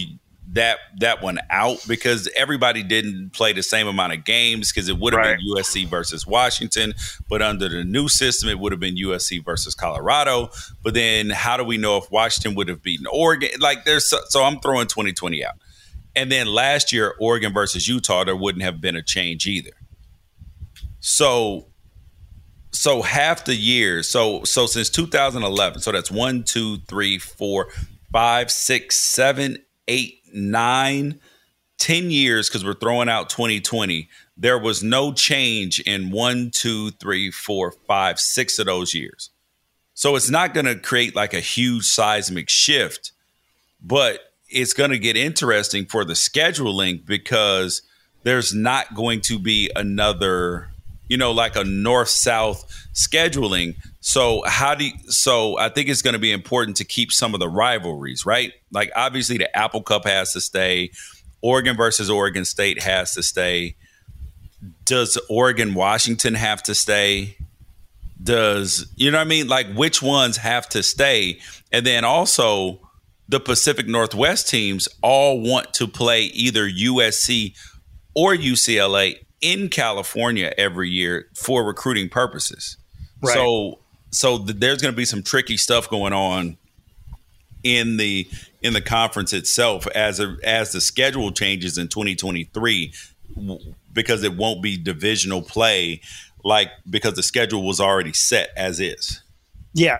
that 0.56 0.78
that 0.98 1.22
one 1.22 1.38
out 1.50 1.78
because 1.86 2.28
everybody 2.36 2.82
didn't 2.82 3.30
play 3.32 3.52
the 3.52 3.62
same 3.62 3.86
amount 3.86 4.12
of 4.12 4.24
games 4.24 4.72
because 4.72 4.88
it 4.88 4.98
would 4.98 5.12
have 5.12 5.20
Right. 5.22 5.38
been 5.38 5.46
USC 5.56 5.88
versus 5.88 6.26
Washington, 6.26 6.94
but 7.28 7.40
under 7.42 7.68
the 7.68 7.84
new 7.84 8.08
system, 8.08 8.48
it 8.48 8.58
would 8.58 8.72
have 8.72 8.80
been 8.80 8.96
USC 8.96 9.38
versus 9.44 9.74
Colorado. 9.74 10.50
But 10.82 10.94
then, 10.94 11.30
how 11.30 11.56
do 11.56 11.64
we 11.64 11.76
know 11.78 11.96
if 11.96 12.10
Washington 12.10 12.54
would 12.56 12.68
have 12.68 12.82
beaten 12.82 13.06
Oregon? 13.06 13.50
Like, 13.60 13.84
there's 13.84 14.08
so, 14.08 14.18
so 14.28 14.42
I'm 14.44 14.58
throwing 14.60 14.86
2020 14.88 15.44
out. 15.44 15.54
And 16.14 16.32
then 16.32 16.46
last 16.46 16.92
year, 16.92 17.14
Oregon 17.20 17.52
versus 17.52 17.86
Utah, 17.86 18.24
there 18.24 18.36
wouldn't 18.36 18.64
have 18.64 18.80
been 18.80 18.96
a 18.96 19.02
change 19.02 19.46
either. 19.46 19.72
So 21.00 21.68
so 22.72 23.00
half 23.00 23.44
the 23.46 23.54
years 23.54 24.06
so 24.08 24.44
so 24.44 24.66
since 24.66 24.90
2011 24.90 25.80
so 25.80 25.90
that's 25.92 26.10
one 26.10 26.42
two 26.42 26.76
three 26.88 27.16
four 27.18 27.68
five 28.12 28.50
six 28.50 28.96
seven 28.96 29.56
eight 29.88 30.16
nine 30.36 31.18
ten 31.78 32.10
years 32.10 32.48
because 32.48 32.64
we're 32.64 32.74
throwing 32.74 33.08
out 33.08 33.28
2020 33.28 34.08
there 34.36 34.58
was 34.58 34.82
no 34.82 35.12
change 35.12 35.80
in 35.80 36.10
one 36.10 36.50
two 36.50 36.90
three 36.92 37.30
four 37.30 37.72
five 37.86 38.20
six 38.20 38.58
of 38.58 38.66
those 38.66 38.94
years. 38.94 39.30
So 39.94 40.14
it's 40.14 40.28
not 40.28 40.52
going 40.52 40.66
to 40.66 40.76
create 40.76 41.16
like 41.16 41.32
a 41.32 41.40
huge 41.40 41.84
seismic 41.84 42.50
shift 42.50 43.12
but 43.82 44.20
it's 44.48 44.72
going 44.72 44.90
to 44.90 44.98
get 44.98 45.16
interesting 45.16 45.86
for 45.86 46.04
the 46.04 46.14
scheduling 46.14 47.04
because 47.04 47.82
there's 48.22 48.54
not 48.54 48.94
going 48.94 49.20
to 49.20 49.38
be 49.38 49.70
another 49.76 50.68
you 51.08 51.16
know 51.16 51.32
like 51.32 51.56
a 51.56 51.64
north 51.64 52.08
south 52.08 52.88
scheduling 52.92 53.76
so 54.06 54.44
how 54.46 54.72
do 54.72 54.84
you, 54.84 54.92
so 55.08 55.58
i 55.58 55.68
think 55.68 55.88
it's 55.88 56.00
going 56.00 56.12
to 56.12 56.20
be 56.20 56.30
important 56.30 56.76
to 56.76 56.84
keep 56.84 57.10
some 57.10 57.34
of 57.34 57.40
the 57.40 57.48
rivalries 57.48 58.24
right? 58.24 58.52
Like 58.70 58.92
obviously 58.94 59.36
the 59.36 59.54
apple 59.54 59.82
cup 59.82 60.06
has 60.06 60.32
to 60.34 60.40
stay. 60.40 60.92
Oregon 61.42 61.76
versus 61.76 62.08
oregon 62.08 62.44
state 62.44 62.80
has 62.80 63.14
to 63.14 63.22
stay. 63.24 63.74
Does 64.84 65.18
oregon 65.28 65.74
washington 65.74 66.34
have 66.34 66.62
to 66.64 66.74
stay? 66.76 67.36
Does 68.22 68.86
you 68.94 69.10
know 69.10 69.18
what 69.18 69.26
i 69.26 69.28
mean? 69.28 69.48
Like 69.48 69.74
which 69.74 70.00
ones 70.00 70.36
have 70.36 70.68
to 70.68 70.84
stay? 70.84 71.40
And 71.72 71.84
then 71.84 72.04
also 72.04 72.88
the 73.28 73.40
pacific 73.40 73.88
northwest 73.88 74.48
teams 74.48 74.88
all 75.02 75.40
want 75.40 75.74
to 75.74 75.88
play 75.88 76.26
either 76.26 76.68
usc 76.70 77.56
or 78.14 78.36
ucla 78.36 79.16
in 79.40 79.68
california 79.68 80.54
every 80.56 80.90
year 80.90 81.28
for 81.34 81.64
recruiting 81.64 82.08
purposes. 82.08 82.76
Right. 83.20 83.34
so 83.34 83.80
so 84.16 84.38
th- 84.38 84.58
there's 84.58 84.80
going 84.80 84.92
to 84.92 84.96
be 84.96 85.04
some 85.04 85.22
tricky 85.22 85.58
stuff 85.58 85.90
going 85.90 86.14
on 86.14 86.56
in 87.62 87.98
the 87.98 88.26
in 88.62 88.72
the 88.72 88.80
conference 88.80 89.34
itself 89.34 89.86
as 89.88 90.20
a, 90.20 90.36
as 90.42 90.72
the 90.72 90.80
schedule 90.80 91.30
changes 91.32 91.76
in 91.76 91.88
2023 91.88 92.94
w- 93.34 93.74
because 93.92 94.24
it 94.24 94.34
won't 94.34 94.62
be 94.62 94.78
divisional 94.78 95.42
play 95.42 96.00
like 96.42 96.70
because 96.88 97.12
the 97.12 97.22
schedule 97.22 97.62
was 97.66 97.78
already 97.78 98.14
set 98.14 98.48
as 98.56 98.80
is. 98.80 99.22
Yeah. 99.74 99.98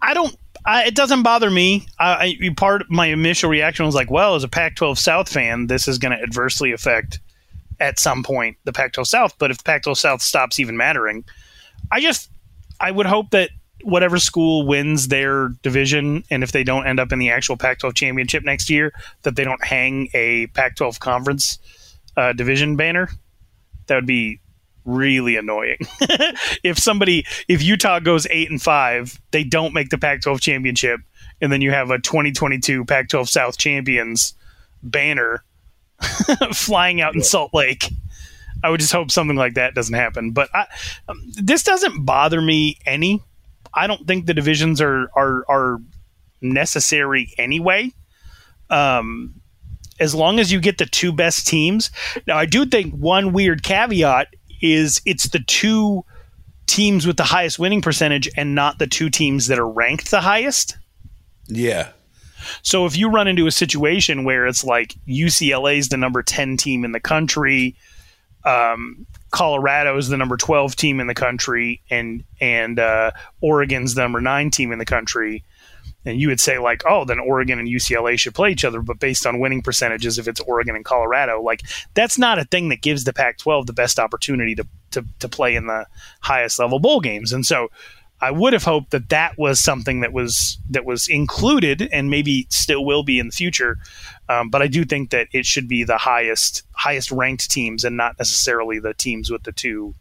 I 0.00 0.12
don't. 0.12 0.36
I, 0.64 0.86
it 0.86 0.96
doesn't 0.96 1.22
bother 1.22 1.50
me. 1.50 1.86
I, 2.00 2.36
I 2.42 2.54
part 2.56 2.90
my 2.90 3.06
initial 3.06 3.50
reaction 3.50 3.86
was 3.86 3.94
like, 3.94 4.10
well, 4.10 4.34
as 4.34 4.42
a 4.44 4.48
Pac-12 4.48 4.98
South 4.98 5.28
fan, 5.28 5.68
this 5.68 5.86
is 5.86 5.98
going 5.98 6.16
to 6.16 6.22
adversely 6.22 6.72
affect 6.72 7.20
at 7.78 8.00
some 8.00 8.24
point 8.24 8.56
the 8.64 8.72
Pac-12 8.72 9.06
South. 9.06 9.38
But 9.38 9.52
if 9.52 9.62
Pac-12 9.62 9.96
South 9.96 10.22
stops 10.22 10.58
even 10.58 10.76
mattering, 10.76 11.24
I 11.90 12.00
just 12.00 12.31
I 12.82 12.90
would 12.90 13.06
hope 13.06 13.30
that 13.30 13.50
whatever 13.84 14.18
school 14.18 14.66
wins 14.66 15.08
their 15.08 15.48
division, 15.62 16.24
and 16.30 16.42
if 16.42 16.52
they 16.52 16.64
don't 16.64 16.86
end 16.86 17.00
up 17.00 17.12
in 17.12 17.18
the 17.18 17.30
actual 17.30 17.56
Pac-12 17.56 17.94
championship 17.94 18.44
next 18.44 18.68
year, 18.68 18.92
that 19.22 19.36
they 19.36 19.44
don't 19.44 19.64
hang 19.64 20.08
a 20.14 20.48
Pac-12 20.48 20.98
conference 20.98 21.58
uh, 22.16 22.32
division 22.32 22.76
banner. 22.76 23.08
That 23.86 23.96
would 23.96 24.06
be 24.06 24.40
really 24.84 25.36
annoying. 25.36 25.78
if 26.64 26.78
somebody, 26.78 27.24
if 27.48 27.62
Utah 27.62 28.00
goes 28.00 28.26
eight 28.30 28.50
and 28.50 28.60
five, 28.60 29.20
they 29.30 29.44
don't 29.44 29.72
make 29.72 29.90
the 29.90 29.98
Pac-12 29.98 30.40
championship, 30.40 31.00
and 31.40 31.52
then 31.52 31.60
you 31.60 31.70
have 31.70 31.90
a 31.90 31.98
2022 31.98 32.84
Pac-12 32.84 33.28
South 33.28 33.58
champions 33.58 34.34
banner 34.82 35.44
flying 36.52 37.00
out 37.00 37.14
in 37.14 37.22
Salt 37.22 37.54
Lake. 37.54 37.88
I 38.62 38.70
would 38.70 38.80
just 38.80 38.92
hope 38.92 39.10
something 39.10 39.36
like 39.36 39.54
that 39.54 39.74
doesn't 39.74 39.94
happen. 39.94 40.32
But 40.32 40.48
I, 40.54 40.66
um, 41.08 41.20
this 41.34 41.62
doesn't 41.62 42.04
bother 42.04 42.40
me 42.40 42.78
any. 42.86 43.22
I 43.74 43.86
don't 43.86 44.06
think 44.06 44.26
the 44.26 44.34
divisions 44.34 44.80
are 44.80 45.10
are 45.16 45.44
are 45.48 45.78
necessary 46.40 47.32
anyway. 47.38 47.92
Um, 48.70 49.42
as 50.00 50.14
long 50.14 50.40
as 50.40 50.50
you 50.50 50.60
get 50.60 50.78
the 50.78 50.86
two 50.86 51.12
best 51.12 51.46
teams. 51.46 51.90
Now, 52.26 52.36
I 52.36 52.46
do 52.46 52.66
think 52.66 52.94
one 52.94 53.32
weird 53.32 53.62
caveat 53.62 54.34
is 54.60 55.00
it's 55.04 55.28
the 55.28 55.38
two 55.40 56.04
teams 56.66 57.06
with 57.06 57.16
the 57.16 57.24
highest 57.24 57.58
winning 57.58 57.82
percentage 57.82 58.28
and 58.36 58.54
not 58.54 58.78
the 58.78 58.86
two 58.86 59.10
teams 59.10 59.46
that 59.46 59.58
are 59.58 59.68
ranked 59.68 60.10
the 60.10 60.20
highest. 60.20 60.76
Yeah. 61.46 61.90
So 62.62 62.86
if 62.86 62.96
you 62.96 63.08
run 63.08 63.28
into 63.28 63.46
a 63.46 63.52
situation 63.52 64.24
where 64.24 64.46
it's 64.46 64.64
like 64.64 64.96
UCLA 65.06 65.76
is 65.78 65.88
the 65.88 65.96
number 65.96 66.22
10 66.22 66.56
team 66.56 66.84
in 66.84 66.92
the 66.92 67.00
country, 67.00 67.76
um, 68.44 69.06
Colorado 69.30 69.96
is 69.96 70.08
the 70.08 70.16
number 70.16 70.36
12 70.36 70.76
team 70.76 71.00
in 71.00 71.06
the 71.06 71.14
country, 71.14 71.80
and 71.90 72.24
and 72.40 72.78
uh, 72.78 73.12
Oregon's 73.40 73.94
the 73.94 74.02
number 74.02 74.20
nine 74.20 74.50
team 74.50 74.72
in 74.72 74.78
the 74.78 74.84
country, 74.84 75.44
and 76.04 76.20
you 76.20 76.28
would 76.28 76.40
say 76.40 76.58
like, 76.58 76.82
oh, 76.86 77.04
then 77.04 77.18
Oregon 77.18 77.58
and 77.58 77.68
UCLA 77.68 78.18
should 78.18 78.34
play 78.34 78.50
each 78.50 78.64
other, 78.64 78.82
but 78.82 78.98
based 78.98 79.26
on 79.26 79.40
winning 79.40 79.62
percentages, 79.62 80.18
if 80.18 80.28
it's 80.28 80.40
Oregon 80.40 80.76
and 80.76 80.84
Colorado, 80.84 81.40
like 81.40 81.62
that's 81.94 82.18
not 82.18 82.38
a 82.38 82.44
thing 82.44 82.68
that 82.68 82.82
gives 82.82 83.04
the 83.04 83.12
Pac-12 83.12 83.66
the 83.66 83.72
best 83.72 83.98
opportunity 83.98 84.54
to 84.54 84.66
to, 84.90 85.04
to 85.20 85.28
play 85.28 85.54
in 85.54 85.66
the 85.66 85.86
highest 86.20 86.58
level 86.58 86.78
bowl 86.78 87.00
games, 87.00 87.32
and 87.32 87.46
so 87.46 87.68
I 88.22 88.30
would 88.30 88.52
have 88.52 88.62
hoped 88.62 88.92
that 88.92 89.08
that 89.08 89.36
was 89.36 89.58
something 89.58 90.00
that 90.00 90.12
was 90.12 90.56
that 90.70 90.84
was 90.84 91.08
included 91.08 91.88
and 91.92 92.08
maybe 92.08 92.46
still 92.50 92.84
will 92.84 93.02
be 93.02 93.18
in 93.18 93.26
the 93.26 93.32
future. 93.32 93.78
Um, 94.32 94.48
but 94.48 94.62
I 94.62 94.68
do 94.68 94.84
think 94.84 95.10
that 95.10 95.28
it 95.32 95.44
should 95.44 95.68
be 95.68 95.84
the 95.84 95.98
highest 95.98 96.62
highest 96.72 97.10
ranked 97.10 97.50
teams 97.50 97.84
and 97.84 97.96
not 97.96 98.18
necessarily 98.18 98.78
the 98.78 98.94
teams 98.94 99.30
with 99.30 99.42
the 99.42 99.52
two 99.52 99.94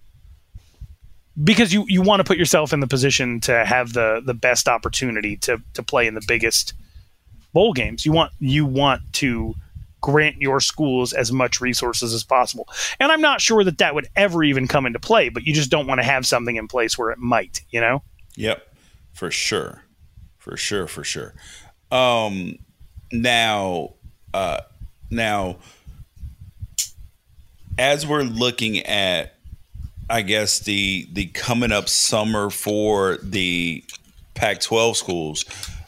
because 1.44 1.74
you, 1.74 1.86
you 1.88 2.02
want 2.02 2.20
to 2.20 2.24
put 2.24 2.38
yourself 2.38 2.74
in 2.74 2.82
the 2.82 2.88
position 2.88 3.40
to 3.42 3.66
have 3.66 3.94
the, 3.94 4.22
the 4.26 4.34
best 4.34 4.68
opportunity 4.68 5.38
to, 5.38 5.62
to 5.74 5.84
play 5.84 6.06
in 6.06 6.14
the 6.14 6.24
biggest 6.28 6.74
bowl 7.54 7.74
games. 7.74 8.06
You 8.06 8.12
want 8.12 8.32
you 8.40 8.66
want 8.66 9.02
to 9.14 9.56
grant 10.02 10.42
your 10.42 10.60
schools 10.60 11.14
as 11.14 11.32
much 11.32 11.62
resources 11.62 12.14
as 12.14 12.24
possible. 12.24 12.68
And 13.00 13.12
I'm 13.12 13.22
not 13.22 13.40
sure 13.40 13.64
that 13.64 13.78
that 13.78 13.94
would 13.94 14.08
ever 14.16 14.44
even 14.44 14.68
come 14.68 14.86
into 14.86 15.00
play, 15.00 15.30
but 15.30 15.44
you 15.44 15.54
just 15.54 15.70
don't 15.70 15.86
want 15.86 16.00
to 16.00 16.06
have 16.06 16.26
something 16.26 16.56
in 16.56 16.68
place 16.68 16.98
where 16.98 17.12
it 17.12 17.20
might, 17.20 17.62
you 17.70 17.80
know? 17.80 18.02
Yep, 18.36 18.68
for 19.14 19.30
sure, 19.30 19.84
for 20.40 20.58
sure, 20.58 20.88
for 20.88 21.04
sure. 21.04 21.36
Um, 21.92 22.58
now, 23.12 23.94
uh, 24.34 24.62
now, 25.10 25.58
as 27.78 28.06
we're 28.06 28.24
looking 28.24 28.80
at, 28.80 29.36
I 30.10 30.22
guess 30.22 30.60
the 30.60 31.08
the 31.12 31.28
coming 31.28 31.72
up 31.72 31.90
summer 31.90 32.50
for 32.50 33.18
the 33.24 33.84
Pac-12 34.34 34.96
schools, 34.96 35.46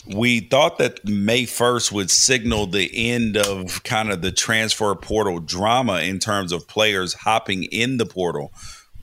we 0.08 0.42
thought 0.42 0.78
that 0.78 1.06
May 1.06 1.44
1st 1.44 1.92
would 1.92 2.12
signal 2.12 2.68
the 2.68 2.90
end 2.94 3.38
of 3.38 3.84
kind 3.84 4.12
of 4.12 4.22
the 4.22 4.32
transfer 4.32 4.94
portal 4.96 5.40
drama 5.40 6.02
in 6.02 6.20
terms 6.20 6.52
of 6.52 6.68
players 6.68 7.14
hopping 7.14 7.64
in 7.64 7.98
the 7.98 8.06
portal 8.06 8.52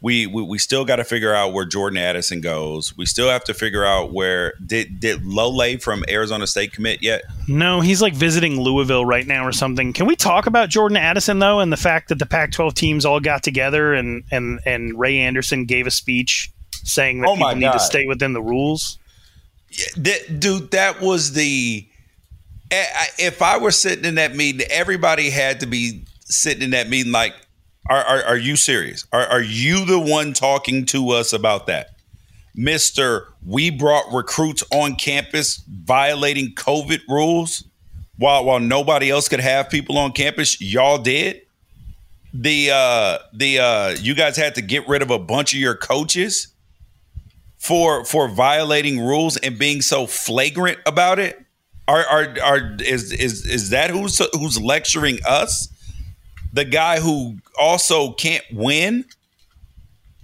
we 0.02 0.26
we, 0.26 0.42
we 0.42 0.58
still 0.58 0.84
got 0.84 0.96
to 0.96 1.04
figure 1.04 1.34
out 1.34 1.52
where 1.52 1.64
Jordan 1.66 1.98
Addison 1.98 2.40
goes. 2.40 2.96
We 2.96 3.04
still 3.06 3.28
have 3.28 3.44
to 3.44 3.54
figure 3.54 3.84
out 3.84 4.12
where 4.12 4.54
did 4.64 4.98
did 5.00 5.24
Lole 5.24 5.76
from 5.78 6.04
Arizona 6.08 6.46
State 6.46 6.72
commit 6.72 7.02
yet? 7.02 7.22
No, 7.48 7.80
he's 7.80 8.00
like 8.00 8.14
visiting 8.14 8.60
Louisville 8.60 9.04
right 9.04 9.26
now 9.26 9.46
or 9.46 9.52
something. 9.52 9.92
Can 9.92 10.06
we 10.06 10.16
talk 10.16 10.46
about 10.46 10.68
Jordan 10.70 10.96
Addison 10.96 11.38
though, 11.38 11.60
and 11.60 11.72
the 11.72 11.76
fact 11.76 12.08
that 12.08 12.18
the 12.18 12.26
Pac-12 12.26 12.74
teams 12.74 13.04
all 13.04 13.20
got 13.20 13.42
together 13.42 13.92
and 13.94 14.24
and 14.30 14.60
and 14.64 14.98
Ray 14.98 15.18
Anderson 15.18 15.66
gave 15.66 15.86
a 15.86 15.90
speech 15.90 16.50
saying 16.82 17.20
that 17.20 17.28
Oh 17.28 17.34
people 17.34 17.54
need 17.56 17.72
to 17.72 17.78
stay 17.80 18.06
within 18.06 18.32
the 18.32 18.42
rules. 18.42 18.98
That, 19.96 20.40
dude, 20.40 20.70
that 20.72 21.00
was 21.00 21.32
the. 21.32 21.86
Eh, 22.70 22.84
I- 22.94 23.08
If 23.18 23.42
I 23.42 23.58
were 23.58 23.70
sitting 23.70 24.04
in 24.04 24.14
that 24.16 24.34
meeting, 24.34 24.66
everybody 24.70 25.30
had 25.30 25.60
to 25.60 25.66
be 25.66 26.04
sitting 26.24 26.62
in 26.62 26.70
that 26.70 26.88
meeting. 26.88 27.12
Like, 27.12 27.34
are 27.90 28.02
are, 28.02 28.22
are 28.22 28.38
you 28.38 28.56
serious? 28.56 29.06
Are 29.12 29.26
are 29.26 29.42
you 29.42 29.84
the 29.84 29.98
one 29.98 30.32
talking 30.32 30.86
to 30.86 31.10
us 31.10 31.34
about 31.34 31.66
that, 31.66 31.90
Mister? 32.54 33.26
We 33.44 33.70
brought 33.70 34.10
recruits 34.12 34.62
on 34.70 34.96
campus 34.96 35.62
violating 35.68 36.54
COVID 36.54 37.00
rules, 37.08 37.64
while 38.16 38.44
while 38.44 38.60
nobody 38.60 39.10
else 39.10 39.28
could 39.28 39.40
have 39.40 39.68
people 39.68 39.98
on 39.98 40.12
campus. 40.12 40.60
Y'all 40.60 40.98
did. 40.98 41.42
The 42.32 42.70
uh 42.72 43.18
the 43.34 43.58
uh 43.58 43.88
you 44.00 44.14
guys 44.14 44.36
had 44.36 44.54
to 44.54 44.62
get 44.62 44.86
rid 44.88 45.02
of 45.02 45.10
a 45.10 45.18
bunch 45.18 45.52
of 45.52 45.58
your 45.58 45.74
coaches 45.74 46.54
for 47.58 48.04
for 48.04 48.28
violating 48.28 49.00
rules 49.00 49.36
and 49.36 49.58
being 49.58 49.82
so 49.82 50.06
flagrant 50.06 50.78
about 50.86 51.18
it? 51.18 51.44
Are 51.88 52.04
are 52.04 52.36
are 52.42 52.76
is 52.84 53.12
is 53.12 53.44
is 53.46 53.70
that 53.70 53.90
who's 53.90 54.20
who's 54.34 54.60
lecturing 54.60 55.18
us? 55.26 55.68
The 56.52 56.64
guy 56.64 57.00
who 57.00 57.36
also 57.58 58.12
can't 58.12 58.44
win 58.52 59.04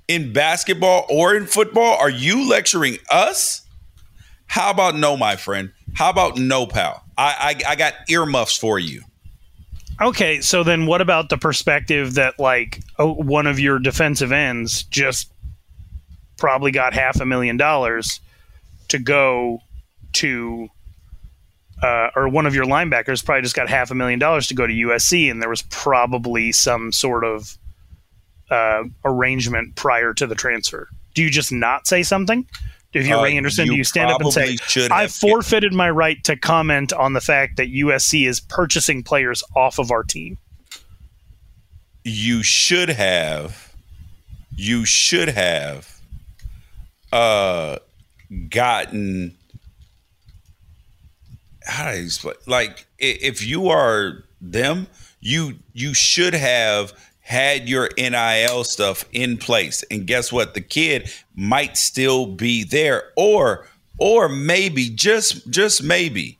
in 0.08 0.32
basketball 0.32 1.06
or 1.08 1.34
in 1.34 1.46
football? 1.46 1.96
Are 1.96 2.10
you 2.10 2.48
lecturing 2.48 2.98
us? 3.10 3.62
How 4.46 4.70
about 4.70 4.94
no, 4.94 5.16
my 5.16 5.36
friend? 5.36 5.72
How 5.94 6.10
about 6.10 6.38
no, 6.38 6.66
pal? 6.66 7.02
I 7.18 7.56
I, 7.66 7.72
I 7.72 7.76
got 7.76 7.94
earmuffs 8.08 8.56
for 8.56 8.78
you. 8.78 9.02
Okay, 10.00 10.40
so 10.40 10.62
then 10.62 10.86
what 10.86 11.00
about 11.00 11.30
the 11.30 11.38
perspective 11.38 12.14
that 12.14 12.38
like 12.38 12.80
oh, 12.98 13.14
one 13.14 13.46
of 13.46 13.58
your 13.58 13.78
defensive 13.78 14.30
ends 14.30 14.82
just 14.84 15.32
probably 16.36 16.70
got 16.70 16.92
half 16.92 17.20
a 17.20 17.26
million 17.26 17.56
dollars 17.56 18.20
to 18.88 18.98
go 18.98 19.60
to 20.12 20.68
uh, 21.82 22.10
or 22.16 22.28
one 22.28 22.46
of 22.46 22.54
your 22.54 22.64
linebackers 22.64 23.24
probably 23.24 23.42
just 23.42 23.54
got 23.54 23.68
half 23.68 23.90
a 23.90 23.94
million 23.94 24.18
dollars 24.18 24.46
to 24.48 24.54
go 24.54 24.66
to 24.66 24.72
USC, 24.72 25.30
and 25.30 25.42
there 25.42 25.48
was 25.48 25.62
probably 25.62 26.52
some 26.52 26.92
sort 26.92 27.24
of 27.24 27.58
uh, 28.50 28.84
arrangement 29.04 29.76
prior 29.76 30.14
to 30.14 30.26
the 30.26 30.34
transfer. 30.34 30.88
Do 31.14 31.22
you 31.22 31.30
just 31.30 31.52
not 31.52 31.86
say 31.86 32.02
something? 32.02 32.46
If 32.92 33.06
you're 33.06 33.18
Uh, 33.18 33.24
Ray 33.24 33.36
Anderson, 33.36 33.66
do 33.66 33.72
you 33.72 33.78
you 33.78 33.84
stand 33.84 34.10
up 34.10 34.20
and 34.20 34.32
say, 34.32 34.56
"I 34.90 35.06
forfeited 35.08 35.74
my 35.74 35.90
right 35.90 36.22
to 36.24 36.36
comment 36.36 36.92
on 36.92 37.12
the 37.12 37.20
fact 37.20 37.56
that 37.58 37.68
USC 37.68 38.26
is 38.26 38.40
purchasing 38.40 39.02
players 39.02 39.44
off 39.54 39.78
of 39.78 39.90
our 39.90 40.02
team"? 40.02 40.38
you 42.06 42.40
should 42.40 42.88
have 42.88 43.74
you 44.56 44.84
should 44.84 45.28
have 45.28 46.00
uh 47.12 47.76
gotten 48.48 49.35
how 51.66 51.84
do 51.84 51.90
I 51.90 51.94
explain 51.94 52.36
like 52.46 52.86
if 52.98 53.44
you 53.44 53.68
are 53.68 54.24
them 54.40 54.86
you 55.20 55.54
you 55.72 55.92
should 55.94 56.34
have 56.34 56.92
had 57.26 57.68
your 57.68 57.90
NIL 57.98 58.62
stuff 58.62 59.04
in 59.12 59.36
place. 59.36 59.82
And 59.90 60.06
guess 60.06 60.30
what? 60.30 60.54
The 60.54 60.60
kid 60.60 61.10
might 61.34 61.76
still 61.76 62.24
be 62.26 62.62
there 62.62 63.10
or 63.16 63.66
or 63.98 64.28
maybe 64.28 64.88
just 64.88 65.50
just 65.50 65.82
maybe 65.82 66.38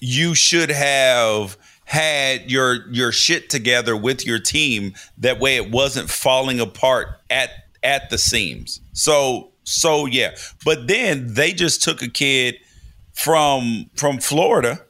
you 0.00 0.34
should 0.34 0.70
have 0.70 1.56
had 1.84 2.50
your 2.50 2.90
your 2.90 3.12
shit 3.12 3.48
together 3.48 3.96
with 3.96 4.26
your 4.26 4.40
team 4.40 4.94
that 5.16 5.38
way 5.38 5.54
it 5.54 5.70
wasn't 5.70 6.10
falling 6.10 6.58
apart 6.58 7.20
at 7.30 7.50
at 7.84 8.10
the 8.10 8.18
seams. 8.18 8.80
So 8.94 9.52
so 9.62 10.06
yeah. 10.06 10.34
But 10.64 10.88
then 10.88 11.34
they 11.34 11.52
just 11.52 11.84
took 11.84 12.02
a 12.02 12.08
kid 12.08 12.56
from 13.18 13.90
from 13.96 14.18
Florida 14.18 14.80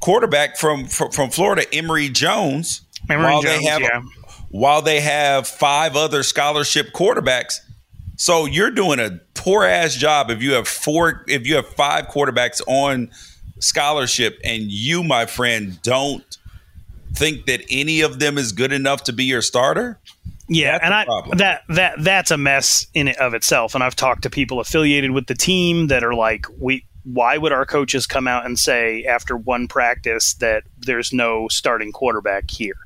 quarterback 0.00 0.56
from 0.56 0.86
from, 0.86 1.12
from 1.12 1.30
Florida 1.30 1.62
Emory 1.72 2.08
Jones. 2.08 2.82
Emory 3.08 3.32
while 3.32 3.42
Jones, 3.42 3.58
they 3.60 3.64
have 3.64 3.80
yeah. 3.80 4.02
while 4.50 4.82
they 4.82 5.00
have 5.00 5.46
five 5.46 5.94
other 5.94 6.24
scholarship 6.24 6.92
quarterbacks. 6.92 7.60
So 8.16 8.46
you're 8.46 8.72
doing 8.72 8.98
a 8.98 9.20
poor 9.34 9.62
ass 9.64 9.94
job 9.94 10.30
if 10.30 10.42
you 10.42 10.54
have 10.54 10.66
four 10.66 11.24
if 11.28 11.46
you 11.46 11.54
have 11.54 11.68
five 11.68 12.08
quarterbacks 12.08 12.60
on 12.66 13.10
scholarship 13.60 14.40
and 14.42 14.64
you 14.64 15.04
my 15.04 15.26
friend 15.26 15.80
don't 15.82 16.38
think 17.14 17.46
that 17.46 17.62
any 17.70 18.00
of 18.00 18.18
them 18.18 18.36
is 18.36 18.50
good 18.50 18.72
enough 18.72 19.04
to 19.04 19.12
be 19.12 19.24
your 19.24 19.42
starter 19.42 20.00
Yeah, 20.48 20.72
That's 20.72 20.84
and 20.84 20.94
I 20.94 21.04
problem. 21.04 21.38
that 21.38 21.62
that 21.68 21.94
that's 22.02 22.30
a 22.30 22.38
mess 22.38 22.86
in 22.94 23.08
and 23.08 23.16
of 23.18 23.34
itself. 23.34 23.74
And 23.74 23.84
I've 23.84 23.96
talked 23.96 24.22
to 24.22 24.30
people 24.30 24.60
affiliated 24.60 25.10
with 25.10 25.26
the 25.26 25.34
team 25.34 25.88
that 25.88 26.02
are 26.02 26.14
like, 26.14 26.46
we 26.58 26.86
why 27.04 27.38
would 27.38 27.52
our 27.52 27.64
coaches 27.66 28.06
come 28.06 28.26
out 28.26 28.44
and 28.44 28.58
say 28.58 29.04
after 29.04 29.36
one 29.36 29.68
practice 29.68 30.34
that 30.34 30.64
there's 30.78 31.12
no 31.12 31.48
starting 31.48 31.92
quarterback 31.92 32.50
here? 32.50 32.76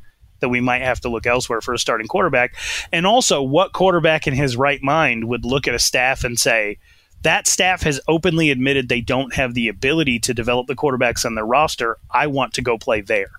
That 0.41 0.49
we 0.49 0.61
might 0.61 0.83
have 0.83 1.01
to 1.01 1.09
look 1.09 1.25
elsewhere 1.25 1.61
for 1.61 1.73
a 1.73 1.79
starting 1.79 2.09
quarterback. 2.09 2.57
And 2.93 3.07
also, 3.07 3.43
what 3.43 3.73
quarterback 3.73 4.27
in 4.27 4.35
his 4.35 4.57
right 4.57 4.83
mind 4.83 5.29
would 5.29 5.45
look 5.45 5.69
at 5.69 5.75
a 5.75 5.79
staff 5.79 6.25
and 6.25 6.39
say, 6.39 6.79
that 7.23 7.47
staff 7.47 7.83
has 7.83 8.01
openly 8.09 8.51
admitted 8.51 8.89
they 8.89 9.01
don't 9.01 9.35
have 9.35 9.55
the 9.55 9.69
ability 9.69 10.19
to 10.21 10.35
develop 10.35 10.67
the 10.67 10.75
quarterbacks 10.75 11.25
on 11.25 11.37
their 11.37 11.47
roster. 11.47 11.97
I 12.11 12.27
want 12.27 12.55
to 12.55 12.63
go 12.63 12.79
play 12.79 13.01
there. 13.01 13.31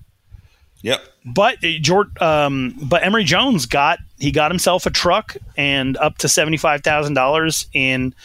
yep 0.82 1.02
But 1.26 1.56
uh, 1.58 1.80
Jort, 1.82 2.22
um, 2.22 2.76
but 2.82 3.04
Emory 3.04 3.26
Jones 3.26 3.66
got 3.66 4.00
he 4.24 4.32
got 4.32 4.52
himself 4.52 4.86
a 4.86 4.90
truck 4.90 5.36
and 5.58 5.98
up 5.98 6.18
to 6.20 6.28
$75,000 6.28 7.68
in 7.74 8.16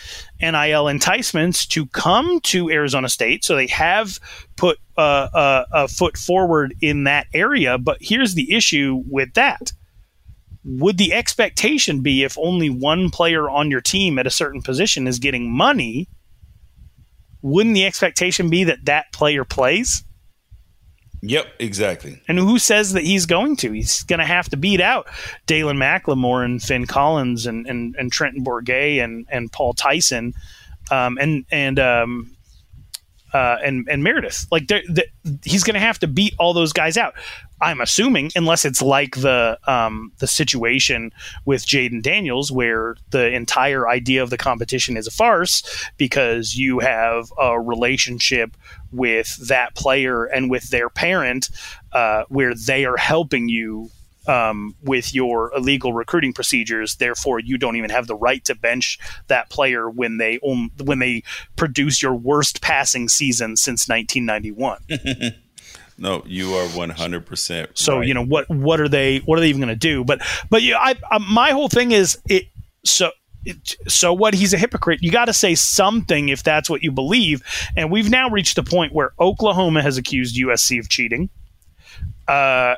NIL 0.41 0.87
enticements 0.87 1.67
to 1.67 1.87
come 1.87 2.39
to 2.43 2.71
Arizona 2.71 3.09
State. 3.09 3.45
So 3.45 3.57
they 3.57 3.67
have 3.67 4.21
put 4.55 4.79
uh, 4.97 5.27
a, 5.35 5.65
a 5.73 5.89
foot 5.89 6.17
forward 6.17 6.73
in 6.81 7.03
that 7.05 7.27
area. 7.35 7.79
But 7.79 7.99
here's 8.01 8.35
the 8.35 8.55
issue 8.55 9.03
with 9.09 9.35
that. 9.35 9.73
Would 10.63 10.99
the 10.99 11.13
expectation 11.13 12.01
be 12.01 12.23
if 12.23 12.39
only 12.39 12.71
one 12.71 13.11
player 13.11 13.51
on 13.51 13.69
your 13.69 13.81
team 13.81 14.21
at 14.21 14.27
a 14.27 14.31
certain 14.31 14.63
position 14.63 15.09
is 15.09 15.19
getting 15.19 15.51
money? 15.51 16.09
Wouldn't 17.43 17.75
the 17.75 17.87
expectation 17.87 18.51
be 18.51 18.63
that 18.63 18.85
that 18.85 19.07
player 19.13 19.45
plays? 19.45 20.05
Yep, 21.21 21.47
exactly. 21.59 22.23
And 22.29 22.39
who 22.39 22.59
says 22.59 22.93
that 22.93 23.03
he's 23.03 23.27
going 23.27 23.57
to? 23.57 23.73
He's 23.73 24.05
going 24.05 24.21
to 24.21 24.25
have 24.25 24.49
to 24.51 24.57
beat 24.57 24.81
out 24.81 25.09
Dalen 25.47 25.77
McLemore 25.77 26.45
and 26.45 26.63
Finn 26.63 26.87
Collins 26.87 27.47
and, 27.47 27.67
and, 27.67 27.97
and 27.97 28.13
Trenton 28.13 28.45
Bourguet 28.45 29.03
and, 29.03 29.27
and 29.31 29.51
Paul 29.51 29.75
Tyson 29.75 30.35
um, 30.91 31.19
and 31.19 31.45
and 31.51 31.79
um, 31.79 32.37
uh, 33.33 33.57
and 33.65 33.87
and 33.91 34.03
Meredith. 34.03 34.47
Like 34.51 34.69
they're, 34.69 34.83
they're, 34.89 35.05
he's 35.45 35.65
going 35.65 35.75
to 35.75 35.81
have 35.81 35.99
to 36.01 36.07
beat 36.07 36.35
all 36.39 36.53
those 36.53 36.73
guys 36.73 36.97
out. 36.97 37.15
I'm 37.61 37.81
assuming, 37.81 38.31
unless 38.37 38.65
it's 38.65 38.81
like 38.81 39.17
the 39.17 39.59
um, 39.67 40.13
the 40.19 40.27
situation 40.27 41.13
with 41.45 41.67
Jayden 41.67 42.03
Daniels, 42.03 42.53
where 42.53 42.97
the 43.11 43.33
entire 43.33 43.89
idea 43.89 44.23
of 44.23 44.31
the 44.31 44.39
competition 44.39 44.97
is 44.97 45.07
a 45.07 45.11
farce 45.11 45.91
because 45.97 46.55
you 46.55 46.79
have 46.79 47.33
a 47.39 47.61
relationship 47.61 48.57
with 48.93 49.49
that 49.49 49.75
player 49.75 50.25
and 50.25 50.51
with 50.51 50.71
their 50.71 50.89
parent, 50.89 51.51
uh, 51.93 52.25
where 52.29 52.55
they 52.55 52.85
are 52.85 52.97
helping 52.97 53.49
you 53.49 53.91
um, 54.27 54.75
with 54.83 55.15
your 55.15 55.53
illegal 55.57 55.93
recruiting 55.93 56.33
procedures. 56.33 56.97
Therefore, 56.97 57.41
you 57.41 57.59
don't 57.59 57.77
even 57.77 57.91
have 57.91 58.07
the 58.07 58.15
right 58.15 58.45
to 58.45 58.55
bench 58.55 58.99
that 59.29 59.49
player 59.51 59.89
when 59.89 60.19
they 60.19 60.39
um, 60.47 60.71
when 60.85 60.99
they 60.99 61.23
produce 61.57 62.03
your 62.03 62.15
worst 62.15 62.61
passing 62.61 63.09
season 63.09 63.57
since 63.57 63.89
1991. 63.89 65.35
No, 66.01 66.23
you 66.27 66.55
are 66.55 66.69
one 66.69 66.91
hundred 66.91 67.27
percent. 67.27 67.71
So 67.75 68.01
you 68.01 68.15
know 68.15 68.25
what? 68.25 68.49
What 68.49 68.81
are 68.81 68.89
they? 68.89 69.19
What 69.19 69.37
are 69.37 69.41
they 69.41 69.49
even 69.49 69.61
going 69.61 69.69
to 69.69 69.75
do? 69.75 70.05
But 70.05 70.23
but 70.49 70.63
yeah, 70.63 70.79
I, 70.79 70.95
I 71.11 71.19
my 71.19 71.51
whole 71.51 71.69
thing 71.69 71.91
is 71.91 72.19
it. 72.29 72.47
So 72.85 73.11
so 73.87 74.13
what? 74.13 74.35
He's 74.35 74.53
a 74.53 74.59
hypocrite. 74.59 75.03
You 75.03 75.11
got 75.11 75.27
to 75.27 75.33
say 75.33 75.55
something 75.55 76.29
if 76.29 76.43
that's 76.43 76.69
what 76.69 76.83
you 76.83 76.93
believe. 76.93 77.43
And 77.77 77.91
we've 77.91 78.11
now 78.11 78.29
reached 78.29 78.59
a 78.59 78.63
point 78.63 78.93
where 78.93 79.13
Oklahoma 79.19 79.83
has 79.83 79.97
accused 79.97 80.37
USC 80.37 80.79
of 80.79 80.89
cheating. 80.89 81.31
Uh, 82.27 82.75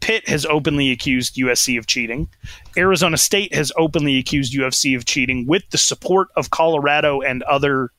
Pitt 0.00 0.28
has 0.28 0.44
openly 0.44 0.90
accused 0.90 1.36
USC 1.36 1.78
of 1.78 1.86
cheating. 1.86 2.28
Arizona 2.76 3.16
State 3.16 3.54
has 3.54 3.72
openly 3.76 4.18
accused 4.18 4.52
USC 4.52 4.96
of 4.96 5.04
cheating 5.04 5.46
with 5.46 5.62
the 5.70 5.78
support 5.78 6.28
of 6.36 6.50
Colorado 6.50 7.20
and 7.20 7.42
other 7.44 7.90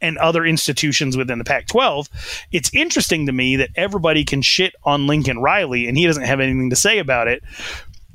and 0.00 0.16
other 0.18 0.44
institutions 0.44 1.16
within 1.16 1.38
the 1.38 1.44
Pac-12. 1.44 2.08
It's 2.52 2.72
interesting 2.72 3.26
to 3.26 3.32
me 3.32 3.56
that 3.56 3.70
everybody 3.74 4.24
can 4.24 4.42
shit 4.42 4.74
on 4.84 5.08
Lincoln 5.08 5.40
Riley 5.40 5.88
and 5.88 5.96
he 5.96 6.06
doesn't 6.06 6.24
have 6.24 6.38
anything 6.38 6.70
to 6.70 6.76
say 6.76 6.98
about 6.98 7.26
it. 7.26 7.42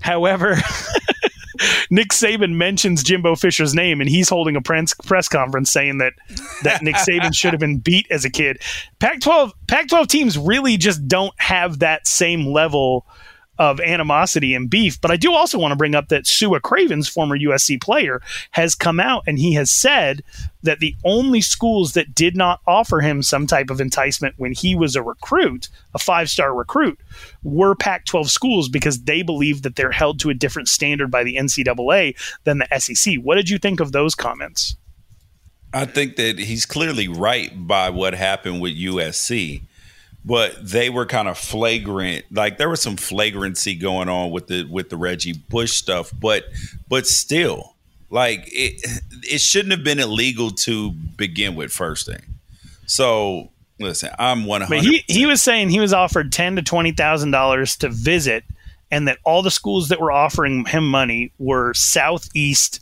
However, 0.04 0.58
Nick 1.90 2.10
Saban 2.10 2.56
mentions 2.56 3.04
Jimbo 3.04 3.36
Fisher's 3.36 3.74
name, 3.74 4.02
and 4.02 4.10
he's 4.10 4.28
holding 4.28 4.56
a 4.56 4.62
press 4.62 4.94
press 4.94 5.30
conference 5.30 5.72
saying 5.72 6.00
that 6.00 6.14
that 6.64 6.82
Nick 6.82 6.96
Saban 6.96 7.34
should 7.36 7.54
have 7.54 7.60
been 7.60 7.80
beat 7.80 8.06
as 8.12 8.26
a 8.26 8.30
kid. 8.30 8.62
Pac-12 9.00 9.52
Pac-12 9.68 10.08
teams 10.08 10.38
really 10.38 10.78
just 10.78 11.08
don't 11.08 11.34
have 11.38 11.80
that 11.80 12.06
same 12.06 12.46
level 12.48 13.08
of 13.60 13.80
animosity 13.80 14.56
and 14.56 14.70
beef. 14.70 15.00
But 15.00 15.12
I 15.12 15.18
do 15.18 15.34
also 15.34 15.60
want 15.60 15.72
to 15.72 15.78
bring 15.78 15.96
up 15.96 16.10
that 16.10 16.26
Sua 16.26 16.60
Cravens, 16.60 17.08
former 17.08 17.38
USC 17.38 17.82
player, 17.82 18.22
has 18.52 18.74
come 18.76 19.00
out 19.00 19.24
and 19.28 19.38
he 19.38 19.54
has 19.54 19.70
said 19.70 20.24
that 20.64 20.80
the 20.80 20.96
only 21.04 21.42
schools 21.42 21.94
that 21.94 22.16
did 22.16 22.36
not 22.36 22.62
offer 22.66 23.02
him 23.02 23.22
some 23.22 23.46
type 23.46 23.70
of 23.70 23.80
enticement 23.80 24.36
when 24.38 24.54
he 24.54 24.76
was 24.76 24.96
a 24.96 25.04
recruit, 25.04 25.70
a 25.94 26.00
five 26.00 26.30
star 26.30 26.54
recruit, 26.54 27.00
were 27.44 27.76
Pac 27.76 28.06
12 28.06 28.32
schools 28.32 28.70
because 28.70 29.04
they 29.04 29.22
believe 29.22 29.62
that 29.62 29.76
they're 29.76 29.92
held 29.92 30.20
to 30.22 30.30
a 30.30 30.34
different 30.34 30.68
standard 30.68 31.12
by 31.12 31.24
the 31.24 31.36
NCAA 31.36 32.16
than 32.46 32.60
the 32.60 32.80
SEC. 32.80 33.16
What 33.18 33.36
did 33.36 33.50
you 33.50 33.60
think 33.60 33.80
of 33.80 33.92
those 33.92 34.16
comments? 34.16 34.78
I 35.74 35.86
think 35.86 36.18
that 36.18 36.38
he's 36.38 36.66
clearly 36.66 37.08
right 37.08 37.52
by 37.68 37.90
what 37.90 38.14
happened 38.14 38.62
with 38.62 38.78
USC 38.78 39.64
but 40.26 40.56
they 40.62 40.90
were 40.90 41.06
kind 41.06 41.28
of 41.28 41.38
flagrant. 41.38 42.26
Like 42.32 42.58
there 42.58 42.70
was 42.70 42.82
some 42.82 42.98
flagrancy 42.98 43.76
going 43.76 44.10
on 44.10 44.32
with 44.32 44.48
the 44.48 44.64
with 44.66 44.90
the 44.90 44.98
Reggie 44.98 45.34
Bush 45.34 45.74
stuff, 45.74 46.12
but 46.20 46.46
but 46.88 47.06
still, 47.06 47.76
like 48.10 48.48
it 48.48 48.82
it 49.24 49.42
shouldn't 49.42 49.72
have 49.72 49.84
been 49.84 50.00
illegal 50.00 50.52
to 50.52 50.92
begin 50.92 51.56
with. 51.56 51.72
First 51.72 52.06
thing, 52.06 52.22
so 52.86 53.52
listen, 53.80 54.12
I'm 54.18 54.46
one 54.46 54.62
hundred. 54.62 54.84
He 54.84 55.04
he 55.08 55.26
was 55.26 55.42
saying 55.42 55.70
he 55.70 55.80
was 55.80 55.94
offered 55.94 56.32
ten 56.32 56.56
to 56.56 56.62
twenty 56.62 56.92
thousand 56.92 57.32
dollars 57.32 57.76
to 57.78 57.90
visit, 57.90 58.44
and 58.92 59.08
that 59.08 59.18
all 59.26 59.42
the 59.42 59.52
schools 59.52 59.90
that 59.90 60.00
were 60.00 60.12
offering 60.12 60.66
him 60.66 60.90
money 60.90 61.32
were 61.38 61.74
southeast 61.74 62.80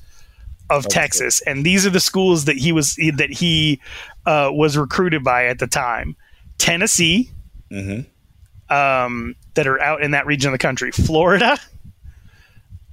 of. 0.70 0.88
Texas, 0.88 1.42
and 1.42 1.66
these 1.66 1.86
are 1.86 1.90
the 1.90 2.00
schools 2.00 2.46
that 2.46 2.56
he 2.56 2.72
was 2.72 2.96
that 2.96 3.30
he 3.30 3.82
uh, 4.26 4.50
was 4.54 4.78
recruited 4.78 5.24
by 5.24 5.46
at 5.46 5.60
the 5.60 5.68
time. 5.68 6.16
Tennessee, 6.62 7.32
mm-hmm. 7.72 8.74
um, 8.74 9.36
that 9.56 9.66
are 9.66 9.82
out 9.82 10.04
in 10.04 10.12
that 10.12 10.28
region 10.28 10.50
of 10.50 10.52
the 10.52 10.60
country, 10.60 10.92
Florida, 10.92 11.58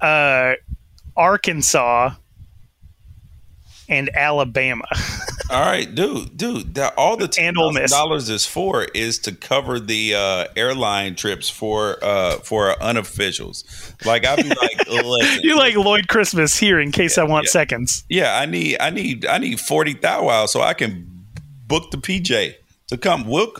uh, 0.00 0.54
Arkansas, 1.14 2.12
and 3.86 4.08
Alabama. 4.16 4.86
all 5.50 5.60
right, 5.60 5.94
dude, 5.94 6.34
dude. 6.34 6.76
That, 6.76 6.94
all 6.96 7.18
the 7.18 7.28
ten 7.28 7.52
dollars 7.52 8.30
is 8.30 8.46
for 8.46 8.84
is 8.84 9.18
to 9.20 9.32
cover 9.32 9.78
the 9.78 10.14
uh, 10.14 10.46
airline 10.56 11.14
trips 11.14 11.50
for 11.50 12.02
uh, 12.02 12.38
for 12.38 12.74
unofficials. 12.76 13.64
Like 14.06 14.26
I'd 14.26 14.36
be 14.36 14.48
like, 14.48 14.88
listen, 14.88 15.42
you 15.42 15.58
like 15.58 15.76
Lloyd 15.76 16.08
Christmas 16.08 16.56
here 16.56 16.80
in 16.80 16.90
case 16.90 17.18
yeah, 17.18 17.24
I 17.24 17.26
want 17.26 17.44
yeah. 17.44 17.50
seconds. 17.50 18.04
Yeah, 18.08 18.38
I 18.38 18.46
need 18.46 18.78
I 18.80 18.88
need 18.88 19.26
I 19.26 19.36
need 19.36 19.60
forty 19.60 19.92
thou 19.92 20.46
so 20.46 20.62
I 20.62 20.72
can 20.72 21.06
book 21.66 21.90
the 21.90 21.98
PJ 21.98 22.54
to 22.88 22.98
come. 22.98 23.26
We'll 23.26 23.52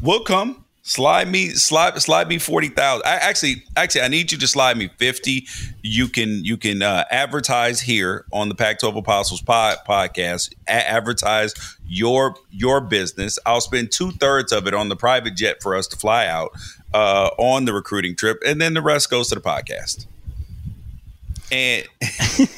we'll 0.00 0.24
come. 0.24 0.64
Slide 0.84 1.28
me, 1.28 1.50
slide, 1.50 2.02
slide 2.02 2.26
me 2.26 2.38
forty 2.38 2.68
thousand. 2.68 3.06
I 3.06 3.14
actually, 3.14 3.62
actually, 3.76 4.00
I 4.00 4.08
need 4.08 4.32
you 4.32 4.38
to 4.38 4.48
slide 4.48 4.76
me 4.76 4.90
fifty. 4.98 5.46
You 5.80 6.08
can, 6.08 6.44
you 6.44 6.56
can 6.56 6.82
uh, 6.82 7.04
advertise 7.08 7.80
here 7.80 8.24
on 8.32 8.48
the 8.48 8.56
Pac-12 8.56 8.98
Apostles 8.98 9.42
pod, 9.42 9.78
podcast. 9.86 10.52
A- 10.66 10.90
advertise 10.90 11.54
your 11.86 12.34
your 12.50 12.80
business. 12.80 13.38
I'll 13.46 13.60
spend 13.60 13.92
two 13.92 14.10
thirds 14.10 14.50
of 14.50 14.66
it 14.66 14.74
on 14.74 14.88
the 14.88 14.96
private 14.96 15.36
jet 15.36 15.62
for 15.62 15.76
us 15.76 15.86
to 15.86 15.96
fly 15.96 16.26
out 16.26 16.50
uh, 16.92 17.30
on 17.38 17.64
the 17.64 17.72
recruiting 17.72 18.16
trip, 18.16 18.42
and 18.44 18.60
then 18.60 18.74
the 18.74 18.82
rest 18.82 19.08
goes 19.08 19.28
to 19.28 19.36
the 19.36 19.40
podcast. 19.40 20.06
And 21.52 21.86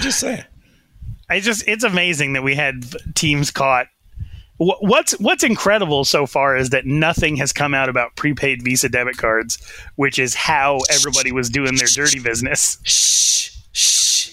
just 0.00 0.18
saying, 0.18 0.42
I 1.30 1.38
just 1.38 1.68
it's 1.68 1.84
amazing 1.84 2.32
that 2.32 2.42
we 2.42 2.56
had 2.56 2.84
teams 3.14 3.52
caught 3.52 3.86
what's 4.58 5.12
what's 5.18 5.44
incredible 5.44 6.04
so 6.04 6.26
far 6.26 6.56
is 6.56 6.70
that 6.70 6.84
nothing 6.84 7.36
has 7.36 7.52
come 7.52 7.74
out 7.74 7.88
about 7.88 8.16
prepaid 8.16 8.62
Visa 8.62 8.88
debit 8.88 9.16
cards, 9.16 9.58
which 9.96 10.18
is 10.18 10.34
how 10.34 10.80
everybody 10.90 11.32
was 11.32 11.48
doing 11.48 11.76
their 11.76 11.88
dirty 11.88 12.20
business. 12.20 12.78
Shh, 12.82 13.56
shh. 13.72 14.30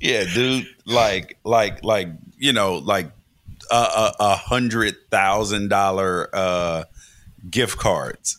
yeah, 0.00 0.24
dude. 0.32 0.66
Like, 0.86 1.38
like, 1.44 1.84
like, 1.84 2.08
you 2.38 2.52
know, 2.52 2.76
like 2.76 3.10
a 3.70 3.74
a, 3.74 4.12
a 4.20 4.36
hundred 4.36 4.96
thousand 5.10 5.68
dollar 5.68 6.30
uh, 6.32 6.84
gift 7.50 7.78
cards. 7.78 8.38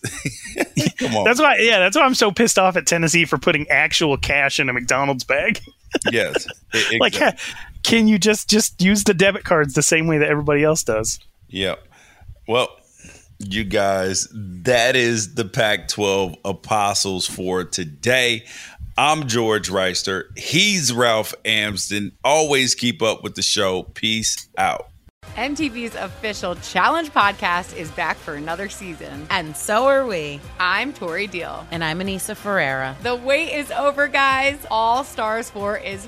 Come 0.97 1.15
on. 1.15 1.23
That's 1.23 1.39
why. 1.39 1.57
Yeah, 1.59 1.79
that's 1.79 1.95
why 1.95 2.03
I'm 2.03 2.15
so 2.15 2.31
pissed 2.31 2.57
off 2.57 2.75
at 2.75 2.87
Tennessee 2.87 3.25
for 3.25 3.37
putting 3.37 3.67
actual 3.69 4.17
cash 4.17 4.59
in 4.59 4.69
a 4.69 4.73
McDonald's 4.73 5.23
bag. 5.23 5.59
yes, 6.11 6.47
exactly. 6.73 6.99
like 6.99 7.39
can 7.87 8.05
you 8.09 8.19
just 8.19 8.49
just 8.49 8.81
use 8.81 9.05
the 9.05 9.13
debit 9.13 9.45
cards 9.45 9.73
the 9.73 9.81
same 9.81 10.07
way 10.07 10.17
that 10.17 10.27
everybody 10.27 10.61
else 10.61 10.83
does? 10.83 11.19
Yep. 11.47 11.87
Well, 12.45 12.67
you 13.39 13.63
guys, 13.63 14.27
that 14.33 14.97
is 14.97 15.35
the 15.35 15.45
Pac 15.45 15.87
12 15.87 16.35
apostles 16.43 17.25
for 17.27 17.63
today. 17.63 18.43
I'm 18.97 19.27
George 19.27 19.69
Reister. 19.69 20.37
He's 20.37 20.93
Ralph 20.93 21.33
Amsden. 21.45 22.11
Always 22.25 22.75
keep 22.75 23.01
up 23.01 23.23
with 23.23 23.35
the 23.35 23.41
show. 23.41 23.83
Peace 23.83 24.49
out. 24.57 24.89
MTV's 25.35 25.95
official 25.95 26.55
Challenge 26.55 27.09
podcast 27.11 27.75
is 27.77 27.91
back 27.91 28.17
for 28.17 28.33
another 28.33 28.69
season. 28.69 29.27
And 29.29 29.55
so 29.55 29.85
are 29.85 30.05
we. 30.05 30.41
I'm 30.59 30.91
Tori 30.91 31.27
Deal. 31.27 31.65
And 31.71 31.83
I'm 31.83 31.99
Aneesa 31.99 32.35
Ferreira. 32.35 32.97
The 33.03 33.15
wait 33.15 33.53
is 33.53 33.71
over, 33.71 34.07
guys. 34.07 34.57
All 34.71 35.03
Stars 35.03 35.49
4 35.51 35.77
is 35.77 36.07